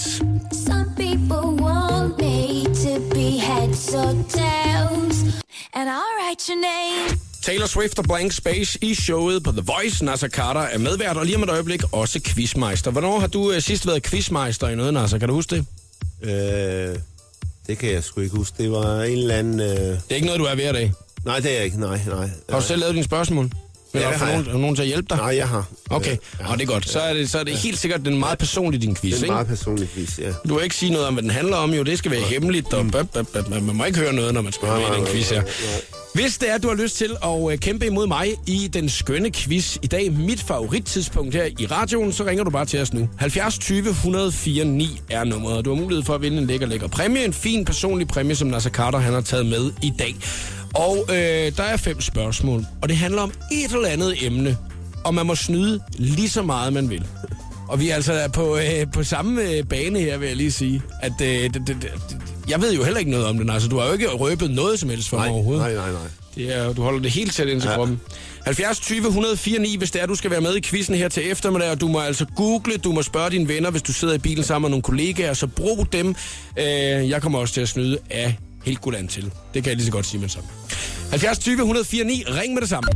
Some 0.67 0.88
people 1.04 1.45
want 1.65 2.12
me 2.25 2.39
to 2.86 2.91
be 3.15 3.27
heads 3.49 3.84
or 4.01 4.12
tails, 4.39 5.17
and 5.77 5.86
I'll 5.95 6.13
write 6.19 6.41
your 6.49 6.60
name. 6.71 7.31
Taylor 7.41 7.65
Swift 7.65 7.99
og 7.99 8.06
Blank 8.06 8.32
Space 8.32 8.80
i 8.82 8.93
showet 8.93 9.43
på 9.43 9.51
The 9.51 9.62
Voice. 9.62 10.06
Nasser 10.06 10.27
Carter 10.27 10.62
er 10.62 10.77
medvært, 10.77 11.17
og 11.17 11.25
lige 11.25 11.36
om 11.36 11.43
et 11.43 11.49
øjeblik 11.49 11.82
også 11.91 12.19
quizmeister. 12.25 12.91
Hvornår 12.91 13.19
har 13.19 13.27
du 13.27 13.49
uh, 13.49 13.60
sidst 13.60 13.88
været 13.88 14.04
quizmeister 14.04 14.67
i 14.67 14.75
noget, 14.75 14.93
Nasser? 14.93 15.17
Kan 15.17 15.27
du 15.27 15.34
huske 15.34 15.56
det? 15.56 15.65
Øh, 16.30 16.95
det 17.67 17.77
kan 17.77 17.91
jeg 17.91 18.04
sgu 18.04 18.21
ikke 18.21 18.36
huske. 18.36 18.63
Det 18.63 18.71
var 18.71 19.04
en 19.04 19.17
eller 19.17 19.36
anden... 19.36 19.60
Øh... 19.60 19.67
Det 19.67 20.01
er 20.10 20.15
ikke 20.15 20.25
noget, 20.25 20.39
du 20.39 20.45
er 20.45 20.56
hver 20.56 20.71
dag. 20.71 20.93
Nej, 21.25 21.39
det 21.39 21.51
er 21.51 21.56
jeg 21.56 21.65
ikke. 21.65 21.80
Nej, 21.80 22.01
nej. 22.08 22.30
Har 22.49 22.60
du 22.60 22.65
selv 22.65 22.80
lavet 22.80 22.93
dine 22.93 23.06
spørgsmål? 23.06 23.49
Eller 23.93 24.10
det 24.10 24.17
har 24.17 24.25
du 24.25 24.32
jeg. 24.32 24.43
nogen, 24.43 24.62
nogen 24.62 24.75
til 24.75 24.82
at 24.84 24.88
hjælpe 24.88 25.08
dig? 25.10 25.17
Nej, 25.17 25.36
jeg 25.38 25.47
har. 25.47 25.65
Okay, 25.89 26.17
ja. 26.39 26.51
og 26.51 26.58
det 26.58 26.63
er 26.63 26.67
godt. 26.73 26.89
Så 26.89 26.99
er 26.99 27.13
det, 27.13 27.30
så 27.30 27.39
er 27.39 27.43
det 27.43 27.54
helt 27.54 27.80
sikkert 27.80 28.06
den 28.06 28.13
er 28.13 28.17
meget 28.17 28.38
personlig, 28.38 28.82
din 28.82 28.95
quiz, 28.95 29.13
Det 29.13 29.19
er 29.19 29.23
ikke? 29.23 29.34
meget 29.34 29.47
personligt 29.47 29.97
vis, 29.97 30.19
ja. 30.19 30.34
Du 30.49 30.56
vil 30.56 30.63
ikke 30.63 30.75
sige 30.75 30.91
noget 30.91 31.08
om, 31.08 31.13
hvad 31.13 31.23
den 31.23 31.32
handler 31.32 31.56
om, 31.58 31.73
jo. 31.73 31.84
Det 31.84 31.97
skal 31.97 32.12
være 32.12 32.21
hemmeligt, 32.21 32.73
og 32.73 32.86
bøp, 32.91 33.08
bøp, 33.13 33.27
bøp. 33.34 33.49
man 33.49 33.75
må 33.75 33.84
ikke 33.86 33.99
høre 33.99 34.13
noget, 34.13 34.34
når 34.34 34.41
man 34.41 34.51
spørger 34.54 34.80
med 34.89 34.97
i 34.97 34.99
den 34.99 35.08
quiz 35.08 35.30
her. 35.30 35.41
Hvis 36.13 36.38
det 36.38 36.49
er, 36.49 36.58
du 36.58 36.67
har 36.67 36.75
lyst 36.75 36.97
til 36.97 37.12
at 37.23 37.51
øh, 37.51 37.58
kæmpe 37.58 37.86
imod 37.86 38.08
mig 38.08 38.27
i 38.47 38.67
den 38.73 38.89
skønne 38.89 39.32
quiz 39.32 39.77
i 39.82 39.88
dag, 39.88 40.12
mit 40.12 40.41
favorittidspunkt 40.41 41.36
her 41.36 41.45
i 41.60 41.65
radioen, 41.65 42.12
så 42.13 42.25
ringer 42.25 42.43
du 42.43 42.49
bare 42.49 42.65
til 42.65 42.82
os 42.82 42.93
nu. 42.93 43.10
70 43.17 43.58
20 43.58 43.89
104 43.89 44.65
9 44.65 45.01
er 45.10 45.23
nummeret. 45.23 45.65
Du 45.65 45.75
har 45.75 45.82
mulighed 45.82 46.04
for 46.06 46.15
at 46.15 46.21
vinde 46.21 46.38
en 46.38 46.47
lækker, 46.47 46.67
lækker 46.67 46.88
præmie. 46.88 47.25
En 47.25 47.34
fin 47.34 47.65
personlig 47.65 48.08
præmie, 48.08 48.36
som 48.36 48.47
Nasser 48.47 48.69
Carter 48.69 48.99
han 48.99 49.13
har 49.13 49.21
taget 49.21 49.45
med 49.45 49.71
i 49.82 49.93
dag. 49.99 50.15
Og 50.73 51.05
øh, 51.10 51.15
der 51.57 51.63
er 51.63 51.77
fem 51.77 52.01
spørgsmål, 52.01 52.65
og 52.81 52.89
det 52.89 52.97
handler 52.97 53.21
om 53.21 53.31
et 53.51 53.71
eller 53.71 53.88
andet 53.88 54.25
emne. 54.25 54.57
Og 55.03 55.13
man 55.15 55.25
må 55.25 55.36
snyde 55.36 55.79
lige 55.93 56.29
så 56.29 56.41
meget, 56.41 56.73
man 56.73 56.89
vil. 56.89 57.03
Og 57.67 57.79
vi 57.79 57.89
er 57.89 57.95
altså 57.95 58.29
på, 58.34 58.57
øh, 58.57 58.91
på 58.93 59.03
samme 59.03 59.41
øh, 59.43 59.63
bane 59.65 59.99
her, 59.99 60.17
vil 60.17 60.27
jeg 60.27 60.38
lige 60.38 60.51
sige. 60.51 60.81
At, 61.01 61.21
øh, 61.21 61.27
det, 61.27 61.53
det, 61.53 61.67
det, 61.67 61.91
jeg 62.49 62.62
ved 62.62 62.73
jo 62.75 62.84
heller 62.84 62.99
ikke 62.99 63.12
noget 63.12 63.25
om 63.27 63.38
den. 63.38 63.49
Altså, 63.49 63.69
du 63.69 63.79
har 63.79 63.88
jo 63.88 63.93
ikke 63.93 64.07
røbet 64.10 64.51
noget 64.51 64.79
som 64.79 64.89
helst 64.89 65.10
for 65.10 65.17
Nej, 65.17 65.25
mig 65.25 65.36
overhovedet. 65.36 65.63
nej, 65.63 65.73
nej, 65.73 65.91
nej. 65.91 66.01
Det 66.36 66.55
er, 66.57 66.73
du 66.73 66.81
holder 66.81 66.99
det 66.99 67.12
helt 67.12 67.34
tæt 67.34 67.47
ind 67.47 67.62
til 67.62 67.69
ja. 67.69 67.75
kroppen. 67.75 68.01
70 68.45 68.79
20 68.79 69.07
104 69.07 69.60
9, 69.60 69.77
hvis 69.77 69.91
det 69.91 70.01
er, 70.01 70.05
du 70.05 70.15
skal 70.15 70.31
være 70.31 70.41
med 70.41 70.55
i 70.55 70.62
quizzen 70.62 70.95
her 70.95 71.10
til 71.10 71.31
eftermiddag, 71.31 71.71
og 71.71 71.81
du 71.81 71.88
må 71.88 71.99
altså 71.99 72.25
google, 72.36 72.77
du 72.77 72.91
må 72.91 73.01
spørge 73.01 73.29
dine 73.29 73.47
venner, 73.47 73.71
hvis 73.71 73.81
du 73.81 73.93
sidder 73.93 74.13
i 74.13 74.17
bilen 74.17 74.43
sammen 74.43 74.62
med 74.63 74.69
nogle 74.69 74.81
kollegaer, 74.84 75.34
så 75.34 75.47
brug 75.47 75.88
dem. 75.91 76.15
Øh, 76.57 76.65
jeg 77.10 77.21
kommer 77.21 77.39
også 77.39 77.53
til 77.53 77.62
at 77.62 77.69
snyde 77.69 77.97
af 78.10 78.36
helt 78.63 78.82
god 78.82 79.08
til. 79.10 79.32
Det 79.54 79.63
kan 79.63 79.69
jeg 79.69 79.76
lige 79.76 79.86
så 79.86 79.91
godt 79.91 80.06
sige 80.06 80.19
med 80.19 80.28
det 80.28 80.34
samme. 80.34 80.50
70 81.10 81.39
20 81.39 81.56
104 81.56 82.04
9, 82.04 82.24
ring 82.28 82.54
med 82.54 82.62
det 82.62 82.69
samme. 82.69 82.89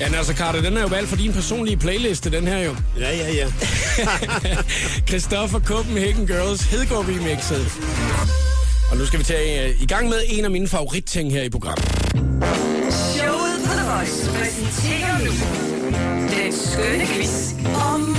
Ja, 0.00 0.08
Nasser 0.08 0.34
Carter, 0.34 0.62
den 0.62 0.76
er 0.76 0.80
jo 0.80 0.86
valgt 0.86 1.08
for 1.08 1.16
din 1.16 1.32
personlige 1.32 1.76
playliste, 1.76 2.30
den 2.30 2.46
her 2.46 2.58
jo. 2.58 2.76
Ja, 2.98 3.16
ja, 3.16 3.32
ja. 3.32 3.46
Christopher 5.08 5.60
Copenhagen 5.60 6.26
Girls 6.26 6.62
Hedegaard 6.62 7.08
remixet. 7.08 7.72
Og 8.90 8.96
nu 8.96 9.06
skal 9.06 9.18
vi 9.18 9.24
tage 9.24 9.68
øh, 9.68 9.82
i 9.82 9.86
gang 9.86 10.08
med 10.08 10.20
en 10.28 10.44
af 10.44 10.50
mine 10.50 10.68
favoritting 10.68 11.32
her 11.32 11.42
i 11.42 11.50
programmet. 11.50 11.84
Showet 12.90 13.58
på 13.66 13.72
The 13.72 13.90
Voice 13.90 14.30
præsenterer 14.30 15.18
nu 15.18 15.32
den 16.36 16.52
skønne 16.52 17.06
quiz 17.06 17.52
om 17.92 18.18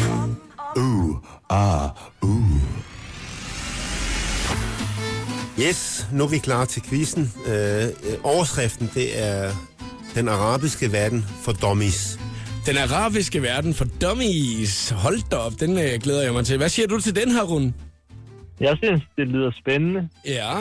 Yes, 5.68 6.08
nu 6.14 6.24
er 6.24 6.28
vi 6.28 6.38
klar 6.38 6.66
til 6.66 6.82
quizzen. 6.90 7.34
Øh, 7.48 7.84
overskriften, 8.24 8.92
det 8.94 9.24
er 9.28 9.52
den 10.16 10.28
arabiske 10.28 10.92
verden 10.92 11.26
for 11.42 11.52
dummies. 11.52 12.20
Den 12.66 12.78
arabiske 12.78 13.42
verden 13.42 13.74
for 13.74 13.86
dummies. 14.02 14.90
Hold 14.90 15.30
da 15.32 15.36
op, 15.36 15.54
den 15.60 15.78
øh, 15.78 16.00
glæder 16.04 16.24
jeg 16.24 16.34
mig 16.34 16.46
til. 16.46 16.58
Hvad 16.58 16.70
siger 16.70 16.88
du 16.88 17.00
til 17.02 17.16
den 17.16 17.32
her, 17.32 17.44
Rune? 17.44 17.74
Jeg 18.60 18.78
synes, 18.84 19.02
det 19.18 19.28
lyder 19.28 19.52
spændende. 19.62 20.10
Ja. 20.26 20.54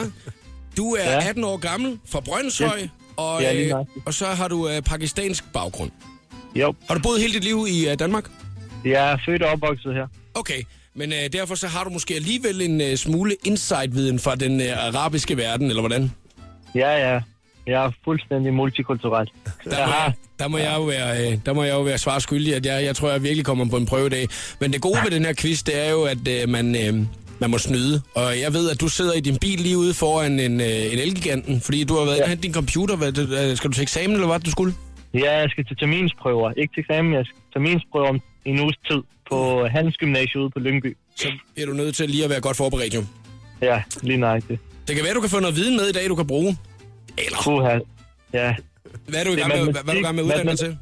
Du 0.77 0.91
er 0.95 1.11
Ja. 1.11 1.29
18 1.29 1.43
år 1.43 1.57
gammel 1.57 1.99
fra 2.05 2.19
Brøndshøj, 2.19 2.87
Og, 3.17 3.41
Ja, 3.41 3.53
lige 3.53 3.63
øh, 3.65 3.69
nøjagtigt. 3.71 4.05
og 4.07 4.13
så 4.13 4.25
har 4.25 4.47
du 4.47 4.69
øh, 4.69 4.81
pakistansk 4.81 5.43
baggrund. 5.53 5.91
Jo, 6.55 6.73
Har 6.87 6.95
du 6.95 7.01
boet 7.01 7.21
hele 7.21 7.33
dit 7.33 7.43
liv 7.43 7.65
i 7.69 7.89
øh, 7.89 7.99
Danmark? 7.99 8.29
jeg 8.85 9.11
er 9.11 9.17
født 9.25 9.43
og 9.43 9.49
opvokset 9.51 9.93
her. 9.93 10.07
Okay, 10.33 10.61
men 10.95 11.11
øh, 11.11 11.33
derfor 11.33 11.55
så 11.55 11.67
har 11.67 11.83
du 11.83 11.89
måske 11.89 12.15
alligevel 12.15 12.61
en 12.61 12.81
øh, 12.81 12.95
smule 12.95 13.35
insight-viden 13.45 14.19
fra 14.19 14.35
den 14.35 14.61
øh, 14.61 14.87
arabiske 14.87 15.37
verden, 15.37 15.67
eller 15.67 15.81
hvordan? 15.81 16.11
Ja, 16.75 17.13
ja. 17.13 17.21
Jeg 17.67 17.85
er 17.85 17.91
fuldstændig 18.03 18.53
multikulturel. 18.53 19.29
Der 19.65 19.85
må, 19.87 19.93
jeg, 19.93 20.13
der 20.39 20.47
må 20.47 20.57
jeg 20.57 20.73
jo 20.77 20.83
være, 20.83 21.31
øh, 21.31 21.37
der 21.45 21.53
må 21.53 21.63
jeg 21.63 21.73
jo 21.73 21.81
være 21.81 21.97
svar 21.97 22.19
skyldig, 22.19 22.55
at 22.55 22.65
jeg, 22.65 22.83
jeg 22.83 22.95
tror, 22.95 23.11
jeg 23.11 23.23
virkelig 23.23 23.45
kommer 23.45 23.69
på 23.69 23.77
en 23.77 23.85
prøve 23.85 24.07
i 24.07 24.09
dag. 24.09 24.27
Men 24.59 24.73
det 24.73 24.81
gode 24.81 24.97
ved 25.03 25.11
den 25.11 25.25
her 25.25 25.33
quiz, 25.33 25.63
det 25.63 25.87
er 25.87 25.91
jo, 25.91 26.03
at 26.03 26.27
øh, 26.27 26.49
man, 26.49 26.75
øh, 26.75 26.93
man 27.39 27.49
må 27.49 27.57
snyde. 27.57 28.01
Og 28.15 28.39
jeg 28.39 28.53
ved, 28.53 28.69
at 28.69 28.81
du 28.81 28.87
sidder 28.87 29.13
i 29.13 29.19
din 29.19 29.37
bil 29.37 29.59
lige 29.59 29.77
ude 29.77 29.93
foran 29.93 30.39
en, 30.39 30.61
øh, 30.61 30.93
en 30.93 30.99
elgiganten, 30.99 31.61
fordi 31.61 31.83
du 31.83 31.93
har 31.97 32.05
været 32.05 32.17
ja. 32.17 32.31
inde 32.31 32.43
din 32.43 32.53
computer. 32.53 32.95
Hvad, 32.95 33.17
øh, 33.17 33.57
skal 33.57 33.69
du 33.69 33.73
til 33.73 33.81
eksamen, 33.81 34.11
eller 34.11 34.27
hvad 34.27 34.39
du 34.39 34.51
skulle? 34.51 34.73
ja, 35.13 35.31
jeg 35.41 35.49
skal 35.49 35.65
til 35.65 35.77
terminsprøver. 35.77 36.51
Ikke 36.57 36.73
til 36.73 36.81
eksamen, 36.81 37.13
jeg 37.13 37.25
skal 37.25 37.35
til 37.35 37.51
terminsprøver 37.53 38.07
om 38.07 38.21
en 38.45 38.59
uges 38.59 38.77
tid 38.89 39.01
på 39.29 39.67
Handelsgymnasiet 39.67 40.41
ude 40.41 40.49
på 40.49 40.59
Lyngby. 40.59 40.97
Så 41.15 41.31
er 41.57 41.65
du 41.65 41.73
nødt 41.73 41.95
til 41.95 42.09
lige 42.09 42.23
at 42.23 42.29
være 42.29 42.41
godt 42.41 42.57
forberedt, 42.57 42.95
jo. 42.95 43.03
Ja, 43.61 43.83
lige 44.01 44.17
nøjagtigt. 44.17 44.61
Det 44.87 44.95
kan 44.95 45.05
være, 45.05 45.13
du 45.13 45.21
kan 45.21 45.29
få 45.29 45.39
noget 45.39 45.55
viden 45.55 45.75
med 45.77 45.85
i 45.85 45.91
dag, 45.91 46.09
du 46.09 46.15
kan 46.15 46.27
bruge. 46.27 46.57
Eller, 47.17 47.37
Puha. 47.43 47.79
Ja, 48.33 48.55
hvad 49.09 49.19
er 49.19 49.23
du 49.23 49.31
i 49.31 49.35
gang 49.35 49.51
med, 49.55 49.63
hvad, 49.63 49.83
hvad 49.83 49.93
er 49.93 49.97
du 49.97 50.03
i 50.03 50.07
gang 50.07 50.15
med 50.15 50.23
at 50.23 50.27
uddanne 50.27 50.43
dig 50.43 50.45
matematik. 50.45 50.65
til? 50.65 50.77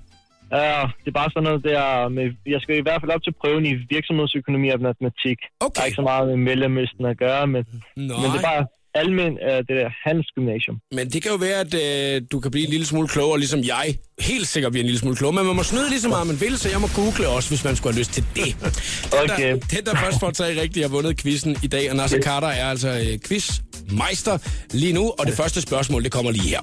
Ja, 0.51 0.81
det 1.03 1.09
er 1.13 1.17
bare 1.21 1.29
sådan 1.33 1.47
noget 1.49 1.61
der 1.71 1.83
med, 2.17 2.25
jeg 2.53 2.59
skal 2.63 2.75
i 2.77 2.85
hvert 2.87 2.99
fald 3.01 3.11
op 3.15 3.23
til 3.23 3.33
prøven 3.41 3.65
i 3.71 3.73
virksomhedsøkonomi 3.95 4.67
og 4.75 4.81
matematik. 4.89 5.39
Okay. 5.59 5.75
Der 5.75 5.81
er 5.81 5.85
ikke 5.89 6.01
så 6.03 6.07
meget 6.11 6.25
med 6.31 6.37
Mellemøsten 6.47 7.05
at 7.11 7.17
gøre, 7.25 7.43
men, 7.53 7.61
Nej. 8.09 8.17
men 8.21 8.27
det 8.33 8.39
er 8.41 8.47
bare 8.51 8.63
almen 8.95 9.33
uh, 9.33 9.57
det 9.57 9.67
der 9.79 9.89
handelsgymnasium. 10.05 10.77
Men 10.91 11.09
det 11.09 11.21
kan 11.23 11.31
jo 11.31 11.37
være, 11.37 11.59
at 11.59 11.73
øh, 11.73 12.21
du 12.31 12.39
kan 12.39 12.51
blive 12.51 12.65
en 12.65 12.71
lille 12.71 12.85
smule 12.85 13.07
klogere, 13.07 13.39
ligesom 13.39 13.63
jeg 13.63 13.97
helt 14.19 14.47
sikkert 14.47 14.71
bliver 14.71 14.83
en 14.83 14.85
lille 14.85 14.99
smule 14.99 15.15
klogere. 15.15 15.35
Men 15.35 15.45
man 15.45 15.55
må 15.55 15.63
snyde 15.63 15.89
lige 15.89 16.01
så 16.01 16.09
meget, 16.09 16.27
man 16.27 16.41
vil, 16.41 16.57
så 16.57 16.69
jeg 16.69 16.81
må 16.81 16.87
google 16.95 17.27
også, 17.29 17.49
hvis 17.49 17.63
man 17.63 17.75
skulle 17.75 17.93
have 17.93 17.99
lyst 17.99 18.13
til 18.13 18.25
det. 18.35 18.55
Den, 18.61 19.31
Okay. 19.31 19.51
der, 19.51 19.59
den, 19.75 19.85
der 19.85 19.95
først 19.95 20.19
får 20.19 20.31
tre 20.31 20.61
rigtigt, 20.61 20.85
har 20.85 20.89
vundet 20.89 21.21
quizzen 21.21 21.57
i 21.63 21.67
dag. 21.67 21.89
Og 21.89 21.95
Nasser 21.95 22.21
Carter 22.21 22.47
er 22.47 22.69
altså 22.69 22.89
øh, 22.89 23.19
quizmeister 23.27 24.37
lige 24.71 24.93
nu. 24.93 25.13
Og 25.19 25.25
det 25.25 25.33
første 25.33 25.61
spørgsmål, 25.61 26.03
det 26.03 26.11
kommer 26.11 26.31
lige 26.31 26.49
her. 26.49 26.61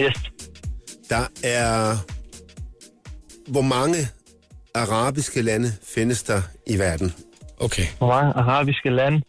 Yes. 0.00 0.14
Der 1.10 1.26
er... 1.44 1.96
Hvor 3.50 3.60
mange 3.62 3.96
arabiske 4.74 5.42
lande 5.42 5.72
findes 5.94 6.22
der 6.22 6.42
i 6.66 6.78
verden? 6.78 7.12
Okay. 7.60 7.86
Hvor 7.98 8.06
mange 8.06 8.32
arabiske 8.32 8.90
lande? 8.90 9.22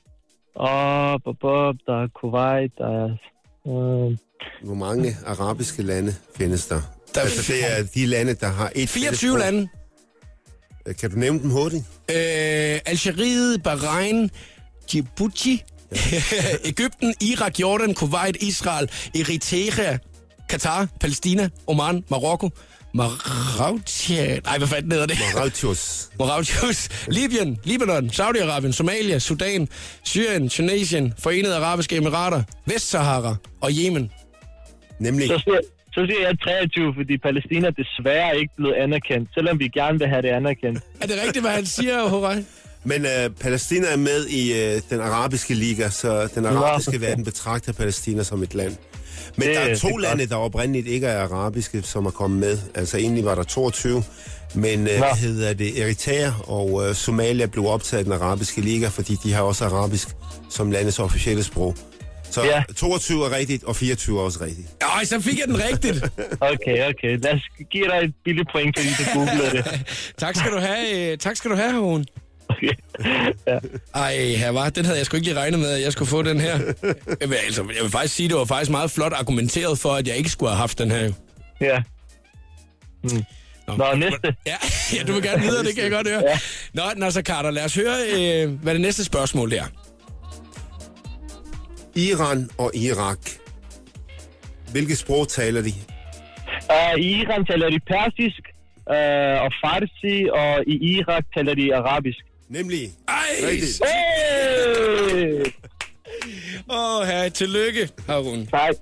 Og 0.59 1.23
bob, 1.23 1.35
bob, 1.41 1.75
der 1.87 2.03
er 2.03 2.07
Kuwait, 2.21 2.71
der 2.77 2.87
er... 2.87 3.09
Øh, 3.67 4.17
Hvor 4.63 4.73
mange 4.75 5.17
arabiske 5.25 5.83
lande 5.83 6.15
findes 6.37 6.65
der? 6.67 6.81
Der 7.15 7.21
er 7.21 7.25
altså, 7.25 7.53
det 7.53 7.77
er 7.79 7.83
de 7.95 8.05
lande, 8.05 8.33
der 8.33 8.47
har 8.47 8.71
et... 8.75 8.89
24 8.89 9.29
fælles 9.31 9.45
lande. 9.45 9.67
sprog. 9.67 10.95
Kan 10.99 11.11
du 11.11 11.17
nævne 11.17 11.39
dem 11.39 11.49
hurtigt? 11.49 11.83
Øh, 12.09 12.79
Algeriet, 12.85 13.63
Bahrain, 13.63 14.29
Djibouti, 14.91 15.63
Ægypten, 16.71 17.13
Irak, 17.21 17.59
Jordan, 17.59 17.93
Kuwait, 17.93 18.35
Israel, 18.41 18.89
Eritrea, 19.15 19.97
Katar, 20.49 20.87
Palæstina, 20.99 21.49
Oman, 21.67 22.03
Marokko, 22.09 22.49
Mauritius, 22.93 24.43
nej, 24.43 24.57
hvad 24.57 24.67
fanden 24.67 24.91
hedder 24.91 25.05
det? 25.05 25.17
Mauritius. 25.35 26.09
Mauritius, 26.19 26.89
Libyen, 27.07 27.59
Libanon, 27.63 28.09
Saudi-Arabien, 28.09 28.71
Somalia, 28.71 29.19
Sudan, 29.19 29.67
Syrien, 30.03 30.49
Tunesien, 30.49 31.13
Forenede 31.19 31.55
Arabiske 31.55 31.95
Emirater, 31.95 32.43
Vestsahara 32.65 33.35
og 33.61 33.71
Yemen. 33.71 34.11
Nemlig... 34.99 35.27
så, 35.27 35.41
siger, 35.43 35.59
så 35.93 36.05
siger 36.09 36.27
jeg 36.27 36.39
23, 36.39 36.93
fordi 36.97 37.17
Palæstina 37.17 37.67
er 37.67 37.71
desværre 37.71 38.39
ikke 38.39 38.53
blevet 38.57 38.73
anerkendt, 38.75 39.29
selvom 39.33 39.59
vi 39.59 39.67
gerne 39.67 39.99
vil 39.99 40.07
have 40.07 40.21
det 40.21 40.29
anerkendt. 40.29 40.79
Er 41.01 41.07
det 41.07 41.15
rigtigt, 41.25 41.43
hvad 41.43 41.51
han 41.51 41.65
siger, 41.65 42.07
Horai? 42.07 42.45
Men 42.83 43.05
øh, 43.05 43.29
Palæstina 43.41 43.87
er 43.87 43.97
med 43.97 44.25
i 44.27 44.53
øh, 44.53 44.81
den 44.89 44.99
arabiske 44.99 45.53
liga, 45.53 45.89
så 45.89 46.29
den 46.35 46.45
arabiske 46.45 47.01
verden 47.01 47.23
betragter 47.25 47.73
Palæstina 47.73 48.23
som 48.23 48.43
et 48.43 48.55
land. 48.55 48.75
Men 49.35 49.47
Det- 49.47 49.55
der 49.55 49.61
er 49.61 49.69
det 49.69 49.79
to 49.79 49.87
er 49.87 49.91
godt. 49.91 50.01
lande, 50.01 50.25
der 50.27 50.35
oprindeligt 50.35 50.87
ikke 50.87 51.07
er 51.07 51.21
arabiske, 51.23 51.81
som 51.81 52.05
er 52.05 52.11
kommet 52.11 52.39
med. 52.39 52.57
Altså 52.75 52.97
egentlig 52.97 53.25
var 53.25 53.35
der 53.35 53.43
22, 53.43 54.03
men 54.55 54.79
øh, 54.79 54.97
hvad 54.97 55.17
hedder 55.17 55.53
det, 55.53 55.81
Eritrea 55.81 56.31
og 56.43 56.89
øh, 56.89 56.95
Somalia 56.95 57.45
blev 57.45 57.65
optaget 57.67 58.01
i 58.01 58.05
den 58.05 58.13
arabiske 58.13 58.61
liga, 58.61 58.87
fordi 58.87 59.17
de 59.23 59.33
har 59.33 59.41
også 59.41 59.65
arabisk 59.65 60.07
som 60.49 60.71
landets 60.71 60.99
officielle 60.99 61.43
sprog. 61.43 61.75
Så 62.31 62.43
Ja. 62.43 62.63
22 62.75 63.25
er 63.25 63.31
rigtigt, 63.31 63.63
og 63.63 63.75
24 63.75 64.19
er 64.19 64.23
også 64.23 64.39
rigtigt. 64.43 64.67
Ej, 64.81 65.05
så 65.05 65.19
fik 65.21 65.39
jeg 65.39 65.47
den 65.47 65.63
rigtigt. 65.71 66.03
Okay, 66.53 66.89
okay. 66.89 67.19
Lad 67.23 67.33
os 67.33 67.41
give 67.71 67.83
dig 67.87 67.97
et 68.03 68.13
billigt 68.25 68.49
point, 68.51 68.79
fordi 68.79 68.89
du 68.99 69.19
googlede 69.19 69.51
det. 69.51 69.65
tak 70.17 70.35
skal 70.35 70.51
du 70.51 70.57
have, 70.57 71.11
øh, 71.11 71.17
tak 71.17 71.35
skal 71.35 71.51
du 71.51 71.55
have, 71.55 71.71
Harun. 71.71 72.05
Okay. 72.49 72.73
ja. 73.47 73.59
Ej, 73.95 74.35
her 74.37 74.49
var, 74.49 74.69
den 74.69 74.85
havde 74.85 74.97
jeg 74.97 75.05
sgu 75.05 75.17
ikke 75.17 75.27
lige 75.27 75.39
regnet 75.39 75.59
med, 75.59 75.69
at 75.69 75.81
jeg 75.81 75.91
skulle 75.91 76.09
få 76.09 76.21
den 76.21 76.39
her. 76.39 76.59
Jeg 77.21 77.29
vil, 77.29 77.35
altså, 77.35 77.65
jeg 77.75 77.83
vil 77.83 77.91
faktisk 77.91 78.15
sige, 78.15 78.29
det 78.29 78.37
var 78.37 78.45
faktisk 78.45 78.71
meget 78.71 78.91
flot 78.91 79.13
argumenteret 79.13 79.79
for, 79.79 79.89
at 79.93 80.07
jeg 80.07 80.15
ikke 80.17 80.29
skulle 80.29 80.49
have 80.49 80.57
haft 80.57 80.79
den 80.79 80.91
her. 80.91 81.11
ja. 81.61 81.81
Mm. 83.03 83.23
Nå, 83.67 83.95
næste. 83.95 84.35
Ja, 84.45 84.55
ja, 84.95 85.03
du 85.03 85.13
vil 85.13 85.23
gerne 85.23 85.41
videre, 85.41 85.63
det 85.63 85.75
kan 85.75 85.83
jeg 85.83 85.91
godt 85.91 86.07
høre. 86.07 86.23
Ja. 86.27 86.39
Nå, 86.73 86.81
Nasser 86.97 87.21
Carter, 87.21 87.51
lad 87.51 87.65
os 87.65 87.75
høre, 87.75 87.95
øh, 88.15 88.61
hvad 88.61 88.73
det 88.73 88.81
næste 88.81 89.03
spørgsmål 89.03 89.53
er. 89.53 89.65
Iran 91.95 92.49
og 92.57 92.71
Irak. 92.75 93.19
Hvilket 94.71 94.97
sprog 94.97 95.27
taler 95.27 95.61
de? 95.61 95.71
Uh, 96.69 96.99
I 96.99 97.21
Iran 97.21 97.45
taler 97.45 97.69
de 97.69 97.79
persisk 97.79 98.41
uh, 98.89 99.37
og 99.45 99.51
farsi, 99.61 100.29
og 100.31 100.63
i 100.67 100.97
Irak 100.97 101.23
taler 101.35 101.53
de 101.55 101.75
arabisk. 101.75 102.23
Nemlig. 102.49 102.91
Ej, 103.07 103.15
Rigtigt. 103.49 103.81
Hey! 103.85 105.45
åh, 106.69 107.07
her, 107.07 107.29
tillykke, 107.29 107.89
Harun. 108.07 108.47
Tak. 108.47 108.73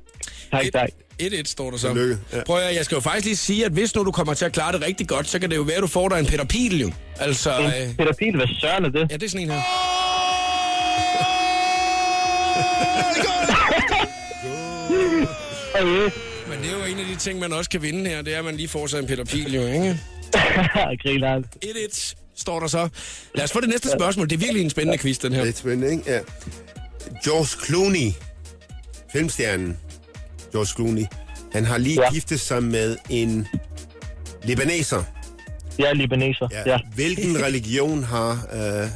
Tak, 0.52 0.66
tak. 0.74 0.90
1-1 1.22 1.44
står 1.46 1.72
der 1.72 1.78
så. 1.78 1.88
Tillykke, 1.88 2.18
ja. 2.34 2.44
Prøv 2.46 2.58
at, 2.58 2.76
jeg 2.76 2.86
skal 2.86 2.96
jo 2.96 3.02
faktisk 3.02 3.26
lige 3.26 3.36
sige, 3.36 3.66
at 3.66 3.72
hvis 3.72 3.96
nu 3.96 4.04
du 4.04 4.12
kommer 4.12 4.34
til 4.34 4.46
at 4.46 4.52
klare 4.54 4.72
det 4.72 4.82
rigtig 4.82 5.08
godt, 5.08 5.28
så 5.28 5.40
kan 5.40 5.50
det 5.50 5.56
jo 5.56 5.62
være, 5.62 5.76
at 5.76 5.82
du 5.82 5.88
får 5.88 6.10
dig 6.10 6.20
en 6.20 6.26
Peter 6.26 6.46
Pil, 6.46 6.82
jo. 6.82 6.92
Altså, 7.20 7.52
øh, 7.60 7.96
Peter 7.98 8.14
Pil, 8.14 8.36
hvad 8.36 8.48
søren 8.62 8.86
er 8.86 8.90
det? 8.90 9.08
ja, 9.12 9.16
det 9.18 9.24
er 9.24 9.30
sådan 9.30 9.44
en 9.44 9.50
her. 9.52 9.62
Okay. 15.82 16.10
Men 16.50 16.60
det 16.64 16.70
er 16.72 16.78
jo 16.78 16.84
en 16.94 17.00
af 17.00 17.06
de 17.06 17.16
ting, 17.16 17.40
man 17.40 17.54
også 17.54 17.70
kan 17.70 17.82
vinde 17.82 18.10
her, 18.10 18.22
det 18.22 18.34
er, 18.34 18.40
at 18.40 18.46
man 18.46 18.56
lige 18.56 18.68
får 18.68 18.88
sig 18.88 19.00
en 19.00 19.08
Peter 19.08 19.26
Pil, 19.26 19.54
jo, 19.56 19.68
ikke? 19.68 20.00
Griner. 21.04 21.42
1-1 21.66 22.16
står 22.36 22.60
der 22.60 22.68
så. 22.68 22.90
Lad 23.36 23.44
os 23.44 23.52
få 23.52 23.62
det 23.62 23.70
næste 23.70 23.90
spørgsmål. 23.92 24.30
Det 24.30 24.36
er 24.36 24.40
virkelig 24.40 24.64
en 24.64 24.70
spændende 24.70 24.98
quiz, 24.98 25.18
den 25.18 25.34
her. 25.34 25.42
Det 25.42 25.50
er 25.50 25.58
spændende, 25.58 25.92
ikke? 25.92 26.04
Ja. 26.12 26.20
George 27.24 27.66
Clooney, 27.66 28.12
filmstjernen 29.12 29.78
George 30.52 30.66
Clooney, 30.68 31.06
han 31.54 31.66
har 31.66 31.78
lige 31.78 31.96
ja. 32.02 32.06
Ja. 32.08 32.14
giftet 32.14 32.40
sig 32.40 32.64
med 32.64 32.98
en 33.10 33.48
libaneser. 34.44 35.04
Jeg 35.80 35.90
er 35.90 35.94
libaneser. 35.94 36.48
Ja. 36.52 36.72
ja. 36.72 36.78
Hvilken 36.96 37.44
religion 37.44 38.04
har 38.04 38.48
øh, 38.54 38.88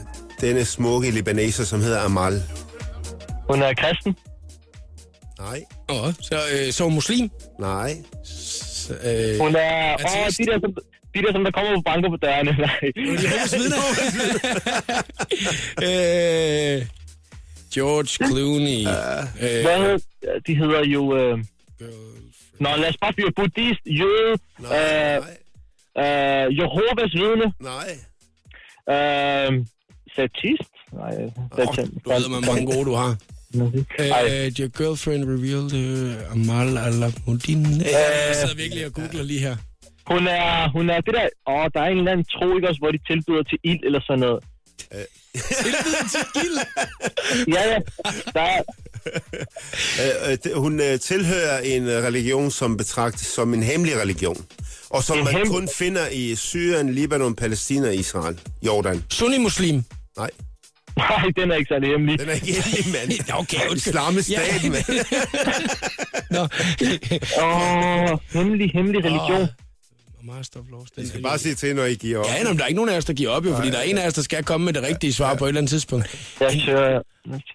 denne 0.42 0.66
smukke 0.66 1.12
libaneser, 1.12 1.64
som 1.64 1.82
hedder 1.82 2.00
Amal? 2.00 2.44
Hun 3.50 3.62
er 3.62 3.74
kristen. 3.74 4.16
Nej, 5.40 5.64
Åh, 5.90 6.14
så, 6.22 6.36
øh, 6.54 6.74
så 6.74 6.84
er 6.84 6.86
hun 6.86 6.94
muslim. 6.96 7.30
nej. 7.60 7.98
Så, 8.24 8.94
øh, 8.94 9.40
Hun 9.40 9.56
er... 9.56 9.94
Åh, 9.94 10.28
de 10.38 10.46
der, 10.46 10.60
som, 10.60 10.74
de 11.16 11.20
der, 11.24 11.32
som 11.32 11.44
der 11.44 11.52
kommer 11.52 11.76
på 11.76 11.82
banker 11.82 12.10
på 12.10 12.16
dørene. 12.26 12.52
Nej. 12.68 12.80
Jehovas 12.98 13.54
vidner. 13.60 13.82
øh, 15.88 16.86
George 17.74 18.08
Clooney. 18.28 18.80
øh, 19.44 19.62
Hvad 19.66 19.78
hedder, 19.78 19.98
de 20.48 20.56
hedder 20.56 20.84
jo... 20.86 21.18
Øh... 21.18 21.38
Nå, 22.60 22.70
lad 22.78 22.90
os 22.90 22.98
bare 23.02 23.14
fyre 23.20 23.32
buddhist, 23.36 23.80
jøde, 23.86 24.38
Nej, 24.60 24.78
øh, 24.78 25.24
nej, 25.96 26.46
øh, 26.46 26.58
Jehovas 26.58 27.14
vidne, 27.14 27.54
nej. 27.72 27.90
øh, 28.96 29.66
satist. 30.16 30.72
Nej, 30.94 31.12
satan. 31.56 31.90
du 32.06 32.10
ved, 32.10 32.30
hvor 32.30 32.54
mange 32.54 32.66
gode 32.74 32.86
du 32.86 32.94
har. 32.94 33.18
Uh, 33.56 33.62
your 34.60 34.68
girlfriend 34.78 35.24
revealed 35.26 35.72
uh, 35.74 36.32
Amal 36.32 36.78
al-Mudin. 36.78 37.66
Uh, 37.66 37.82
jeg 37.82 38.36
sidder 38.36 38.56
virkelig 38.56 38.86
og 38.86 38.94
googler 38.94 39.24
lige 39.24 39.40
her. 39.40 39.56
Hun 40.12 40.28
er, 40.28 40.70
hun 40.72 40.90
er 40.90 41.02
det 41.02 41.14
der... 41.14 41.28
Åh, 41.50 41.66
der 41.74 41.82
er 41.82 41.86
en 41.90 41.98
eller 41.98 42.12
anden 42.12 42.26
tro, 42.26 42.56
ikke 42.56 42.68
også, 42.70 42.80
hvor 42.82 42.92
de 42.92 43.00
tilbyder 43.08 43.44
til 43.44 43.58
ild 43.64 43.84
eller 43.86 44.02
sådan 44.08 44.20
noget. 44.20 44.44
Tilbyder 45.64 46.04
til 46.12 46.24
ild. 46.46 46.58
Ja, 47.56 47.62
ja. 47.72 47.80
Der 48.34 48.42
er, 48.42 48.62
Øh, 50.26 50.38
øh, 50.46 50.58
hun 50.62 50.80
øh, 50.82 51.00
tilhører 51.00 51.60
en 51.60 51.84
øh, 51.88 52.04
religion, 52.04 52.52
som 52.52 52.78
betragtes 52.78 53.28
som 53.28 53.54
en 53.54 53.64
hemmelig 53.64 53.98
religion. 54.02 54.46
Og 54.90 55.04
som 55.04 55.18
En 55.18 55.24
man 55.24 55.34
hemmelig- 55.34 55.52
kun 55.54 55.70
finder 55.78 56.08
i 56.12 56.36
Syrien, 56.36 56.94
Libanon, 56.94 57.36
Palæstina, 57.36 57.90
Israel, 57.90 58.40
Jordan. 58.66 59.04
Sunni-muslim. 59.10 59.84
Nej. 60.18 60.30
Nej, 60.98 61.24
den 61.38 61.52
er 61.52 61.56
ikke 61.56 61.68
særlig 61.70 61.90
hemmelig. 61.90 62.20
Den 62.20 62.30
er 62.30 62.34
ikke 62.34 62.62
heldig, 62.62 62.92
mand. 62.92 63.12
Okay, 63.42 63.58
undskyld. 63.72 63.94
Islamisk 63.94 64.28
stat, 64.28 64.64
Ja. 64.64 64.70
mand. 64.70 64.86
Åh, 67.44 68.18
hemmelig, 68.34 68.72
hemmelig 68.74 69.04
religion. 69.06 69.48
Master 70.24 70.60
of 70.60 70.66
Laws. 70.72 70.88
I 71.06 71.08
skal 71.08 71.22
bare 71.24 71.38
sige 71.40 71.56
til, 71.56 71.76
når 71.76 71.86
I 71.86 71.94
giver 71.96 72.20
op. 72.20 72.26
Ja, 72.26 72.44
nå, 72.44 72.50
men 72.50 72.58
der 72.58 72.64
er 72.64 72.68
ikke 72.68 72.76
nogen 72.76 72.90
af 72.90 72.98
os, 72.98 73.06
der 73.06 73.14
giver 73.14 73.30
op, 73.30 73.46
jo, 73.46 73.56
fordi 73.56 73.70
der 73.70 73.78
er 73.78 73.82
en 73.82 73.98
af 73.98 74.08
os, 74.08 74.14
der 74.14 74.22
skal 74.22 74.44
komme 74.44 74.66
med 74.66 74.74
det 74.74 74.84
rigtige 74.84 75.14
svar 75.14 75.36
på 75.36 75.46
et 75.46 75.50
eller 75.50 75.60
andet 75.62 75.70
tidspunkt. 75.70 76.36
Jeg 76.40 76.62
søger... 76.66 77.02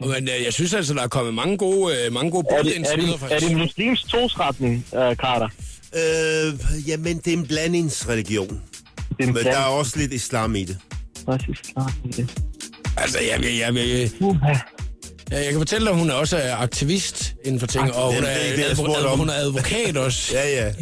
Men 0.01 0.29
øh, 0.29 0.45
jeg 0.45 0.53
synes 0.53 0.75
altså, 0.75 0.95
der 0.95 1.03
er 1.03 1.09
kommet 1.09 1.35
mange 1.35 1.57
gode, 1.59 1.97
øh, 2.07 2.13
mange 2.13 2.31
gode 2.31 2.47
Er 2.51 2.63
bud 2.63 2.71
det, 2.71 2.77
er, 2.93 2.97
det, 2.97 3.33
er 3.33 3.39
det 3.39 3.51
en 3.51 3.59
muslimsk 3.59 4.09
trosretning, 4.09 4.87
uh, 4.93 4.99
Carter? 4.99 5.49
Øh, 5.95 6.89
jamen, 6.89 7.19
det 7.19 7.27
er 7.33 7.37
en 7.37 7.47
blandingsreligion. 7.47 8.49
Det 8.49 8.61
er 9.19 9.25
en 9.29 9.35
Men 9.35 9.45
der 9.45 9.51
er 9.59 9.65
også 9.65 9.99
lidt 9.99 10.13
islam 10.13 10.55
i 10.57 10.65
det. 10.65 10.79
blandt- 11.27 12.31
Altså, 12.97 13.19
jeg, 13.21 13.45
jeg, 13.45 13.59
jeg, 13.59 13.77
jeg, 13.77 14.11
Uha. 14.21 14.55
Ja, 15.31 15.37
jeg 15.37 15.51
kan 15.51 15.59
fortælle 15.61 15.85
dig, 15.87 15.93
at 15.93 15.99
hun 15.99 16.11
er 16.11 16.15
også 16.15 16.37
er 16.37 16.57
aktivist 16.57 17.35
inden 17.45 17.61
for 17.61 17.67
ting, 17.67 17.95
og 17.95 18.13
Jamen, 18.13 18.29
er, 18.29 18.35
det 18.35 18.57
det, 18.57 18.59
jeg 18.59 18.71
advo- 18.71 19.17
hun 19.17 19.29
er 19.29 19.33
advokat 19.35 19.97
også. 19.97 20.33
Ja, 20.37 20.65
ja. 20.65 20.73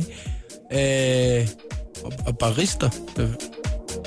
Øh, 0.73 1.49
og, 2.05 2.13
og 2.27 2.39
barister. 2.39 2.91
Øh, 3.19 3.29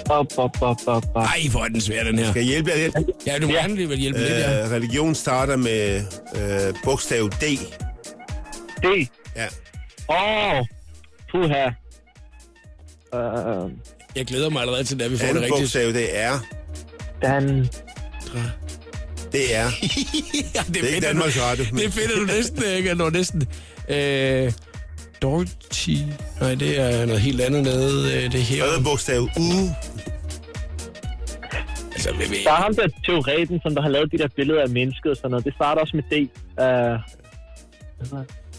Op, 0.10 0.26
op, 0.38 0.62
op, 0.62 0.78
op, 0.88 1.04
op. 1.16 1.24
Ej, 1.26 1.40
hvor 1.52 1.64
er 1.64 1.68
den 1.68 1.82
svær, 1.82 2.04
den 2.04 2.20
her. 2.20 2.26
Kan 2.34 2.36
jeg 2.42 2.44
hjælpe 2.50 2.70
jer 2.72 2.78
lidt? 2.78 2.96
Ja, 3.28 3.38
du 3.40 3.48
må 3.48 3.54
Ja. 3.54 3.60
gerne 3.62 3.76
lige 3.76 3.96
hjælpe 3.96 4.20
lidt, 4.20 4.30
ja. 4.32 4.64
Øh, 4.66 4.72
religion 4.72 5.16
starter 5.16 5.56
med 5.56 6.02
øh, 6.36 6.74
bogstav 6.84 7.30
D. 7.30 7.42
Det. 7.42 9.08
Ja. 9.36 9.46
Åh, 10.10 10.60
oh, 10.60 10.66
puha. 11.32 11.66
Uh, 13.14 13.72
Jeg 14.16 14.26
glæder 14.26 14.50
mig 14.50 14.62
allerede 14.62 14.84
til, 14.84 15.02
at 15.02 15.12
vi 15.12 15.18
får 15.18 15.24
det 15.24 15.30
Andet 15.30 15.44
rigtige. 15.44 15.62
bogstav, 15.62 15.88
det 15.88 16.20
er 16.20 16.40
Dan. 17.22 17.68
Det 19.32 19.56
er. 19.56 19.66
ja, 20.56 20.62
Det 20.74 20.84
er 20.84 20.88
ikke 20.88 21.08
Danmarks 21.08 21.42
Radio. 21.42 21.66
du- 21.72 21.78
Det 21.78 21.94
finder 21.94 22.16
du 22.20 22.26
næsten, 22.26 22.64
ikke? 22.78 22.96
Du 22.96 23.10
næsten... 23.10 23.48
Øh, 23.90 24.52
Dorothy... 25.26 25.98
Nej, 26.42 26.56
det 26.56 26.80
er 26.80 27.06
noget 27.06 27.22
helt 27.22 27.42
andet 27.42 27.64
nede. 27.64 28.16
øh, 28.18 28.32
Det 28.32 28.42
her. 28.42 28.64
Tredje 28.64 28.84
bogstav 28.84 29.22
U. 29.22 29.30
Altså, 31.94 32.10
vi, 32.12 32.24
vi, 32.30 32.44
Der 32.44 32.52
er 32.52 32.56
ham 32.56 32.76
der 32.76 32.88
teoreten, 33.06 33.60
som 33.64 33.76
der 33.76 33.82
har 33.82 33.90
lavet 33.90 34.12
de 34.12 34.18
der 34.18 34.28
billeder 34.36 34.62
af 34.62 34.70
mennesket 34.70 35.12
og 35.12 35.18
sådan 35.18 35.32
noget. 35.32 35.46
Det 35.46 35.54
starter 35.54 35.82
også 35.82 35.96
med 35.98 36.04
D. 36.12 36.14
Uh, 36.14 36.66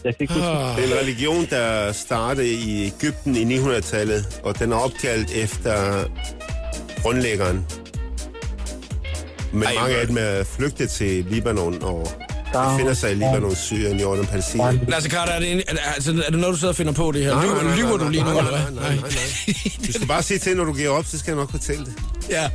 jeg 0.03 0.15
kan 0.15 0.21
ikke 0.23 0.33
huske. 0.33 0.47
Det 0.47 0.83
er 0.83 0.95
en 0.95 0.99
religion, 1.01 1.45
der 1.49 1.91
startede 1.91 2.53
i 2.53 2.85
Ægypten 2.85 3.35
i 3.35 3.57
900-tallet, 3.57 4.41
og 4.43 4.59
den 4.59 4.71
er 4.71 4.75
opkaldt 4.75 5.31
efter 5.35 5.73
grundlæggeren. 7.01 7.65
Men 9.53 9.63
Ej, 9.63 9.73
mange 9.81 9.95
af 9.95 10.07
dem 10.07 10.17
er 10.19 10.43
flygtet 10.43 10.89
til 10.89 11.25
Libanon, 11.29 11.83
og 11.83 12.07
befinder 12.53 12.93
sig 12.93 13.11
i 13.11 13.13
Libanon, 13.13 13.55
Syrien, 13.55 13.99
Jordan, 13.99 14.25
Palæstina. 14.25 14.71
Lasse 14.87 15.09
Carter, 15.09 15.33
er 15.33 15.39
det, 15.39 15.51
en, 15.51 15.57
er, 15.67 15.71
det- 15.71 15.79
altså, 15.95 16.23
er 16.27 16.31
det 16.31 16.39
noget, 16.39 16.53
du 16.53 16.59
sidder 16.59 16.71
og 16.71 16.75
finder 16.75 16.93
på 16.93 17.11
det 17.11 17.23
her? 17.23 17.33
Nej, 17.33 17.43
Lyver, 17.45 17.53
nej, 17.55 17.63
nej, 17.63 17.75
lyver 17.77 17.97
nej, 17.97 18.05
du 18.05 18.09
lige 18.11 18.23
nu, 18.23 18.29
eller 18.29 18.43
hvad? 18.43 18.59
nej, 18.59 18.69
nej, 18.81 18.95
nej, 18.95 18.99
nej. 19.01 19.87
Du 19.87 19.91
skal 19.93 20.07
bare 20.07 20.23
sige 20.23 20.39
til, 20.39 20.57
når 20.57 20.63
du 20.63 20.73
giver 20.73 20.89
op, 20.89 21.05
så 21.05 21.19
skal 21.19 21.31
jeg 21.31 21.37
nok 21.37 21.51
fortælle 21.51 21.85
det. 21.85 21.93
Ja. 22.29 22.49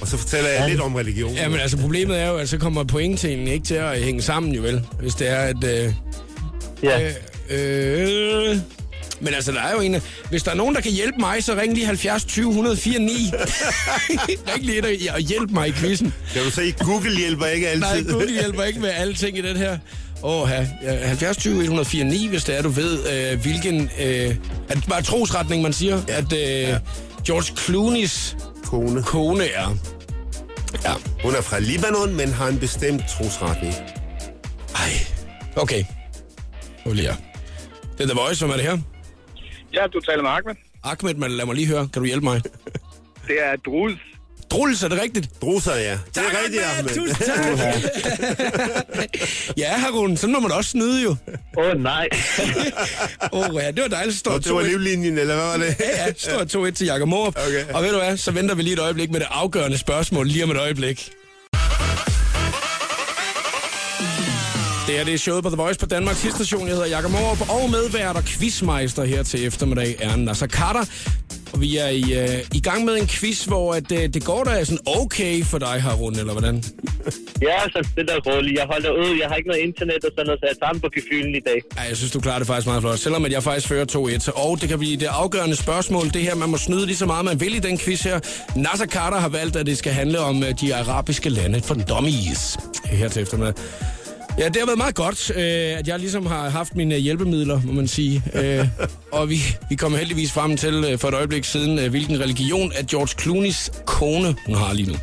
Og 0.00 0.08
så 0.08 0.16
fortæller 0.16 0.50
jeg 0.50 0.68
lidt 0.68 0.80
om 0.80 0.94
religion. 0.94 1.32
ja, 1.34 1.48
men 1.48 1.60
altså 1.60 1.76
problemet 1.78 2.20
er 2.20 2.28
jo, 2.28 2.36
at 2.36 2.48
så 2.48 2.58
kommer 2.58 2.84
pointtingen 2.84 3.48
ikke 3.48 3.64
til 3.64 3.74
at 3.74 3.98
hænge 4.00 4.22
sammen, 4.22 4.52
jo 4.54 4.62
vel? 4.62 4.86
Hvis 5.00 5.14
det 5.14 5.28
er, 5.30 5.36
at... 5.38 5.64
Øh, 5.64 5.92
Ja. 6.82 7.00
øh, 7.00 7.10
øh, 8.50 8.56
men 9.22 9.34
altså, 9.34 9.52
der 9.52 9.60
er 9.60 9.72
jo 9.72 9.80
en... 9.80 9.96
Hvis 10.30 10.42
der 10.42 10.50
er 10.50 10.54
nogen, 10.54 10.74
der 10.74 10.80
kan 10.80 10.92
hjælpe 10.92 11.18
mig, 11.20 11.44
så 11.44 11.54
ring 11.54 11.74
lige 11.74 11.86
70 11.86 12.24
20 12.24 12.48
104 12.48 12.98
9. 12.98 13.12
ring 14.54 14.64
lige 14.64 14.76
ind 14.78 15.08
og- 15.10 15.18
hjælp 15.20 15.50
mig 15.50 15.68
i 15.68 15.72
quizzen. 15.72 16.14
Kan 16.34 16.42
du 16.44 16.50
se, 16.50 16.72
Google 16.72 17.16
hjælper 17.18 17.46
ikke 17.46 17.68
altid. 17.68 17.80
Nej, 18.04 18.12
Google 18.12 18.32
hjælper 18.32 18.62
ikke 18.62 18.80
med 18.80 18.90
alle 18.90 19.14
ting 19.14 19.38
i 19.38 19.40
den 19.42 19.56
her. 19.56 19.78
Åh, 20.22 20.48
ja, 20.50 20.66
70 21.06 21.36
20 21.36 21.62
104 21.62 22.04
9, 22.04 22.26
hvis 22.28 22.44
det 22.44 22.58
er, 22.58 22.62
du 22.62 22.68
ved, 22.68 22.98
øh, 23.32 23.40
hvilken... 23.42 23.90
Øh, 24.00 24.34
det 24.76 24.84
bare 24.88 25.02
trosretning, 25.02 25.62
man 25.62 25.72
siger? 25.72 26.00
Ja. 26.08 26.16
At 26.16 26.32
øh, 26.72 26.80
George 27.26 27.52
Clooney's 27.60 28.36
Kone. 28.64 29.02
kone 29.02 29.44
er. 29.44 29.76
Ja. 30.84 30.92
Hun 31.24 31.34
er 31.34 31.40
fra 31.40 31.58
Libanon, 31.58 32.14
men 32.14 32.32
har 32.32 32.48
en 32.48 32.58
bestemt 32.58 33.02
trosretning. 33.18 33.74
Ej. 34.74 34.90
Okay. 35.56 35.84
Nu 36.86 36.92
her. 36.92 37.14
Det 37.98 38.10
er 38.10 38.14
The 38.14 38.20
Voice, 38.20 38.40
hvem 38.46 38.50
er 38.50 38.56
det 38.56 38.64
her? 38.64 38.78
Ja, 39.74 39.86
du 39.92 40.00
taler 40.00 40.22
med 40.22 40.30
Ahmed. 40.30 40.54
Ahmed, 40.84 41.14
men 41.14 41.30
lad 41.30 41.46
mig 41.46 41.54
lige 41.54 41.66
høre. 41.66 41.88
Kan 41.92 42.02
du 42.02 42.06
hjælpe 42.06 42.24
mig? 42.24 42.42
Det 43.28 43.36
er 43.44 43.56
Drus. 43.56 43.92
Truls, 44.50 44.82
er 44.82 44.88
det 44.88 45.02
rigtigt? 45.02 45.30
Druser, 45.42 45.74
ja. 45.74 45.92
Det 46.14 46.16
er 46.16 46.42
rigtigt, 46.44 46.62
Ahmed. 46.64 46.94
Tusind 46.94 47.16
tak. 47.26 47.38
ja, 49.56 49.72
Harun, 49.78 50.16
sådan 50.16 50.32
må 50.32 50.40
man 50.40 50.52
også 50.52 50.70
snyde 50.70 51.02
jo. 51.02 51.16
Åh, 51.58 51.66
oh, 51.66 51.82
nej. 51.82 52.08
Åh, 53.32 53.48
oh, 53.48 53.54
ja, 53.62 53.70
det 53.70 53.82
var 53.82 53.88
dejligt. 53.88 54.16
Står 54.16 54.30
Og 54.30 54.44
det 54.44 54.54
var 54.54 54.60
2-1. 54.60 54.64
livlinjen, 54.64 55.18
eller 55.18 55.34
hvad 55.34 55.44
var 55.46 55.56
det? 55.56 55.76
Ja, 55.80 56.06
ja, 56.06 56.12
står 56.16 56.66
2-1 56.68 56.70
til 56.70 56.86
Jakob 56.86 57.08
Morup. 57.08 57.36
Okay. 57.48 57.72
Og 57.74 57.82
ved 57.82 57.90
du 57.92 57.98
hvad, 57.98 58.16
så 58.16 58.30
venter 58.30 58.54
vi 58.54 58.62
lige 58.62 58.72
et 58.72 58.78
øjeblik 58.78 59.10
med 59.10 59.20
det 59.20 59.26
afgørende 59.30 59.78
spørgsmål 59.78 60.26
lige 60.26 60.44
om 60.44 60.50
et 60.50 60.56
øjeblik. 60.56 61.10
Det 64.92 64.98
her 65.00 65.04
det 65.04 65.14
er 65.14 65.18
showet 65.18 65.44
på 65.44 65.50
The 65.50 65.56
Voice 65.56 65.78
på 65.80 65.86
Danmarks 65.86 66.22
Hitstation. 66.22 66.66
Jeg 66.68 66.74
hedder 66.74 66.88
Jakob 66.88 67.10
Morup, 67.10 67.50
og 67.50 67.70
medvært 67.70 68.16
og 68.16 68.24
quizmeister 68.24 69.04
her 69.04 69.22
til 69.22 69.46
eftermiddag 69.46 69.96
er 70.00 70.16
Nasser 70.16 70.46
Carter. 70.46 70.84
Og 71.52 71.60
vi 71.60 71.76
er 71.76 71.88
i, 71.88 72.02
øh, 72.22 72.44
i 72.54 72.60
gang 72.60 72.84
med 72.84 72.94
en 72.94 73.06
quiz, 73.06 73.44
hvor 73.44 73.72
at, 73.74 73.92
øh, 73.92 73.98
det 74.14 74.24
går 74.24 74.44
da 74.44 74.64
sådan 74.64 74.78
okay 74.86 75.44
for 75.44 75.58
dig, 75.58 75.82
Harun, 75.82 76.18
eller 76.18 76.32
hvordan? 76.32 76.64
Ja, 77.42 77.58
så 77.72 77.88
det 77.96 78.08
der 78.08 78.32
roligt. 78.32 78.58
Jeg 78.58 78.66
holder 78.72 78.90
ud. 78.90 79.18
Jeg 79.20 79.28
har 79.28 79.36
ikke 79.36 79.48
noget 79.48 79.62
internet 79.62 80.04
og 80.04 80.10
sådan 80.12 80.26
noget, 80.26 80.40
så 80.40 80.46
jeg 80.46 80.56
tager 80.62 80.72
den 80.72 80.80
på 80.80 80.88
gefylen 80.94 81.34
i 81.34 81.40
dag. 81.40 81.60
Ja, 81.76 81.82
jeg 81.82 81.96
synes, 81.96 82.12
du 82.12 82.20
klarer 82.20 82.38
det 82.38 82.46
faktisk 82.46 82.66
meget 82.66 82.82
flot. 82.82 82.98
Selvom 82.98 83.24
at 83.24 83.32
jeg 83.32 83.42
faktisk 83.42 83.68
fører 83.68 83.84
2-1. 83.84 84.30
Og 84.46 84.60
det 84.60 84.68
kan 84.68 84.78
blive 84.78 84.96
det 84.96 85.06
afgørende 85.06 85.56
spørgsmål. 85.56 86.04
Det 86.04 86.22
her, 86.22 86.34
man 86.34 86.48
må 86.48 86.56
snyde 86.56 86.86
lige 86.86 86.96
så 86.96 87.06
meget, 87.06 87.24
man 87.24 87.40
vil 87.40 87.54
i 87.54 87.58
den 87.58 87.78
quiz 87.78 88.02
her. 88.02 88.20
Nasser 88.56 88.86
Carter 88.86 89.18
har 89.18 89.28
valgt, 89.28 89.56
at 89.56 89.66
det 89.66 89.78
skal 89.78 89.92
handle 89.92 90.18
om 90.18 90.42
øh, 90.42 90.60
de 90.60 90.74
arabiske 90.74 91.28
lande 91.28 91.62
for 91.62 91.74
dummies. 91.74 92.58
Her 92.84 93.08
til 93.08 93.22
eftermiddag. 93.22 93.54
Ja, 94.38 94.48
det 94.48 94.56
har 94.56 94.66
været 94.66 94.78
meget 94.78 94.94
godt, 94.94 95.30
øh, 95.36 95.78
at 95.78 95.88
jeg 95.88 95.98
ligesom 95.98 96.26
har 96.26 96.48
haft 96.48 96.76
mine 96.76 96.96
hjælpemidler, 96.96 97.60
må 97.64 97.72
man 97.72 97.88
sige. 97.88 98.22
Øh, 98.34 98.66
og 99.12 99.30
vi, 99.30 99.36
vi 99.68 99.74
kommer 99.74 99.98
heldigvis 99.98 100.32
frem 100.32 100.56
til 100.56 100.84
øh, 100.90 100.98
for 100.98 101.08
et 101.08 101.14
øjeblik 101.14 101.44
siden, 101.44 101.78
øh, 101.78 101.90
hvilken 101.90 102.20
religion 102.20 102.72
at 102.74 102.86
George 102.86 103.22
Clooney's 103.22 103.82
kone 103.84 104.36
hun 104.46 104.54
har 104.56 104.72
lige 104.72 104.88
nu. 104.88 104.94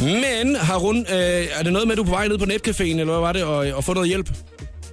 Men, 0.00 0.56
Harun, 0.56 0.98
øh, 0.98 1.46
er 1.58 1.62
det 1.62 1.72
noget 1.72 1.88
med, 1.88 1.92
at 1.92 1.96
du 1.98 2.02
er 2.02 2.06
på 2.06 2.10
vej 2.10 2.28
ned 2.28 2.38
på 2.38 2.44
netcaféen, 2.44 2.82
eller 2.82 3.04
hvad 3.04 3.20
var 3.20 3.32
det, 3.32 3.44
og, 3.44 3.56
og 3.56 3.84
få 3.84 3.94
noget 3.94 4.08
hjælp? 4.08 4.30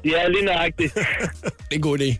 Ja, 0.05 0.27
lige 0.27 0.45
nøjagtigt. 0.45 0.93
Det 1.43 1.71
er 1.71 1.75
en 1.75 1.81
god 1.81 1.99
idé. 1.99 2.15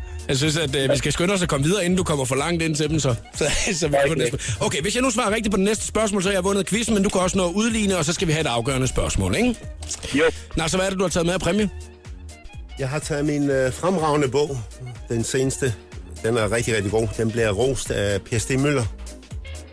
Jeg 0.30 0.38
synes, 0.38 0.56
at 0.56 0.76
øh, 0.76 0.90
vi 0.90 0.96
skal 0.96 1.12
skynde 1.12 1.34
os 1.34 1.42
at 1.42 1.48
komme 1.48 1.66
videre, 1.66 1.84
inden 1.84 1.96
du 1.96 2.04
kommer 2.04 2.24
for 2.24 2.34
langt 2.34 2.62
ind 2.62 2.76
til 2.76 2.88
dem, 2.90 3.00
så, 3.00 3.14
så, 3.38 3.44
så 3.74 3.88
vi 3.88 3.94
er 3.94 4.06
på 4.06 4.12
Okay. 4.12 4.20
næste. 4.22 4.38
Okay, 4.60 4.82
hvis 4.82 4.94
jeg 4.94 5.02
nu 5.02 5.10
svarer 5.10 5.30
rigtigt 5.34 5.50
på 5.50 5.56
det 5.56 5.64
næste 5.64 5.86
spørgsmål, 5.86 6.22
så 6.22 6.28
har 6.28 6.34
jeg 6.34 6.44
vundet 6.44 6.66
quizzen, 6.66 6.94
men 6.94 7.02
du 7.02 7.08
kan 7.08 7.20
også 7.20 7.38
nå 7.38 7.48
at 7.48 7.52
udligne, 7.54 7.96
og 7.96 8.04
så 8.04 8.12
skal 8.12 8.28
vi 8.28 8.32
have 8.32 8.40
et 8.40 8.46
afgørende 8.46 8.86
spørgsmål, 8.86 9.34
ikke? 9.34 9.54
Jo. 10.14 10.24
Nå, 10.56 10.68
så 10.68 10.76
hvad 10.76 10.86
er 10.86 10.90
det, 10.90 10.98
du 10.98 11.04
har 11.04 11.08
taget 11.10 11.26
med 11.26 11.34
af 11.34 11.40
præmie? 11.40 11.70
Jeg 12.78 12.88
har 12.88 12.98
taget 12.98 13.24
min 13.24 13.50
øh, 13.50 13.72
fremragende 13.72 14.28
bog, 14.28 14.58
den 15.08 15.24
seneste. 15.24 15.74
Den 16.24 16.36
er 16.36 16.52
rigtig, 16.52 16.74
rigtig 16.74 16.90
god. 16.90 17.08
Den 17.16 17.30
bliver 17.30 17.50
rost 17.50 17.90
af 17.90 18.22
Per 18.22 18.58
Møller. 18.58 18.84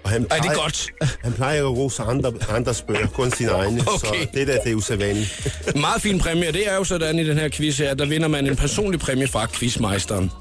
Og 0.07 0.11
han 0.11 0.27
Ej, 0.31 0.37
det 0.37 0.45
er 0.45 0.55
godt. 0.55 0.91
Han 1.23 1.33
plejer 1.33 1.53
ikke 1.53 1.65
at 1.65 1.71
rose 1.71 2.03
andre, 2.03 2.33
andres 2.49 2.81
bøger, 2.81 3.07
kun 3.07 3.31
sine 3.31 3.49
egne. 3.49 3.81
Okay. 3.81 3.97
Så 3.97 4.27
det 4.33 4.47
der, 4.47 4.61
det 4.63 4.71
er 4.71 4.75
usædvanligt. 4.75 5.47
Meget 5.75 6.01
fin 6.01 6.19
præmie, 6.19 6.47
og 6.47 6.53
det 6.53 6.67
er 6.67 6.75
jo 6.75 6.83
sådan 6.83 7.19
i 7.19 7.27
den 7.27 7.37
her 7.37 7.49
quiz 7.49 7.77
her, 7.77 7.93
der 7.93 8.05
vinder 8.05 8.27
man 8.27 8.47
en 8.47 8.55
personlig 8.55 8.99
præmie 8.99 9.27
fra 9.27 9.47
quizmeisteren. 9.53 10.31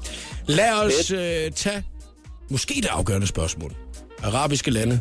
Lad 0.45 0.71
os 0.71 1.11
øh, 1.11 1.51
tage 1.51 1.83
måske 2.49 2.73
det 2.75 2.85
afgørende 2.85 3.27
spørgsmål. 3.27 3.75
Arabiske 4.23 4.71
lande 4.71 4.99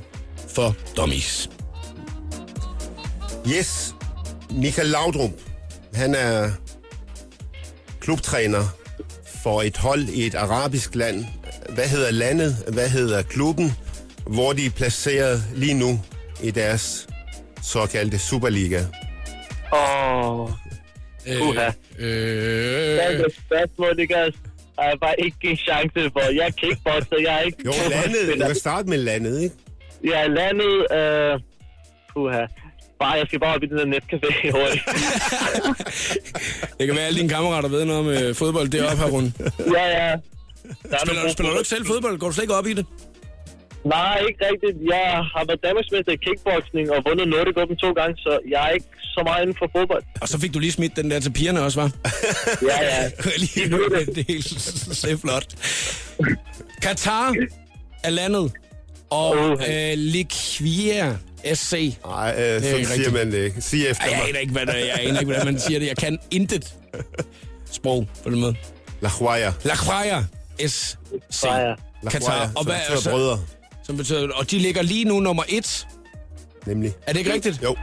for 0.48 0.76
dummies. 0.96 1.50
Yes, 3.48 3.94
Michael 4.50 4.88
Laudrup, 4.88 5.30
han 5.94 6.14
er 6.14 6.50
klubtræner 8.00 8.64
for 9.42 9.62
et 9.62 9.76
hold 9.76 10.08
i 10.08 10.26
et 10.26 10.34
arabisk 10.34 10.94
land. 10.94 11.24
Hvad 11.68 11.88
hedder 11.88 12.10
landet? 12.10 12.56
Hvad 12.68 12.88
hedder 12.88 13.22
klubben? 13.22 13.72
Hvor 14.26 14.52
de 14.52 14.66
er 14.66 14.70
placeret 14.70 15.44
lige 15.54 15.74
nu 15.74 16.00
i 16.42 16.50
deres 16.50 17.08
såkaldte 17.62 18.18
Superliga. 18.18 18.80
Åh, 19.72 20.40
oh, 20.40 20.50
Uha. 21.40 21.70
Øh, 21.98 22.06
det 22.08 23.04
er 23.04 23.24
et 23.26 23.34
spørgsmål, 23.46 23.96
det 23.96 24.08
kan 24.08 24.16
jeg 24.18 24.98
bare 25.00 25.14
ikke 25.20 25.36
en 25.42 25.56
chance 25.56 26.10
for. 26.12 26.20
Jeg 26.20 26.46
er 26.46 26.50
kickboxer, 26.50 27.16
jeg 27.20 27.34
er 27.34 27.40
ikke... 27.40 27.58
Jo, 27.64 27.72
landet. 27.90 28.40
Du 28.40 28.46
kan 28.46 28.54
starte 28.54 28.88
med 28.88 28.98
landet, 28.98 29.40
ikke? 29.40 29.54
Er 30.14 30.28
landet... 30.28 30.86
Øh, 30.98 31.40
puha. 32.12 32.46
Bare, 33.00 33.12
jeg 33.12 33.26
skal 33.26 33.40
bare 33.40 33.54
op 33.54 33.62
i 33.62 33.66
den 33.66 33.78
der 33.78 33.84
netcafé 33.84 34.50
hurtigt. 34.50 34.84
det 36.78 36.86
kan 36.86 36.96
være, 36.96 37.00
at 37.00 37.06
alle 37.06 37.18
dine 37.18 37.28
kammerater 37.28 37.68
ved 37.68 37.84
noget 37.84 38.04
med 38.04 38.34
fodbold 38.34 38.68
deroppe 38.68 38.96
her 38.96 39.10
rundt. 39.10 39.34
ja, 39.74 40.04
ja. 40.04 40.16
Der 40.90 40.96
er 40.96 40.98
Spiller, 40.98 41.20
nogle 41.20 41.32
spiller 41.32 41.52
du 41.52 41.58
ikke 41.58 41.68
selv 41.68 41.86
fodbold? 41.86 42.18
Går 42.18 42.26
du 42.26 42.32
slet 42.32 42.44
ikke 42.44 42.54
op 42.54 42.66
i 42.66 42.72
det? 42.72 42.86
Nej, 43.94 44.16
ikke 44.28 44.40
rigtigt. 44.50 44.76
Jeg 44.94 45.06
har 45.34 45.42
været 45.48 45.60
Danmarksmester 45.66 46.12
i 46.12 46.20
kickboxing 46.26 46.86
og 46.94 46.98
vundet 47.06 47.28
Nordic 47.28 47.56
Open 47.62 47.76
to 47.76 47.90
gange, 47.98 48.14
så 48.16 48.38
jeg 48.52 48.60
er 48.68 48.70
ikke 48.78 48.86
så 49.16 49.20
meget 49.28 49.42
inden 49.42 49.56
for 49.60 49.68
fodbold. 49.76 50.02
Og 50.22 50.28
så 50.28 50.36
fik 50.40 50.54
du 50.54 50.58
lige 50.58 50.72
smidt 50.72 50.96
den 50.96 51.10
der 51.10 51.20
til 51.20 51.32
pigerne 51.32 51.60
også, 51.62 51.80
var? 51.80 51.90
Ja, 52.70 52.78
ja. 52.90 53.10
Kunne 53.20 53.32
jeg 53.36 53.40
lige 53.46 53.68
høre 53.68 53.88
det? 54.00 54.06
Det 54.16 54.18
er 54.18 54.32
helt 54.32 54.44
så 55.02 55.18
flot. 55.24 55.46
Katar 56.82 57.34
er 58.04 58.10
landet, 58.10 58.52
og 59.10 59.30
Okay. 59.38 59.92
øh, 59.92 59.98
Liquier 59.98 61.14
SC. 61.54 61.72
Nej, 62.06 62.34
øh, 62.38 62.42
er 62.42 62.60
sådan 62.60 62.76
ikke 62.76 62.86
siger 62.86 62.92
rigtigt. 62.94 63.12
man 63.12 63.32
det 63.32 63.38
ikke. 63.44 63.60
Sig 63.60 63.86
efter 63.88 64.04
Ej, 64.04 64.10
jeg 64.10 64.18
mig. 64.20 64.28
aner 64.28 64.38
ikke, 64.38 64.52
hvad 64.52 64.66
det 64.66 64.74
er. 64.74 64.78
Jeg 64.86 64.96
aner 65.00 65.20
ikke, 65.20 65.32
hvordan 65.32 65.44
man 65.52 65.60
siger 65.60 65.78
det. 65.78 65.86
Jeg 65.86 65.96
kan 65.96 66.18
intet 66.30 66.74
sprog 67.72 68.08
på 68.24 68.30
den 68.30 68.40
måde. 68.40 68.54
La 69.00 69.08
Huaya. 69.08 69.52
La 69.64 69.74
Croya 69.76 70.22
SC. 70.66 70.94
La 71.44 72.10
Katar. 72.10 72.32
Huaya, 72.32 72.48
Og, 72.56 72.64
hvad, 72.64 72.74
betyder 72.94 73.10
brødre, 73.10 73.38
som 73.86 73.96
betyder, 73.96 74.28
og 74.34 74.50
de 74.50 74.58
ligger 74.58 74.82
lige 74.82 75.04
nu 75.04 75.20
nummer 75.20 75.42
et. 75.48 75.86
nemlig. 76.66 76.92
Er 77.06 77.12
det 77.12 77.18
ikke 77.18 77.32
rigtigt? 77.32 77.62
Jo. 77.62 77.76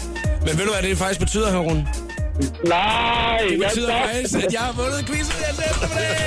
Men 0.45 0.57
ved 0.57 0.65
du, 0.65 0.71
hvad 0.71 0.89
det 0.89 0.97
faktisk 0.97 1.19
betyder, 1.19 1.51
Herun? 1.51 1.87
Nej, 2.67 3.37
Det 3.49 3.59
jeg 3.59 3.69
betyder 3.69 3.93
er 3.93 4.07
faktisk, 4.07 4.35
at 4.35 4.53
jeg 4.53 4.61
har 4.61 4.71
vundet 4.71 5.05
quizzen 5.05 5.33
den 5.35 5.63
eftermiddag. 5.69 6.19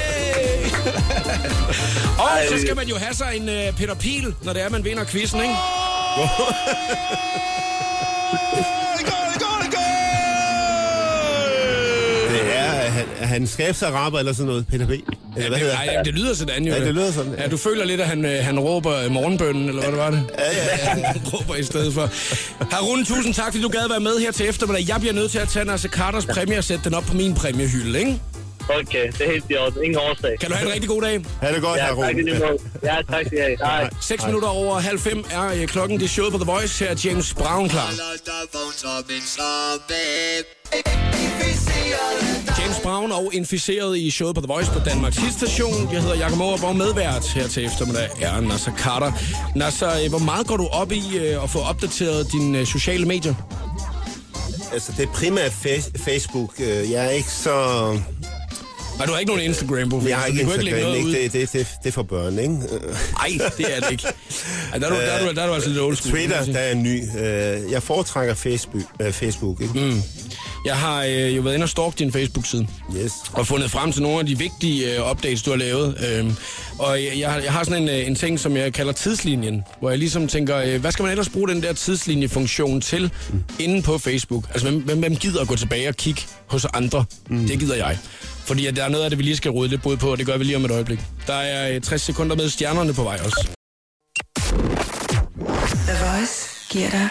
og 2.23 2.29
så 2.51 2.61
skal 2.61 2.77
man 2.77 2.89
jo 2.89 2.97
have 2.97 3.15
sig 3.15 3.33
en 3.37 3.43
uh, 3.49 3.77
Peter 3.79 3.95
Pil, 3.95 4.35
når 4.43 4.53
det 4.53 4.63
er, 4.63 4.69
man 4.69 4.85
vinder 4.85 5.05
quizzen, 5.05 5.41
ikke? 5.41 5.55
Det 8.57 9.07
er, 9.09 9.26
er 13.19 13.27
han, 13.27 13.43
er 13.43 13.47
skabsaraber 13.47 14.19
eller 14.19 14.33
sådan 14.33 14.47
noget, 14.47 14.67
Peter 14.67 14.87
B? 14.87 14.91
Eller 14.91 15.03
hvad 15.35 15.51
det, 15.51 15.59
hedder 15.59 15.77
ej, 15.77 15.87
han? 15.97 16.05
det 16.05 16.15
lyder 16.15 16.35
sådan 16.35 16.65
jo. 16.65 16.75
Ja, 16.75 16.85
det 16.85 16.95
lyder 16.95 17.13
sådan, 17.13 17.33
ja. 17.33 17.43
Ja, 17.43 17.49
du 17.49 17.57
føler 17.57 17.85
lidt, 17.85 18.01
at 18.01 18.07
han, 18.07 18.25
øh, 18.25 18.45
han 18.45 18.61
råber 18.61 19.05
øh, 19.05 19.11
morgenbønnen, 19.11 19.69
eller 19.69 19.83
hvad 19.83 19.91
det 19.91 19.99
var 19.99 20.11
det? 20.11 20.23
Ja, 20.39 20.45
ja, 20.45 20.65
ja. 21.01 21.07
Han 21.13 21.21
råber 21.33 21.55
i 21.55 21.63
stedet 21.63 21.95
for. 21.95 22.11
Harun, 22.75 23.05
tusind 23.05 23.35
tak, 23.35 23.53
fordi 23.53 23.63
du 23.63 23.69
gad 23.69 23.89
være 23.89 24.01
med 24.01 24.19
her 24.19 24.33
til 24.33 24.49
eftermiddag. 24.49 24.89
Jeg 24.89 25.01
bliver 25.01 25.15
nødt 25.15 25.31
til 25.31 25.39
at 25.39 25.49
tage 25.49 25.65
Nasser 25.65 25.89
Carters 25.89 26.27
præmie 26.27 26.59
og 26.59 26.65
sætte 26.65 26.85
den 26.85 26.95
op 26.95 27.03
på 27.03 27.15
min 27.15 27.35
præmiehylde, 27.35 27.99
ikke? 27.99 28.21
Okay, 28.69 29.13
det 29.13 29.21
er 29.27 29.31
helt 29.33 29.45
i 29.51 29.57
orden. 29.57 29.85
Ingen 29.85 29.99
årsag. 29.99 30.37
Kan 30.41 30.51
du 30.51 30.55
have 30.57 30.67
en 30.69 30.73
rigtig 30.73 30.89
god 30.89 31.03
dag? 31.03 31.25
Ha' 31.43 31.53
det 31.55 31.63
godt, 31.63 31.77
Ja, 31.79 31.85
Harun. 31.85 32.05
tak 32.05 32.15
lige 32.15 32.39
måde. 32.39 32.59
Ja, 32.83 32.97
tak 33.11 33.27
skal 33.27 33.39
I 33.39 33.41
have. 33.41 33.57
Hej. 33.59 33.91
6 34.01 34.27
minutter 34.27 34.49
over 34.49 34.79
halv 34.79 34.99
fem 34.99 35.25
er 35.31 35.47
øh, 35.47 35.67
klokken. 35.67 35.99
Det 35.99 36.05
er 36.05 36.09
showet 36.09 36.33
på 36.33 36.39
The 36.39 36.47
Voice. 36.53 36.85
Her 36.85 36.91
er 36.91 36.97
James 37.05 37.35
Brown 37.35 37.69
klar. 37.69 37.91
James 42.61 42.81
Brown 42.83 43.13
og 43.13 43.31
inficeret 43.33 43.99
i 43.99 44.11
showet 44.11 44.35
på 44.35 44.41
The 44.41 44.49
Voice 44.49 44.71
på 44.73 44.79
Danmarks 44.79 45.17
station. 45.39 45.89
Jeg 45.93 46.01
hedder 46.03 46.17
Jakob 46.17 46.39
Morup 46.39 46.63
og 46.65 46.77
medvært 46.77 47.29
her 47.29 47.49
til 47.49 47.65
eftermiddag 47.65 48.09
er 48.21 48.41
Nasser 48.41 48.73
Carter. 48.79 49.13
Nasser, 49.57 49.91
øh, 50.05 50.09
hvor 50.09 50.19
meget 50.19 50.47
går 50.47 50.57
du 50.57 50.67
op 50.67 50.93
i 50.93 51.19
øh, 51.19 51.43
at 51.43 51.51
få 51.51 51.59
opdateret 51.59 52.33
dine 52.33 52.67
sociale 52.67 53.05
medier? 53.07 53.35
Altså, 54.73 54.93
det 54.97 55.03
er 55.09 55.13
primært 55.13 55.51
fa- 55.51 56.05
Facebook. 56.05 56.59
Jeg 56.61 57.07
er 57.07 57.11
ikke 57.11 57.31
så... 57.31 57.53
Nej, 58.97 59.07
du 59.07 59.13
har 59.13 59.19
ikke 59.19 59.33
nogen 59.33 59.45
Instagram-profil. 59.45 60.09
Jeg 60.09 60.19
har 60.19 60.27
ikke 60.27 60.41
Instagram, 60.41 60.95
ikke? 60.95 61.07
ud. 61.09 61.13
Det, 61.13 61.33
det, 61.33 61.53
det, 61.53 61.67
det 61.83 61.89
er 61.89 61.93
for 61.93 62.03
børn, 62.03 62.39
ikke? 62.39 62.53
Nej, 62.55 63.49
det 63.59 63.77
er 63.77 63.81
det 63.81 63.91
ikke. 63.91 64.03
Der, 64.03 64.11
er 64.73 64.79
du, 64.79 64.95
der, 64.95 65.01
er 65.01 65.29
du, 65.29 65.35
der 65.35 65.43
er 65.43 65.47
du 65.47 65.55
altså 65.55 65.69
lidt 65.71 65.81
old 65.81 65.97
school. 65.97 66.15
Twitter, 66.17 66.45
der 66.45 66.59
er 66.59 66.75
ny. 66.75 67.03
Øh, 67.19 67.73
Jeg 67.73 67.83
foretrækker 67.83 68.35
Facebook, 68.35 68.83
øh, 69.01 69.13
Facebook 69.13 69.61
ikke? 69.63 69.81
Mm. 69.81 70.03
Jeg 70.67 70.77
har 70.77 71.05
øh, 71.05 71.37
jo 71.37 71.43
været 71.43 71.55
inde 71.55 71.65
og 71.65 71.69
stalket 71.69 71.99
din 71.99 72.13
Facebook-side. 72.13 72.67
Yes. 72.97 73.13
og 73.33 73.47
fundet 73.47 73.71
frem 73.71 73.93
til 73.93 74.03
nogle 74.03 74.19
af 74.21 74.27
de 74.27 74.39
vigtige 74.39 74.95
øh, 74.97 75.11
updates, 75.11 75.43
du 75.43 75.51
har 75.51 75.57
lavet. 75.59 75.97
Øhm, 76.11 76.37
og 76.79 77.03
jeg, 77.05 77.13
jeg, 77.19 77.31
har, 77.33 77.41
jeg 77.41 77.53
har 77.53 77.65
sådan 77.65 77.83
en, 77.83 77.89
øh, 77.89 78.07
en 78.07 78.15
ting, 78.15 78.41
som 78.41 78.57
jeg 78.57 78.73
kalder 78.73 78.93
tidslinjen, 78.93 79.63
hvor 79.81 79.91
jeg 79.91 79.99
ligesom 79.99 80.29
tænker, 80.29 80.57
øh, 80.57 80.81
hvad 80.81 80.93
skal 80.93 81.03
man 81.03 81.11
ellers 81.11 81.29
bruge 81.29 81.49
den 81.49 81.63
der 81.63 81.73
tidslinjefunktion 81.73 82.81
til 82.81 83.11
mm. 83.33 83.45
inde 83.59 83.83
på 83.83 83.99
Facebook? 83.99 84.45
Altså, 84.51 84.71
hvem, 84.71 84.81
hvem, 84.83 84.99
hvem 84.99 85.17
gider 85.17 85.41
at 85.41 85.49
gå 85.49 85.57
tilbage 85.57 85.89
og 85.89 85.97
kigge 85.97 86.23
hos 86.47 86.65
andre? 86.65 87.05
Mm. 87.31 87.47
Det 87.47 87.59
gider 87.59 87.75
jeg. 87.77 87.99
Fordi 88.47 88.67
at 88.67 88.77
der 88.77 88.85
er 88.85 88.89
noget 88.89 89.05
af 89.05 89.11
det, 89.11 89.19
vi 89.19 89.23
lige 89.23 89.37
skal 89.37 89.51
rode 89.51 89.69
lidt 89.69 89.83
bod 89.83 89.97
på, 89.97 90.11
og 90.13 90.19
det 90.19 90.27
gør 90.27 90.37
vi 90.37 90.45
lige 90.45 90.57
om 90.57 90.65
et 90.65 90.71
øjeblik. 90.71 91.01
Der 91.27 91.35
er 91.35 91.75
øh, 91.75 91.81
60 91.81 92.03
sekunder 92.03 92.37
med 92.37 92.49
stjernerne 92.49 92.95
på 92.95 93.03
vej 93.03 93.19
også. 93.25 93.49
The 95.89 95.97
Voice 96.05 96.49
giver 96.71 96.91
dig 96.91 97.09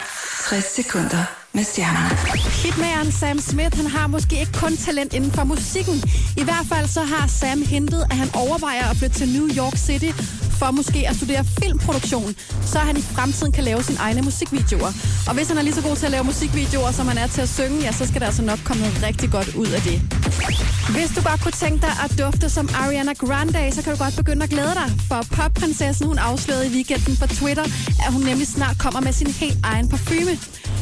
60 0.50 0.64
sekunder 0.76 1.24
med 1.54 1.64
stjernerne. 1.64 2.16
Hitmageren 2.64 3.12
Sam 3.12 3.40
Smith, 3.40 3.78
han 3.78 3.88
har 3.88 4.08
måske 4.08 4.40
ikke 4.40 4.52
kun 4.54 4.78
talent 4.78 5.14
inden 5.14 5.32
for 5.32 5.44
musikken. 5.44 5.96
I 6.38 6.44
hvert 6.44 6.66
fald 6.74 6.88
så 6.88 7.02
har 7.02 7.28
Sam 7.28 7.62
hentet, 7.62 8.02
at 8.12 8.16
han 8.16 8.30
overvejer 8.36 8.86
at 8.90 8.98
flytte 8.98 9.16
til 9.16 9.28
New 9.30 9.48
York 9.58 9.78
City 9.78 10.12
for 10.60 10.72
måske 10.72 11.10
at 11.10 11.16
studere 11.16 11.44
filmproduktion, 11.60 12.36
så 12.66 12.80
han 12.80 12.98
i 12.98 13.02
fremtiden 13.02 13.52
kan 13.52 13.64
lave 13.64 13.84
sine 13.84 14.00
egne 14.00 14.22
musikvideoer. 14.22 14.92
Og 15.28 15.34
hvis 15.34 15.48
han 15.48 15.58
er 15.58 15.62
lige 15.62 15.74
så 15.74 15.82
god 15.82 15.96
til 15.96 16.06
at 16.06 16.12
lave 16.12 16.24
musikvideoer, 16.24 16.92
som 16.92 17.08
han 17.08 17.18
er 17.18 17.28
til 17.28 17.42
at 17.42 17.50
synge, 17.50 17.82
ja, 17.82 17.92
så 17.92 18.08
skal 18.08 18.22
der 18.22 18.28
altså 18.28 18.42
nok 18.42 18.60
komme 18.64 18.82
noget 18.84 19.04
rigtig 19.04 19.32
godt 19.32 19.56
ud 19.56 19.68
af 19.68 19.82
det. 19.82 20.02
Hvis 20.96 21.10
du 21.16 21.22
godt 21.30 21.42
kunne 21.42 21.58
tænke 21.66 21.82
dig 21.82 21.94
at 22.06 22.12
dufte 22.20 22.50
som 22.50 22.70
Ariana 22.76 23.14
Grande, 23.14 23.72
så 23.72 23.82
kan 23.82 23.92
du 23.94 23.98
godt 24.04 24.16
begynde 24.16 24.44
at 24.44 24.50
glæde 24.50 24.74
dig. 24.82 24.90
For 25.08 25.22
popprinsessen, 25.32 26.08
hun 26.08 26.18
afslørede 26.18 26.68
i 26.68 26.72
weekenden 26.76 27.16
på 27.18 27.28
Twitter, 27.28 27.64
at 28.06 28.14
hun 28.14 28.22
nemlig 28.22 28.48
snart 28.48 28.78
kommer 28.78 29.02
med 29.02 29.14
sin 29.14 29.28
helt 29.28 29.60
egen 29.64 29.90
parfume. 29.90 30.34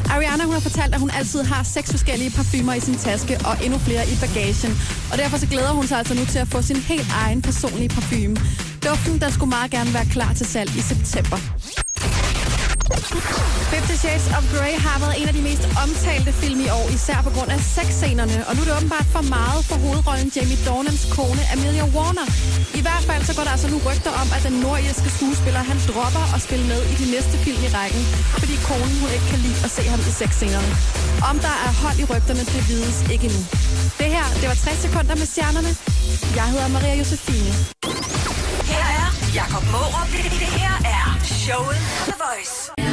Ariana 0.10 0.44
hun 0.44 0.54
har 0.54 0.60
fortalt, 0.60 0.94
at 0.94 1.00
hun 1.00 1.10
altid 1.10 1.44
har 1.44 1.64
seks 1.64 1.92
forskellige 1.92 2.32
parfumer 2.32 2.74
i 2.74 2.80
sin 2.80 2.96
taske 2.96 3.40
og 3.46 3.66
endnu 3.66 3.78
flere 3.80 4.04
i 4.10 4.16
bagagen. 4.22 4.72
Og 5.12 5.18
derfor 5.18 5.38
så 5.38 5.48
glæder 5.48 5.72
hun 5.72 5.88
sig 5.88 5.98
altså 5.98 6.14
nu 6.14 6.26
til 6.26 6.40
at 6.40 6.48
få 6.48 6.62
sin 6.62 6.76
helt 6.76 7.08
egen 7.24 7.42
personlige 7.42 7.90
parfume. 7.90 8.36
Duften, 8.88 9.22
der 9.22 9.30
skulle 9.30 9.50
meget 9.50 9.72
gerne 9.72 9.94
være 9.94 10.08
klar 10.16 10.34
til 10.34 10.46
salg 10.46 10.70
i 10.82 10.82
september. 10.92 11.38
Fifty 13.74 13.96
Shades 14.04 14.28
of 14.38 14.44
Grey 14.54 14.74
har 14.86 14.98
været 15.04 15.16
en 15.22 15.28
af 15.32 15.36
de 15.40 15.44
mest 15.50 15.64
omtalte 15.84 16.32
film 16.42 16.60
i 16.68 16.70
år, 16.80 16.86
især 16.98 17.20
på 17.28 17.32
grund 17.36 17.50
af 17.56 17.60
sexscenerne. 17.78 18.38
Og 18.48 18.52
nu 18.56 18.60
er 18.64 18.68
det 18.70 18.76
åbenbart 18.80 19.08
for 19.16 19.24
meget 19.38 19.62
for 19.70 19.78
hovedrollen 19.86 20.30
Jamie 20.36 20.60
Dornans 20.68 21.04
kone 21.16 21.44
Amelia 21.54 21.86
Warner. 21.96 22.28
I 22.80 22.82
hvert 22.86 23.04
fald 23.10 23.22
så 23.30 23.34
går 23.38 23.44
der 23.48 23.54
altså 23.56 23.70
nu 23.74 23.78
rygter 23.88 24.12
om, 24.22 24.28
at 24.36 24.42
den 24.48 24.56
nordiske 24.66 25.10
skuespiller 25.18 25.64
han 25.72 25.78
dropper 25.90 26.26
at 26.36 26.40
spille 26.48 26.66
med 26.72 26.80
i 26.92 26.96
de 27.02 27.08
næste 27.16 27.36
film 27.46 27.62
i 27.68 27.70
rækken, 27.78 28.04
fordi 28.42 28.56
konen 28.70 28.96
hun 29.02 29.10
ikke 29.16 29.28
kan 29.32 29.40
lide 29.46 29.60
at 29.66 29.72
se 29.78 29.84
ham 29.94 30.02
i 30.10 30.14
sexscenerne. 30.22 30.72
Om 31.30 31.36
der 31.46 31.56
er 31.66 31.72
hold 31.84 31.98
i 32.04 32.06
rygterne, 32.12 32.44
det 32.54 32.62
vides 32.70 33.00
ikke 33.14 33.26
endnu. 33.30 33.42
Det 34.02 34.10
her, 34.16 34.26
det 34.42 34.48
var 34.52 34.58
60 34.66 34.80
sekunder 34.86 35.16
med 35.22 35.28
stjernerne. 35.34 35.72
Jeg 36.40 36.46
hedder 36.54 36.68
Maria 36.76 36.96
Josefine. 37.02 37.54
Jakob 39.34 39.64
Morup. 39.72 40.08
Det, 40.12 40.24
det 40.24 40.52
her 40.62 40.76
er 40.86 41.24
showet 41.24 41.78
på 42.00 42.12
The 42.12 42.14
Voice. 42.26 42.72
Det 42.78 42.84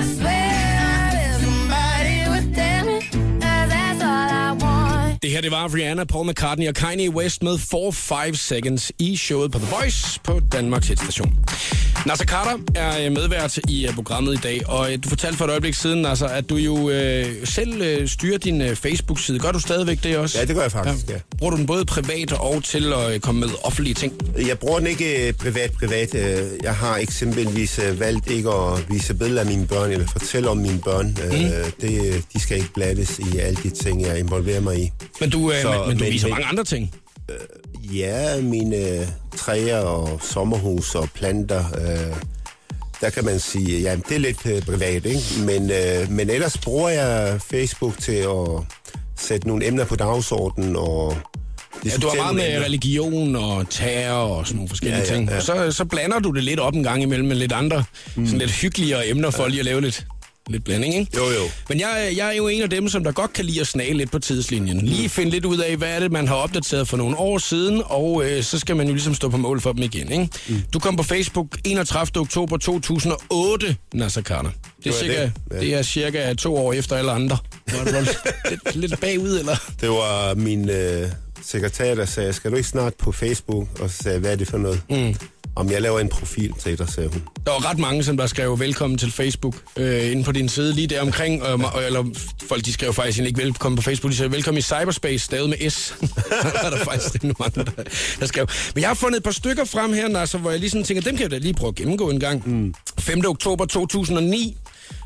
Det 5.22 5.30
her, 5.30 5.40
det 5.40 5.50
var 5.50 5.74
Rihanna, 5.74 6.04
Paul 6.04 6.26
McCartney 6.26 6.68
og 6.68 6.74
Kanye 6.74 7.10
West 7.10 7.42
med 7.42 7.54
4-5 7.54 8.36
Seconds 8.36 8.92
i 8.98 9.16
showet 9.16 9.52
på 9.52 9.58
The 9.58 9.68
Voice 9.70 10.20
på 10.24 10.40
Danmarks 10.52 10.88
Hitstation. 10.88 11.38
Nasser 12.06 12.24
Carter 12.26 12.58
er 12.74 13.06
øh, 13.06 13.12
medvært 13.12 13.58
i 13.68 13.86
øh, 13.86 13.94
programmet 13.94 14.34
i 14.34 14.36
dag, 14.42 14.68
og 14.68 14.92
øh, 14.92 14.98
du 15.04 15.08
fortalte 15.08 15.38
for 15.38 15.44
et 15.44 15.50
øjeblik 15.50 15.74
siden, 15.74 16.02
Nasser, 16.02 16.26
at 16.26 16.50
du 16.50 16.56
jo 16.56 16.90
øh, 16.90 17.46
selv 17.46 17.82
øh, 17.82 18.08
styrer 18.08 18.38
din 18.38 18.60
øh, 18.62 18.76
Facebook-side. 18.76 19.38
Gør 19.38 19.52
du 19.52 19.58
stadigvæk 19.60 20.02
det 20.02 20.16
også? 20.16 20.38
Ja, 20.38 20.44
det 20.44 20.54
gør 20.54 20.62
jeg 20.62 20.72
faktisk, 20.72 21.08
ja. 21.08 21.14
Bruger 21.38 21.50
du 21.50 21.56
den 21.56 21.66
både 21.66 21.84
privat 21.84 22.32
og 22.32 22.64
til 22.64 22.92
at 22.92 23.14
øh, 23.14 23.20
komme 23.20 23.40
med 23.40 23.48
offentlige 23.62 23.94
ting? 23.94 24.12
Jeg 24.46 24.58
bruger 24.58 24.78
den 24.78 24.86
ikke 24.86 25.34
privat-privat. 25.38 26.14
Jeg 26.62 26.74
har 26.74 26.96
eksempelvis 26.96 27.80
valgt 27.98 28.30
ikke 28.30 28.50
at 28.50 28.90
vise 28.90 29.14
billeder 29.14 29.40
af 29.40 29.46
mine 29.46 29.66
børn, 29.66 29.90
eller 29.90 30.06
fortælle 30.06 30.48
om 30.48 30.56
mine 30.56 30.80
børn. 30.84 31.06
Mm. 31.06 31.72
Det, 31.80 32.22
de 32.32 32.40
skal 32.40 32.56
ikke 32.56 32.72
blades 32.74 33.18
i 33.18 33.38
alle 33.38 33.58
de 33.62 33.70
ting, 33.70 34.02
jeg 34.02 34.18
involverer 34.18 34.60
mig 34.60 34.78
i. 34.82 34.90
Men 35.20 35.30
du, 35.30 35.52
øh, 35.52 35.62
Så, 35.62 35.70
men, 35.70 35.88
men 35.88 35.96
du 35.98 36.04
men- 36.04 36.12
viser 36.12 36.26
men- 36.28 36.34
mange 36.34 36.46
andre 36.46 36.64
ting. 36.64 36.94
Ja, 37.94 38.40
mine 38.40 39.08
træer 39.36 39.78
og 39.78 40.20
sommerhus 40.22 40.94
og 40.94 41.08
planter, 41.14 41.64
øh, 41.80 42.16
der 43.00 43.10
kan 43.10 43.24
man 43.24 43.40
sige, 43.40 43.80
ja, 43.80 43.96
det 44.08 44.14
er 44.14 44.18
lidt 44.20 44.46
øh, 44.46 44.62
privat, 44.62 45.06
ikke? 45.06 45.20
Men, 45.46 45.70
øh, 45.70 46.10
men 46.10 46.30
ellers 46.30 46.58
bruger 46.58 46.88
jeg 46.88 47.40
Facebook 47.40 47.98
til 47.98 48.12
at 48.12 48.62
sætte 49.16 49.46
nogle 49.48 49.66
emner 49.66 49.84
på 49.84 49.96
dagsordenen 49.96 50.76
og 50.76 51.16
Ja, 51.84 51.90
du 52.02 52.08
har 52.08 52.16
meget 52.16 52.34
med 52.34 52.48
emner. 52.48 52.64
religion 52.64 53.36
og 53.36 53.70
terror 53.70 54.34
og 54.36 54.46
sådan 54.46 54.56
nogle 54.56 54.68
forskellige 54.68 55.00
Ja, 55.02 55.08
ja, 55.08 55.14
ting. 55.14 55.28
ja. 55.30 55.36
Og 55.36 55.42
så, 55.42 55.72
så 55.72 55.84
blander 55.84 56.18
du 56.18 56.30
det 56.30 56.44
lidt 56.44 56.60
op 56.60 56.74
en 56.74 56.82
gang 56.82 57.02
imellem 57.02 57.28
med 57.28 57.36
lidt 57.36 57.52
andre, 57.52 57.84
mm. 58.16 58.26
sådan 58.26 58.38
lidt 58.38 58.50
hyggeligere 58.50 59.08
emner 59.08 59.30
for 59.30 59.46
lige 59.48 59.58
at 59.60 59.64
lave 59.64 59.80
lidt, 59.80 60.06
lidt 60.48 60.64
blanding, 60.64 60.94
ikke? 60.94 61.16
Jo, 61.16 61.24
jo. 61.24 61.50
Men 61.68 61.80
jeg, 61.80 62.12
jeg 62.16 62.28
er 62.28 62.32
jo 62.32 62.48
en 62.48 62.62
af 62.62 62.70
dem, 62.70 62.88
som 62.88 63.04
der 63.04 63.12
godt 63.12 63.32
kan 63.32 63.44
lide 63.44 63.60
at 63.60 63.66
snage 63.66 63.94
lidt 63.94 64.10
på 64.10 64.18
tidslinjen. 64.18 64.80
Lige 64.80 65.08
finde 65.08 65.30
lidt 65.30 65.44
ud 65.44 65.58
af, 65.58 65.76
hvad 65.76 65.88
er 65.88 66.00
det, 66.00 66.12
man 66.12 66.28
har 66.28 66.34
opdateret 66.34 66.88
for 66.88 66.96
nogle 66.96 67.16
år 67.16 67.38
siden, 67.38 67.82
og 67.84 68.24
øh, 68.24 68.42
så 68.42 68.58
skal 68.58 68.76
man 68.76 68.86
jo 68.86 68.92
ligesom 68.92 69.14
stå 69.14 69.28
på 69.28 69.36
mål 69.36 69.60
for 69.60 69.72
dem 69.72 69.82
igen, 69.82 70.12
ikke? 70.12 70.28
Mm. 70.48 70.62
Du 70.72 70.78
kom 70.78 70.96
på 70.96 71.02
Facebook 71.02 71.46
31. 71.64 72.20
oktober 72.20 72.56
2008, 72.56 73.76
Nasser 73.94 74.22
Carter. 74.22 74.50
Det 74.84 74.86
er, 74.86 74.92
cirka, 74.92 75.22
det, 75.22 75.32
ja. 75.52 75.60
det 75.60 75.74
er 75.74 75.82
cirka 75.82 76.34
to 76.34 76.56
år 76.56 76.72
efter 76.72 76.96
alle 76.96 77.12
andre. 77.12 77.38
Lidt, 77.84 78.74
lidt 78.90 79.00
bagud, 79.00 79.38
eller? 79.38 79.56
Det 79.80 79.88
var 79.88 80.34
min 80.34 80.70
øh, 80.70 81.08
sekretær, 81.42 81.94
der 81.94 82.04
sagde, 82.04 82.32
skal 82.32 82.50
du 82.50 82.56
ikke 82.56 82.68
snart 82.68 82.94
på 82.94 83.12
Facebook? 83.12 83.80
Og 83.80 83.90
så 83.90 83.96
sagde 83.96 84.14
jeg, 84.14 84.20
hvad 84.20 84.32
er 84.32 84.36
det 84.36 84.48
for 84.48 84.58
noget? 84.58 84.82
Mm. 84.90 85.14
Om 85.56 85.70
jeg 85.70 85.82
laver 85.82 86.00
en 86.00 86.08
profil 86.08 86.52
til 86.52 86.78
dig, 86.78 86.88
sagde 86.88 87.08
hun. 87.08 87.22
Der 87.46 87.52
var 87.52 87.70
ret 87.70 87.78
mange, 87.78 88.04
som 88.04 88.16
der 88.16 88.26
skrev 88.26 88.58
velkommen 88.58 88.98
til 88.98 89.12
Facebook 89.12 89.56
øh, 89.76 90.10
inde 90.10 90.24
på 90.24 90.32
din 90.32 90.48
side 90.48 90.72
lige 90.72 90.86
der 90.86 91.00
omkring. 91.02 91.42
Øh, 91.42 91.86
eller 91.86 92.04
folk, 92.48 92.64
de 92.64 92.72
skrev 92.72 92.92
faktisk 92.92 93.18
ikke 93.18 93.42
velkommen 93.42 93.76
på 93.76 93.82
Facebook. 93.82 94.12
De 94.12 94.16
sagde 94.16 94.32
velkommen 94.32 94.58
i 94.58 94.62
cyberspace, 94.62 95.24
stavet 95.24 95.48
med 95.48 95.70
S. 95.70 95.94
der 96.52 96.62
er 96.62 96.70
der 96.70 96.84
faktisk 96.84 97.14
rimelig 97.14 97.36
mange, 97.38 97.64
der, 97.64 97.82
der 98.20 98.26
skrev. 98.26 98.46
Men 98.74 98.80
jeg 98.80 98.88
har 98.88 98.94
fundet 98.94 99.16
et 99.16 99.24
par 99.24 99.30
stykker 99.30 99.64
frem 99.64 99.92
her, 99.92 100.08
Nasser, 100.08 100.38
hvor 100.38 100.50
jeg 100.50 100.60
lige 100.60 100.70
sådan 100.70 100.84
tænker, 100.84 101.02
dem 101.02 101.16
kan 101.16 101.22
jeg 101.22 101.30
da 101.30 101.38
lige 101.38 101.54
prøve 101.54 101.68
at 101.68 101.74
gennemgå 101.74 102.10
en 102.10 102.20
gang. 102.20 102.48
Mm. 102.48 102.74
5. 102.98 103.22
oktober 103.26 103.64
2009 103.64 104.56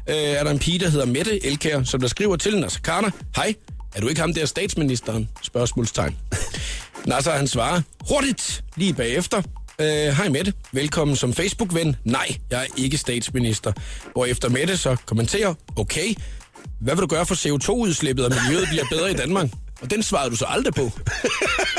øh, 0.08 0.14
er 0.16 0.44
der 0.44 0.50
en 0.50 0.58
pige, 0.58 0.78
der 0.78 0.88
hedder 0.88 1.06
Mette 1.06 1.46
Elkær, 1.46 1.82
som 1.82 2.00
der 2.00 2.08
skriver 2.08 2.36
til 2.36 2.60
Nasser 2.60 2.80
Karner. 2.80 3.10
Hej, 3.36 3.54
er 3.94 4.00
du 4.00 4.08
ikke 4.08 4.20
ham 4.20 4.34
der 4.34 4.46
statsministeren? 4.46 5.28
Spørgsmålstegn. 5.42 6.16
Nasser 7.06 7.32
han 7.32 7.48
svarer, 7.48 7.80
hurtigt, 8.08 8.64
lige 8.76 8.94
bagefter. 8.94 9.42
Øh, 9.80 9.86
hej 9.86 10.28
Mette, 10.28 10.52
velkommen 10.72 11.16
som 11.16 11.32
Facebook-ven. 11.34 11.96
Nej, 12.04 12.36
jeg 12.50 12.60
er 12.62 12.66
ikke 12.76 12.98
statsminister. 12.98 13.72
Hvor 14.12 14.26
efter 14.26 14.48
Mette 14.48 14.76
så 14.76 14.96
kommenterer, 15.06 15.54
okay, 15.76 16.14
hvad 16.80 16.94
vil 16.94 17.02
du 17.02 17.06
gøre 17.06 17.26
for 17.26 17.34
CO2-udslippet, 17.34 18.24
og 18.24 18.32
miljøet 18.44 18.68
bliver 18.68 18.84
bedre 18.90 19.10
i 19.10 19.14
Danmark? 19.14 19.48
Og 19.82 19.90
den 19.90 20.02
svarede 20.02 20.30
du 20.30 20.36
så 20.36 20.44
aldrig 20.48 20.74
på. 20.74 20.82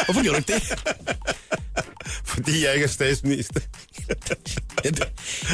Hvorfor 0.06 0.24
gjorde 0.24 0.42
du 0.42 0.52
ikke 0.52 0.54
det? 0.54 0.84
Fordi 2.26 2.66
jeg 2.66 2.74
ikke 2.74 2.84
er 2.84 2.88
statsminister. 2.88 3.60
Jeg 4.84 4.94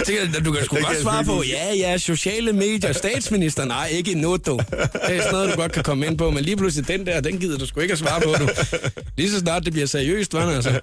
tænker, 0.05 0.39
du 0.39 0.51
kan 0.51 0.65
sgu 0.65 0.75
Det 0.75 0.85
godt 0.85 0.95
kan 0.95 1.03
svare 1.03 1.23
på, 1.23 1.43
ja, 1.43 1.73
ja, 1.73 1.97
sociale 1.97 2.53
medier, 2.53 2.93
statsminister, 2.93 3.65
nej, 3.65 3.87
ikke 3.87 4.11
endnu, 4.11 4.37
du. 4.37 4.59
Det 4.71 5.15
er 5.15 5.21
sådan 5.21 5.31
noget, 5.31 5.53
du 5.53 5.55
godt 5.55 5.71
kan 5.71 5.83
komme 5.83 6.05
ind 6.05 6.17
på, 6.17 6.31
men 6.31 6.43
lige 6.43 6.57
pludselig 6.57 6.87
den 6.87 7.05
der, 7.05 7.21
den 7.21 7.39
gider 7.39 7.57
du 7.57 7.65
sgu 7.65 7.79
ikke 7.79 7.91
at 7.91 7.99
svare 7.99 8.21
på, 8.21 8.33
du. 8.39 8.49
Lige 9.17 9.31
så 9.31 9.39
snart 9.39 9.65
det 9.65 9.73
bliver 9.73 9.87
seriøst, 9.87 10.33
var 10.33 10.51
altså. 10.55 10.79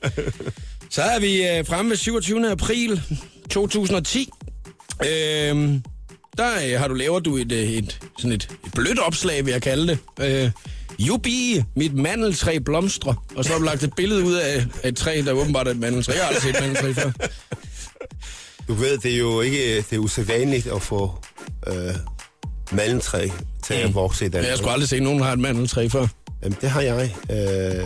Så 0.90 1.02
er 1.02 1.20
vi 1.20 1.48
øh, 1.48 1.66
fremme 1.66 1.90
ved 1.90 1.96
27. 1.96 2.50
april 2.50 3.02
2010. 3.50 4.30
Øhm, 5.06 5.82
der 6.38 6.72
øh, 6.72 6.80
har 6.80 6.88
du 6.88 6.94
laver 6.94 7.18
du 7.20 7.36
et, 7.36 7.52
øh, 7.52 7.58
et, 7.58 8.00
sådan 8.18 8.32
et, 8.32 8.48
et 8.66 8.72
blødt 8.74 8.98
opslag, 8.98 9.44
vil 9.44 9.52
jeg 9.52 9.62
kalde 9.62 9.86
det. 9.88 9.98
Øh, 10.20 10.50
Jubi, 10.98 11.62
mit 11.76 11.94
mandeltræ 11.94 12.58
blomstrer. 12.58 13.24
Og 13.36 13.44
så 13.44 13.52
har 13.52 13.58
du 13.58 13.64
lagt 13.64 13.82
et 13.82 13.92
billede 13.96 14.24
ud 14.24 14.34
af, 14.34 14.66
et 14.84 14.96
træ, 14.96 15.22
der 15.26 15.32
åbenbart 15.32 15.66
er 15.66 15.70
et 15.70 15.78
mandeltræ. 15.78 16.12
Jeg 16.12 16.22
har 16.22 16.28
aldrig 16.28 16.42
set 16.42 16.56
et 16.56 16.60
mandeltræ 16.60 16.92
før. 17.02 17.10
Du 18.68 18.74
ved, 18.74 18.98
det 18.98 19.14
er 19.14 19.18
jo 19.18 19.40
ikke 19.40 19.76
det 19.76 19.92
er 19.92 19.98
usædvanligt 19.98 20.66
at 20.66 20.82
få 20.82 21.18
øh, 21.66 21.74
mandentræ 22.72 23.28
til 23.64 23.74
at 23.74 23.94
vokse 23.94 24.26
i 24.26 24.28
Danmark. 24.28 24.50
jeg 24.50 24.58
skulle 24.58 24.72
aldrig 24.72 24.88
se 24.88 25.00
nogen, 25.00 25.18
der 25.18 25.24
har 25.24 25.32
et 25.32 25.38
mandeltræ 25.38 25.88
før. 25.88 26.06
Jamen, 26.42 26.58
det 26.60 26.70
har 26.70 26.80
jeg. 26.80 27.14
Øh, 27.30 27.84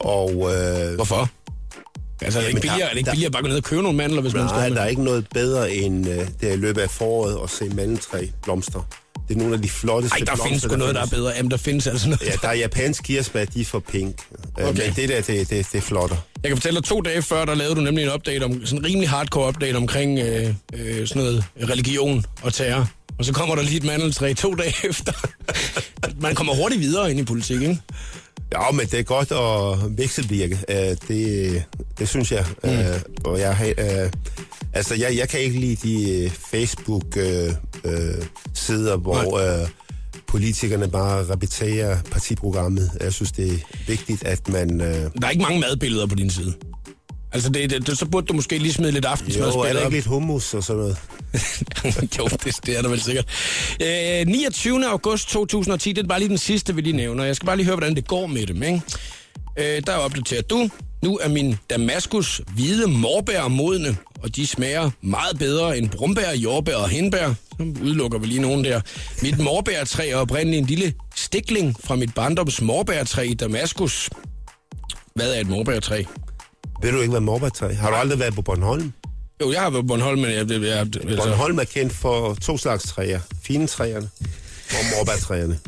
og 0.00 0.30
øh, 0.30 0.94
Hvorfor? 0.94 1.30
Altså, 2.22 2.38
er 2.38 2.42
det 2.42 2.48
ikke 2.48 2.60
billigere, 2.60 2.78
der- 2.80 2.86
er 2.86 2.90
det 2.90 2.98
ikke 2.98 3.06
der- 3.06 3.12
billigere 3.12 3.30
bare 3.32 3.38
at 3.38 3.44
gå 3.44 3.48
ned 3.48 3.56
og 3.56 3.62
købe 3.62 3.82
nogle 3.82 3.96
mandler, 3.98 4.20
hvis 4.22 4.34
man 4.34 4.44
nej, 4.44 4.60
skal? 4.66 4.74
der 4.76 4.80
er 4.82 4.86
ikke 4.86 5.04
noget 5.04 5.26
bedre 5.34 5.72
end 5.74 6.08
øh, 6.08 6.18
det 6.40 6.52
i 6.52 6.56
løbet 6.56 6.80
af 6.80 6.90
foråret 6.90 7.38
at 7.44 7.50
se 7.50 7.64
mandentræ 7.68 8.26
blomstre. 8.42 8.84
Det 9.28 9.34
er 9.34 9.38
nogle 9.38 9.54
af 9.54 9.62
de 9.62 9.68
flotteste 9.68 10.14
Ej, 10.14 10.18
der 10.18 10.24
blomster, 10.24 10.46
findes 10.46 10.62
sgu 10.62 10.76
noget, 10.76 10.94
der 10.94 11.00
er 11.02 11.06
bedre. 11.06 11.32
Jamen, 11.36 11.50
der 11.50 11.56
findes 11.56 11.86
altså 11.86 12.08
noget. 12.08 12.22
Ja, 12.22 12.32
der 12.42 12.48
er 12.48 12.52
japansk 12.54 13.02
kirsebær, 13.02 13.44
de 13.44 13.60
er 13.60 13.64
for 13.64 13.78
pink. 13.78 14.16
Okay. 14.54 14.68
Okay. 14.68 14.82
Men 14.86 14.92
det 14.96 15.08
der, 15.08 15.20
det, 15.20 15.50
det, 15.50 15.66
det 15.72 15.74
er 15.78 15.80
flotter. 15.80 16.16
Jeg 16.42 16.48
kan 16.50 16.56
fortælle 16.56 16.80
dig, 16.80 16.88
to 16.88 17.00
dage 17.00 17.22
før, 17.22 17.44
der 17.44 17.54
lavede 17.54 17.74
du 17.74 17.80
nemlig 17.80 18.04
en 18.04 18.10
update 18.12 18.42
om, 18.44 18.66
sådan 18.66 18.78
en 18.78 18.84
rimelig 18.84 19.08
hardcore 19.08 19.48
update 19.48 19.76
omkring 19.76 20.18
øh, 20.18 20.54
øh, 20.74 21.06
sådan 21.06 21.22
noget 21.22 21.44
religion 21.70 22.24
og 22.42 22.54
terror. 22.54 22.88
Og 23.18 23.24
så 23.24 23.32
kommer 23.32 23.54
der 23.54 23.62
lige 23.62 23.76
et 23.76 23.84
mandeltræ 23.84 24.32
to 24.32 24.54
dage 24.54 24.74
efter. 24.90 25.12
Man 26.20 26.34
kommer 26.34 26.54
hurtigt 26.54 26.80
videre 26.80 27.10
ind 27.10 27.20
i 27.20 27.24
politik, 27.24 27.60
ikke? 27.62 27.80
Ja, 28.54 28.70
men 28.70 28.86
det 28.86 28.98
er 28.98 29.02
godt 29.02 29.32
at 29.32 29.78
vekselvirke. 29.98 30.58
Uh, 30.68 30.74
det, 31.08 31.64
det 31.98 32.08
synes 32.08 32.32
jeg. 32.32 32.46
Mm. 32.64 32.70
Uh, 32.70 32.76
og 33.24 33.40
jeg, 33.40 33.56
har, 33.56 33.66
uh, 33.66 34.10
altså, 34.72 34.94
jeg, 34.94 35.16
jeg 35.16 35.28
kan 35.28 35.40
ikke 35.40 35.60
lide 35.60 35.88
de 35.88 36.30
Facebook-sider, 36.30 38.96
hvor 38.96 39.32
uh, 39.32 39.68
politikerne 40.26 40.88
bare 40.88 41.32
repeterer 41.32 41.98
partiprogrammet. 42.10 42.90
Jeg 43.00 43.12
synes, 43.12 43.32
det 43.32 43.52
er 43.52 43.58
vigtigt, 43.86 44.24
at 44.24 44.48
man... 44.48 44.80
Der 44.80 45.10
er 45.22 45.30
ikke 45.30 45.42
mange 45.42 45.60
madbilleder 45.60 46.06
på 46.06 46.14
din 46.14 46.30
side. 46.30 46.54
Altså, 47.32 47.50
det, 47.50 47.86
det, 47.86 47.98
så 47.98 48.06
burde 48.06 48.26
du 48.26 48.32
måske 48.32 48.58
lige 48.58 48.72
smide 48.72 48.92
lidt 48.92 49.06
jo, 49.38 49.60
er 49.60 49.72
der 49.72 49.80
ikke 49.80 49.96
lidt 49.96 50.06
hummus 50.06 50.54
og 50.54 50.64
sådan 50.64 50.80
noget? 50.80 50.96
jo, 52.18 52.28
det, 52.44 52.56
det 52.66 52.78
er 52.78 52.82
der 52.82 52.88
vel 52.88 53.00
sikkert. 53.00 53.26
Øh, 53.82 54.26
29. 54.26 54.86
august 54.86 55.28
2010, 55.28 55.92
det 55.92 56.04
er 56.04 56.08
bare 56.08 56.18
lige 56.18 56.28
den 56.28 56.38
sidste, 56.38 56.74
vi 56.74 56.80
lige 56.80 56.96
nævner. 56.96 57.24
Jeg 57.24 57.36
skal 57.36 57.46
bare 57.46 57.56
lige 57.56 57.66
høre, 57.66 57.76
hvordan 57.76 57.96
det 57.96 58.08
går 58.08 58.26
med 58.26 58.46
dem, 58.46 58.62
ikke? 58.62 58.82
Øh, 59.58 59.82
der 59.86 59.96
opdaterer 59.96 60.42
du. 60.42 60.68
Nu 61.02 61.18
er 61.22 61.28
min 61.28 61.56
Damaskus 61.70 62.40
hvide 62.54 62.86
morbær 62.86 63.48
modne, 63.48 63.96
og 64.22 64.36
de 64.36 64.46
smager 64.46 64.90
meget 65.00 65.38
bedre 65.38 65.78
end 65.78 65.90
brumbær, 65.90 66.30
jordbær 66.36 66.76
og 66.76 66.88
hindbær. 66.88 67.34
Så 67.58 67.74
udelukker 67.82 68.18
vi 68.18 68.26
lige 68.26 68.40
nogen 68.40 68.64
der. 68.64 68.80
Mit 69.22 69.38
morbærtræ 69.38 70.08
er 70.08 70.16
oprindeligt 70.16 70.60
en 70.60 70.66
lille 70.66 70.94
stikling 71.14 71.76
fra 71.84 71.96
mit 71.96 72.14
barndoms 72.14 72.62
morbærtræ 72.62 73.22
i 73.22 73.34
Damaskus. 73.34 74.10
Hvad 75.14 75.34
er 75.34 75.40
et 75.40 75.48
morbærtræ? 75.48 76.04
Ved 76.82 76.92
du 76.92 77.00
ikke, 77.00 77.10
hvad 77.10 77.20
morbærtræ 77.20 77.74
Har 77.74 77.90
du 77.90 77.96
aldrig 77.96 78.18
været 78.18 78.34
på 78.34 78.42
Bornholm? 78.42 78.92
Jo, 79.40 79.52
jeg 79.52 79.60
har 79.60 79.70
været 79.70 79.86
Bornholm, 79.86 80.20
men 80.20 80.30
jeg... 80.30 80.50
jeg, 80.50 80.62
jeg 80.62 80.78
altså, 80.78 81.00
Bornholm 81.16 81.58
er 81.58 81.64
kendt 81.64 81.92
for 81.92 82.34
to 82.34 82.58
slags 82.58 82.84
træer. 82.84 83.20
Fine 83.42 83.66
træerne 83.66 84.10
og 84.70 84.76
morbærtræerne. 84.96 85.58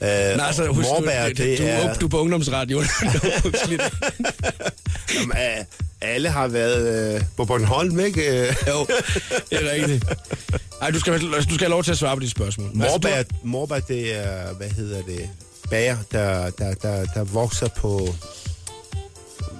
Uh, 0.00 0.06
Nej, 0.36 0.46
altså, 0.46 0.66
husk, 0.66 0.88
morbær, 0.88 1.28
du, 1.28 1.32
det 1.42 1.58
du, 1.58 1.64
er... 1.66 1.94
du, 1.94 2.00
du 2.00 2.06
er 2.06 2.10
på 2.10 2.20
ungdomsradioen. 2.20 2.84
Jamen, 5.14 5.36
øh, 5.36 5.64
alle 6.00 6.28
har 6.28 6.48
været 6.48 7.14
øh, 7.14 7.20
på 7.36 7.44
Bornholm, 7.44 8.00
ikke? 8.00 8.48
Øh, 8.48 8.54
Jo, 8.68 8.86
det 9.50 9.66
er 9.66 9.72
rigtigt. 9.72 10.04
Ej, 10.80 10.90
du 10.90 11.00
skal, 11.00 11.20
du 11.20 11.42
skal 11.42 11.58
have 11.58 11.70
lov 11.70 11.84
til 11.84 11.90
at 11.90 11.98
svare 11.98 12.16
på 12.16 12.20
de 12.20 12.30
spørgsmål. 12.30 12.70
Morbær, 12.74 13.22
morbær, 13.42 13.78
det 13.78 14.16
er, 14.18 14.54
hvad 14.54 14.68
hedder 14.68 15.02
det, 15.02 15.30
bær, 15.70 15.96
der, 16.12 16.50
der, 16.50 16.74
der, 16.74 17.04
der 17.04 17.24
vokser 17.24 17.68
på 17.68 18.14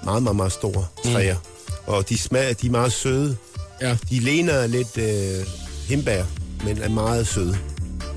meget, 0.03 0.23
meget, 0.23 0.35
meget 0.35 0.51
store 0.51 0.85
træer. 1.05 1.35
Mm. 1.35 1.39
Og 1.87 2.09
de 2.09 2.17
smager, 2.17 2.53
de 2.53 2.67
er 2.67 2.71
meget 2.71 2.93
søde. 2.93 3.37
Ja. 3.81 3.97
De 4.09 4.19
ligner 4.19 4.67
lidt 4.67 4.97
øh, 4.97 5.45
himbær, 5.89 6.23
men 6.65 6.77
er 6.81 6.89
meget 6.89 7.27
søde. 7.27 7.57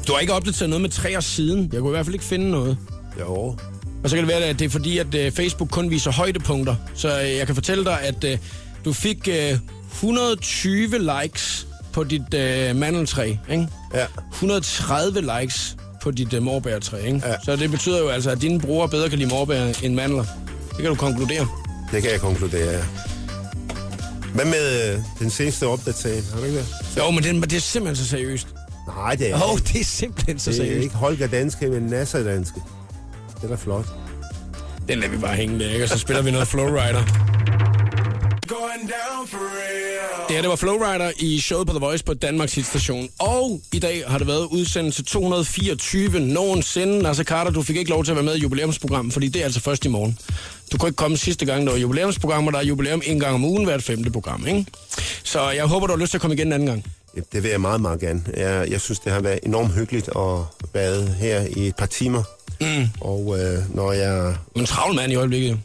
Du 0.09 0.13
har 0.13 0.21
ikke 0.21 0.33
opdateret 0.33 0.71
noget 0.71 0.83
med 0.83 0.91
træer 0.91 1.21
siden. 1.21 1.71
Jeg 1.73 1.81
kunne 1.81 1.91
i 1.91 1.95
hvert 1.95 2.07
fald 2.07 2.15
ikke 2.15 2.25
finde 2.25 2.51
noget. 2.51 2.79
Jo. 3.21 3.57
Og 4.05 4.11
så 4.11 4.17
kan 4.17 4.19
det 4.19 4.29
være, 4.29 4.45
at 4.45 4.59
det 4.59 4.65
er 4.65 4.69
fordi, 4.69 4.99
at 4.99 5.15
øh, 5.15 5.33
Facebook 5.33 5.71
kun 5.71 5.91
viser 5.91 6.13
højdepunkter. 6.13 6.75
Så 6.95 7.21
øh, 7.23 7.37
jeg 7.37 7.47
kan 7.47 7.55
fortælle 7.55 7.85
dig, 7.85 8.01
at 8.01 8.25
øh, 8.25 8.39
du 8.85 8.93
fik 8.93 9.29
øh, 9.29 9.59
120 9.93 10.99
likes 11.23 11.67
på 11.93 12.05
dit 12.05 12.35
øh, 12.35 12.77
mandeltræ, 12.77 13.37
ikke? 13.51 13.69
Ja. 13.95 14.07
130 14.33 15.41
likes 15.41 15.77
på 16.03 16.11
dit 16.11 16.33
øh, 16.33 16.43
morbærtræ, 16.43 17.07
ikke? 17.07 17.23
Ja. 17.25 17.35
Så 17.45 17.57
det 17.57 17.71
betyder 17.71 17.99
jo 17.99 18.09
altså, 18.09 18.31
at 18.31 18.43
dine 18.43 18.61
brugere 18.61 18.89
bedre 18.89 19.09
kan 19.09 19.19
lide 19.19 19.31
morbær 19.31 19.73
end 19.83 19.95
mandler. 19.95 20.25
Det 20.69 20.77
kan 20.77 20.87
du 20.87 20.95
konkludere. 20.95 21.49
Det 21.93 22.03
kan 22.03 22.11
jeg 22.11 22.21
konkludere, 22.21 22.73
ja. 22.73 22.83
Hvad 24.37 24.45
med 24.45 24.93
øh, 24.95 25.01
den 25.19 25.31
seneste 25.31 25.67
opdatering? 25.67 26.25
Har 26.33 26.39
du 26.41 26.45
ikke 26.45 26.59
det? 26.59 26.67
Jo, 26.97 27.11
men 27.11 27.23
det, 27.25 27.51
det 27.51 27.57
er 27.57 27.61
simpelthen 27.61 28.05
så 28.05 28.11
seriøst. 28.11 28.47
Nej, 28.97 29.15
det 29.15 29.31
er 29.31 29.35
Åh, 29.35 29.53
oh, 29.53 29.59
det 29.59 29.81
er 29.81 29.85
simpelthen 29.85 30.39
så 30.39 30.51
Det 30.51 30.59
er 30.59 30.63
seriøst. 30.65 30.85
ikke 30.85 30.95
Holger 30.95 31.27
Danske, 31.27 31.69
men 31.69 31.83
Nasser 31.83 32.23
Danske. 32.23 32.61
Det 33.37 33.45
er 33.45 33.49
da 33.49 33.55
flot. 33.55 33.87
Den 34.89 34.99
lader 34.99 35.13
vi 35.13 35.19
bare 35.19 35.35
hænge 35.37 35.59
der, 35.59 35.71
ikke? 35.71 35.85
Og 35.85 35.89
så 35.89 35.99
spiller 35.99 36.23
vi 36.23 36.31
noget 36.31 36.49
Flowrider. 36.49 37.36
Det 40.29 40.35
her, 40.35 40.43
det 40.43 40.51
var 40.51 40.57
Flowrider 40.57 41.13
i 41.19 41.41
showet 41.41 41.67
på 41.67 41.73
The 41.73 41.81
Voice 41.81 42.05
på 42.05 42.15
Danmarks 42.15 42.55
hitstation. 42.55 43.09
Og 43.19 43.61
i 43.73 43.79
dag 43.79 44.05
har 44.07 44.19
det 44.19 44.27
været 44.27 44.45
udsendelse 44.45 45.03
224 45.05 46.21
nogensinde. 46.21 46.99
Nasser 46.99 47.25
Carter, 47.25 47.51
du 47.51 47.63
fik 47.63 47.77
ikke 47.77 47.91
lov 47.91 48.05
til 48.05 48.13
at 48.13 48.17
være 48.17 48.25
med 48.25 48.37
i 48.37 48.41
jubilæumsprogrammet, 48.41 49.13
fordi 49.13 49.29
det 49.29 49.41
er 49.41 49.45
altså 49.45 49.61
først 49.61 49.85
i 49.85 49.89
morgen. 49.89 50.19
Du 50.73 50.79
kunne 50.79 50.89
ikke 50.89 50.97
komme 50.97 51.17
sidste 51.17 51.47
gang, 51.47 51.67
der 51.67 51.73
var 51.73 51.79
jubilæumsprogram, 51.79 52.47
og 52.47 52.53
der 52.53 52.59
er 52.59 52.63
jubilæum 52.65 53.03
en 53.05 53.21
gang 53.21 53.35
om 53.35 53.45
ugen 53.45 53.65
hvert 53.65 53.83
femte 53.83 54.11
program, 54.11 54.47
ikke? 54.47 54.67
Så 55.25 55.51
jeg 55.51 55.65
håber, 55.65 55.87
du 55.87 55.93
har 55.93 56.01
lyst 56.01 56.11
til 56.11 56.19
at 56.19 56.21
komme 56.21 56.35
igen 56.35 56.47
en 56.47 56.53
anden 56.53 56.69
gang. 56.69 56.85
Det 57.33 57.43
vil 57.43 57.51
jeg 57.51 57.61
meget, 57.61 57.81
meget 57.81 58.01
gerne. 58.01 58.23
Jeg, 58.37 58.71
jeg 58.71 58.81
synes, 58.81 58.99
det 58.99 59.13
har 59.13 59.21
været 59.21 59.39
enormt 59.43 59.75
hyggeligt 59.75 60.09
at 60.09 60.39
være 60.75 61.07
her 61.21 61.41
i 61.57 61.67
et 61.67 61.77
par 61.77 61.87
timer. 61.87 62.23
Mm. 62.61 62.89
Og 63.01 63.39
øh, 63.41 63.75
når 63.75 63.93
jeg... 63.93 64.37
Du 64.55 64.59
er 64.59 64.61
en 64.61 64.67
travl 64.67 64.95
mand 64.95 65.13
i 65.13 65.15
øjeblikket. 65.15 65.59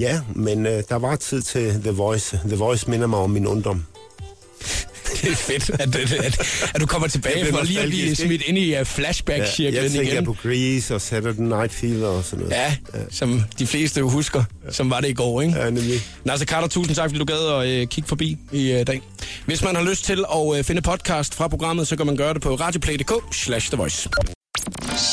Ja, 0.00 0.20
men 0.34 0.66
øh, 0.66 0.82
der 0.88 0.96
var 0.96 1.16
tid 1.16 1.42
til 1.42 1.80
The 1.82 1.90
Voice. 1.90 2.40
The 2.46 2.56
Voice 2.56 2.90
minder 2.90 3.06
mig 3.06 3.18
om 3.18 3.30
min 3.30 3.46
ungdom. 3.46 3.84
Det 5.22 5.30
er 5.30 5.36
fedt, 5.36 5.70
at, 5.70 5.96
at, 5.96 6.12
at, 6.12 6.40
at 6.74 6.80
du 6.80 6.86
kommer 6.86 7.08
tilbage 7.08 7.46
for 7.52 7.62
lige 7.64 7.80
at 7.80 7.88
blive 7.88 8.14
smidt 8.16 8.42
ind 8.42 8.58
i 8.58 8.64
uh, 8.64 8.70
Ja, 8.70 8.82
flashback-cirklen 8.82 9.82
jeg 9.82 9.90
tænker 9.90 10.12
igen. 10.12 10.24
på 10.24 10.36
Grease 10.42 10.94
og 10.94 11.00
Saturday 11.00 11.42
Night 11.42 11.72
Fever 11.72 12.06
og 12.06 12.24
sådan 12.24 12.38
noget. 12.44 12.52
Ja, 12.56 12.74
som 13.10 13.42
de 13.58 13.66
fleste 13.66 14.00
jo 14.00 14.08
husker, 14.08 14.44
som 14.70 14.90
var 14.90 15.00
det 15.00 15.08
i 15.08 15.12
går, 15.12 15.40
ikke? 15.42 15.58
Ja, 15.58 15.70
nemlig. 15.70 16.00
Nasser 16.24 16.46
Carter, 16.46 16.68
tusind 16.68 16.96
tak, 16.96 17.10
fordi 17.10 17.18
du 17.18 17.24
gad 17.24 17.60
at 17.60 17.68
øh, 17.68 17.86
kigge 17.86 18.08
forbi 18.08 18.36
i 18.52 18.72
øh, 18.72 18.86
dag. 18.86 19.00
Hvis 19.46 19.62
man 19.62 19.76
har 19.76 19.82
lyst 19.82 20.04
til 20.04 20.24
at 20.34 20.58
øh, 20.58 20.64
finde 20.64 20.82
podcast 20.82 21.34
fra 21.34 21.48
programmet, 21.48 21.88
så 21.88 21.96
kan 21.96 22.06
man 22.06 22.16
gøre 22.16 22.34
det 22.34 22.42
på 22.42 22.54
radioplay.dk 22.54 23.12
slash 23.32 23.68
The 23.70 23.76
Voice. 23.76 24.08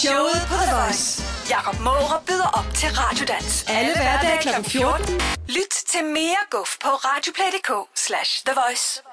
Showet 0.02 0.42
på 0.50 0.56
The 0.62 0.76
Voice. 0.76 1.24
Jakob 1.50 1.80
Måre 1.80 2.22
byder 2.28 2.50
op 2.60 2.68
til 2.74 2.90
Radiodans. 2.90 3.66
Alle 3.68 3.94
hverdage 3.96 4.42
kl. 4.42 4.70
14. 4.70 5.22
Lyt 5.48 5.74
til 5.92 6.04
mere 6.04 6.44
guf 6.52 6.70
på 6.84 6.90
radioplay.dk 6.90 7.72
slash 7.96 8.44
The 8.46 8.54
Voice. 8.62 9.07